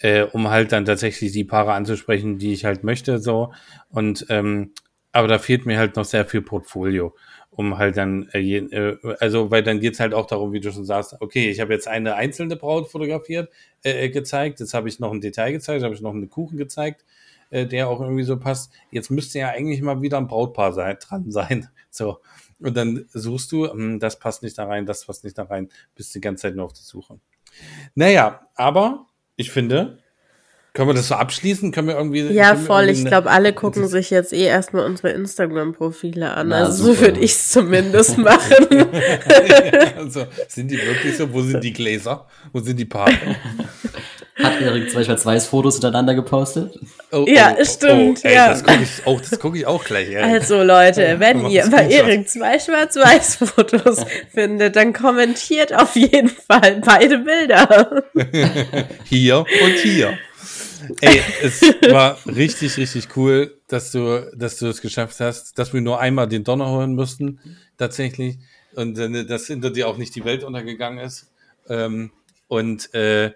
äh, 0.00 0.22
um 0.24 0.50
halt 0.50 0.72
dann 0.72 0.84
tatsächlich 0.84 1.32
die 1.32 1.44
Paare 1.44 1.72
anzusprechen, 1.72 2.38
die 2.38 2.52
ich 2.52 2.64
halt 2.64 2.84
möchte, 2.84 3.18
so. 3.18 3.52
Und 3.90 4.26
ähm, 4.30 4.72
aber 5.12 5.28
da 5.28 5.38
fehlt 5.38 5.66
mir 5.66 5.78
halt 5.78 5.96
noch 5.96 6.04
sehr 6.04 6.24
viel 6.26 6.42
Portfolio, 6.42 7.14
um 7.50 7.78
halt 7.78 7.96
dann, 7.98 8.28
äh, 8.32 8.56
äh, 8.56 8.98
also 9.20 9.50
weil 9.50 9.62
dann 9.62 9.80
geht's 9.80 10.00
halt 10.00 10.14
auch 10.14 10.26
darum, 10.26 10.52
wie 10.52 10.60
du 10.60 10.72
schon 10.72 10.84
sagst, 10.86 11.16
okay, 11.20 11.50
ich 11.50 11.60
habe 11.60 11.72
jetzt 11.72 11.86
eine 11.86 12.14
einzelne 12.16 12.56
Braut 12.56 12.90
fotografiert, 12.90 13.50
äh, 13.84 14.06
äh 14.06 14.10
gezeigt, 14.10 14.60
jetzt 14.60 14.74
habe 14.74 14.88
ich 14.88 14.98
noch 15.00 15.12
ein 15.12 15.20
Detail 15.20 15.52
gezeigt, 15.52 15.84
habe 15.84 15.94
ich 15.94 16.00
noch 16.00 16.14
einen 16.14 16.30
Kuchen 16.30 16.56
gezeigt, 16.56 17.04
äh, 17.50 17.66
der 17.66 17.88
auch 17.88 18.00
irgendwie 18.00 18.24
so 18.24 18.38
passt. 18.38 18.72
Jetzt 18.90 19.10
müsste 19.10 19.38
ja 19.38 19.50
eigentlich 19.50 19.82
mal 19.82 20.00
wieder 20.02 20.18
ein 20.18 20.28
Brautpaar 20.28 20.72
sein, 20.72 20.96
dran 21.00 21.30
sein. 21.30 21.68
So. 21.94 22.20
Und 22.62 22.76
dann 22.76 23.06
suchst 23.12 23.52
du, 23.52 23.70
hm, 23.70 23.98
das 23.98 24.18
passt 24.18 24.42
nicht 24.42 24.56
da 24.58 24.64
rein, 24.64 24.86
das 24.86 25.06
passt 25.06 25.24
nicht 25.24 25.36
da 25.38 25.44
rein, 25.44 25.68
bist 25.94 26.14
die 26.14 26.20
ganze 26.20 26.42
Zeit 26.42 26.56
nur 26.56 26.66
auf 26.66 26.72
der 26.72 26.82
Suche. 26.82 27.18
Naja, 27.94 28.46
aber 28.54 29.06
ich 29.36 29.50
finde, 29.50 29.98
können 30.74 30.88
wir 30.88 30.94
das 30.94 31.08
so 31.08 31.16
abschließen? 31.16 31.70
Können 31.70 31.88
wir 31.88 31.96
irgendwie. 31.96 32.20
Ja, 32.32 32.56
wir 32.56 32.64
voll. 32.64 32.84
irgendwie 32.84 33.02
Ich 33.02 33.06
glaube, 33.06 33.30
alle 33.30 33.52
gucken 33.52 33.86
sich 33.88 34.08
jetzt 34.08 34.32
eh 34.32 34.46
erstmal 34.46 34.86
unsere 34.86 35.10
Instagram-Profile 35.10 36.32
an. 36.32 36.48
Na, 36.48 36.64
also 36.64 36.94
so 36.94 37.00
würde 37.00 37.20
ich 37.20 37.32
es 37.32 37.50
zumindest 37.50 38.16
machen. 38.16 38.66
also, 39.98 40.24
sind 40.48 40.70
die 40.70 40.78
wirklich 40.78 41.18
so? 41.18 41.30
Wo 41.30 41.42
sind 41.42 41.62
die 41.62 41.74
Gläser? 41.74 42.26
Wo 42.52 42.60
sind 42.60 42.78
die 42.78 42.86
Partner? 42.86 43.36
Hat 44.42 44.60
Erik 44.60 44.90
zwei 44.90 45.04
Schwarz-Weiß-Fotos 45.04 45.74
hintereinander 45.74 46.14
gepostet? 46.14 46.78
Oh, 47.10 47.24
Ja, 47.28 47.56
stimmt, 47.64 48.24
ey, 48.24 48.34
ja. 48.34 48.48
Das 48.48 48.64
gucke 48.64 48.82
ich, 48.82 49.06
auch- 49.06 49.20
das 49.20 49.38
guck 49.38 49.56
ich 49.56 49.66
auch 49.66 49.84
gleich. 49.84 50.08
Ey. 50.08 50.16
Also 50.22 50.62
Leute, 50.62 51.16
wenn 51.18 51.46
ihr 51.46 51.66
bei. 51.70 51.88
Erik 51.88 52.28
zwei 52.28 52.58
Schwarz-Weiß-Fotos 52.60 54.04
findet, 54.32 54.76
dann 54.76 54.92
kommentiert 54.92 55.74
auf 55.74 55.94
jeden 55.96 56.28
Fall 56.28 56.80
beide 56.84 57.18
Bilder. 57.18 58.02
hier 59.04 59.38
und 59.40 59.78
hier. 59.82 60.18
Ey, 61.00 61.20
es 61.42 61.62
war 61.90 62.18
richtig, 62.26 62.76
richtig 62.76 63.16
cool, 63.16 63.56
dass 63.68 63.92
du, 63.92 64.28
dass 64.34 64.58
du 64.58 64.66
es 64.66 64.80
geschafft 64.80 65.20
hast, 65.20 65.56
dass 65.58 65.72
wir 65.72 65.80
nur 65.80 66.00
einmal 66.00 66.26
den 66.28 66.42
Donner 66.42 66.68
holen 66.70 66.94
mussten, 66.96 67.38
tatsächlich. 67.78 68.38
Und 68.74 68.98
äh, 68.98 69.24
dass 69.24 69.46
hinter 69.46 69.70
dir 69.70 69.86
auch 69.86 69.96
nicht 69.96 70.14
die 70.16 70.24
Welt 70.24 70.42
untergegangen 70.42 70.98
ist. 71.04 71.30
Ähm, 71.68 72.10
und 72.48 72.92
äh, 72.94 73.30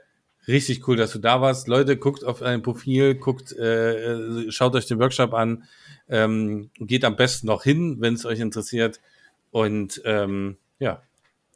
richtig 0.49 0.87
cool, 0.89 0.97
dass 0.97 1.13
du 1.13 1.19
da 1.19 1.41
warst. 1.41 1.69
Leute, 1.69 1.97
guckt 1.97 2.25
auf 2.25 2.41
dein 2.41 2.63
Profil, 2.63 3.15
guckt, 3.15 3.53
äh, 3.53 4.13
äh, 4.13 4.51
schaut 4.51 4.75
euch 4.75 4.87
den 4.87 4.99
Workshop 4.99 5.35
an, 5.35 5.65
ähm, 6.09 6.71
geht 6.79 7.05
am 7.05 7.17
besten 7.17 7.47
noch 7.47 7.63
hin, 7.63 7.97
wenn 8.01 8.15
es 8.15 8.25
euch 8.25 8.41
interessiert. 8.41 9.01
Und 9.51 10.03
ähm, 10.05 10.57
ja, 10.79 11.03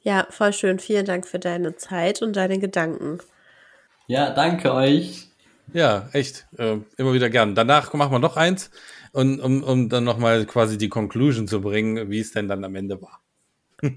Ja, 0.02 0.26
voll 0.30 0.52
schön. 0.52 0.78
Vielen 0.78 1.06
Dank 1.06 1.26
für 1.26 1.38
deine 1.38 1.76
Zeit 1.76 2.22
und 2.22 2.36
deine 2.36 2.58
Gedanken. 2.58 3.18
Ja, 4.06 4.30
danke 4.30 4.72
euch. 4.74 5.28
Ja, 5.72 6.08
echt. 6.12 6.46
Äh, 6.56 6.78
immer 6.96 7.12
wieder 7.12 7.30
gern. 7.30 7.54
Danach 7.54 7.92
machen 7.94 8.12
wir 8.12 8.18
noch 8.18 8.36
eins, 8.36 8.70
und, 9.12 9.40
um, 9.40 9.62
um 9.62 9.88
dann 9.88 10.04
nochmal 10.04 10.46
quasi 10.46 10.78
die 10.78 10.88
Conclusion 10.88 11.48
zu 11.48 11.60
bringen, 11.60 12.10
wie 12.10 12.20
es 12.20 12.32
denn 12.32 12.48
dann 12.48 12.64
am 12.64 12.74
Ende 12.74 13.00
war. 13.02 13.20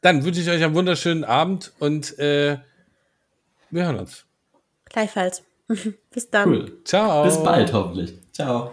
dann 0.00 0.24
wünsche 0.24 0.40
ich 0.40 0.48
euch 0.48 0.64
einen 0.64 0.74
wunderschönen 0.74 1.24
Abend 1.24 1.72
und 1.78 2.18
äh, 2.18 2.58
wir 3.74 3.84
hören 3.84 3.98
uns. 3.98 4.24
Gleichfalls. 4.86 5.42
Bis 6.10 6.30
dann. 6.30 6.48
Cool. 6.48 6.84
Ciao. 6.84 7.24
Bis 7.24 7.42
bald 7.42 7.72
hoffentlich. 7.72 8.14
Ciao. 8.32 8.72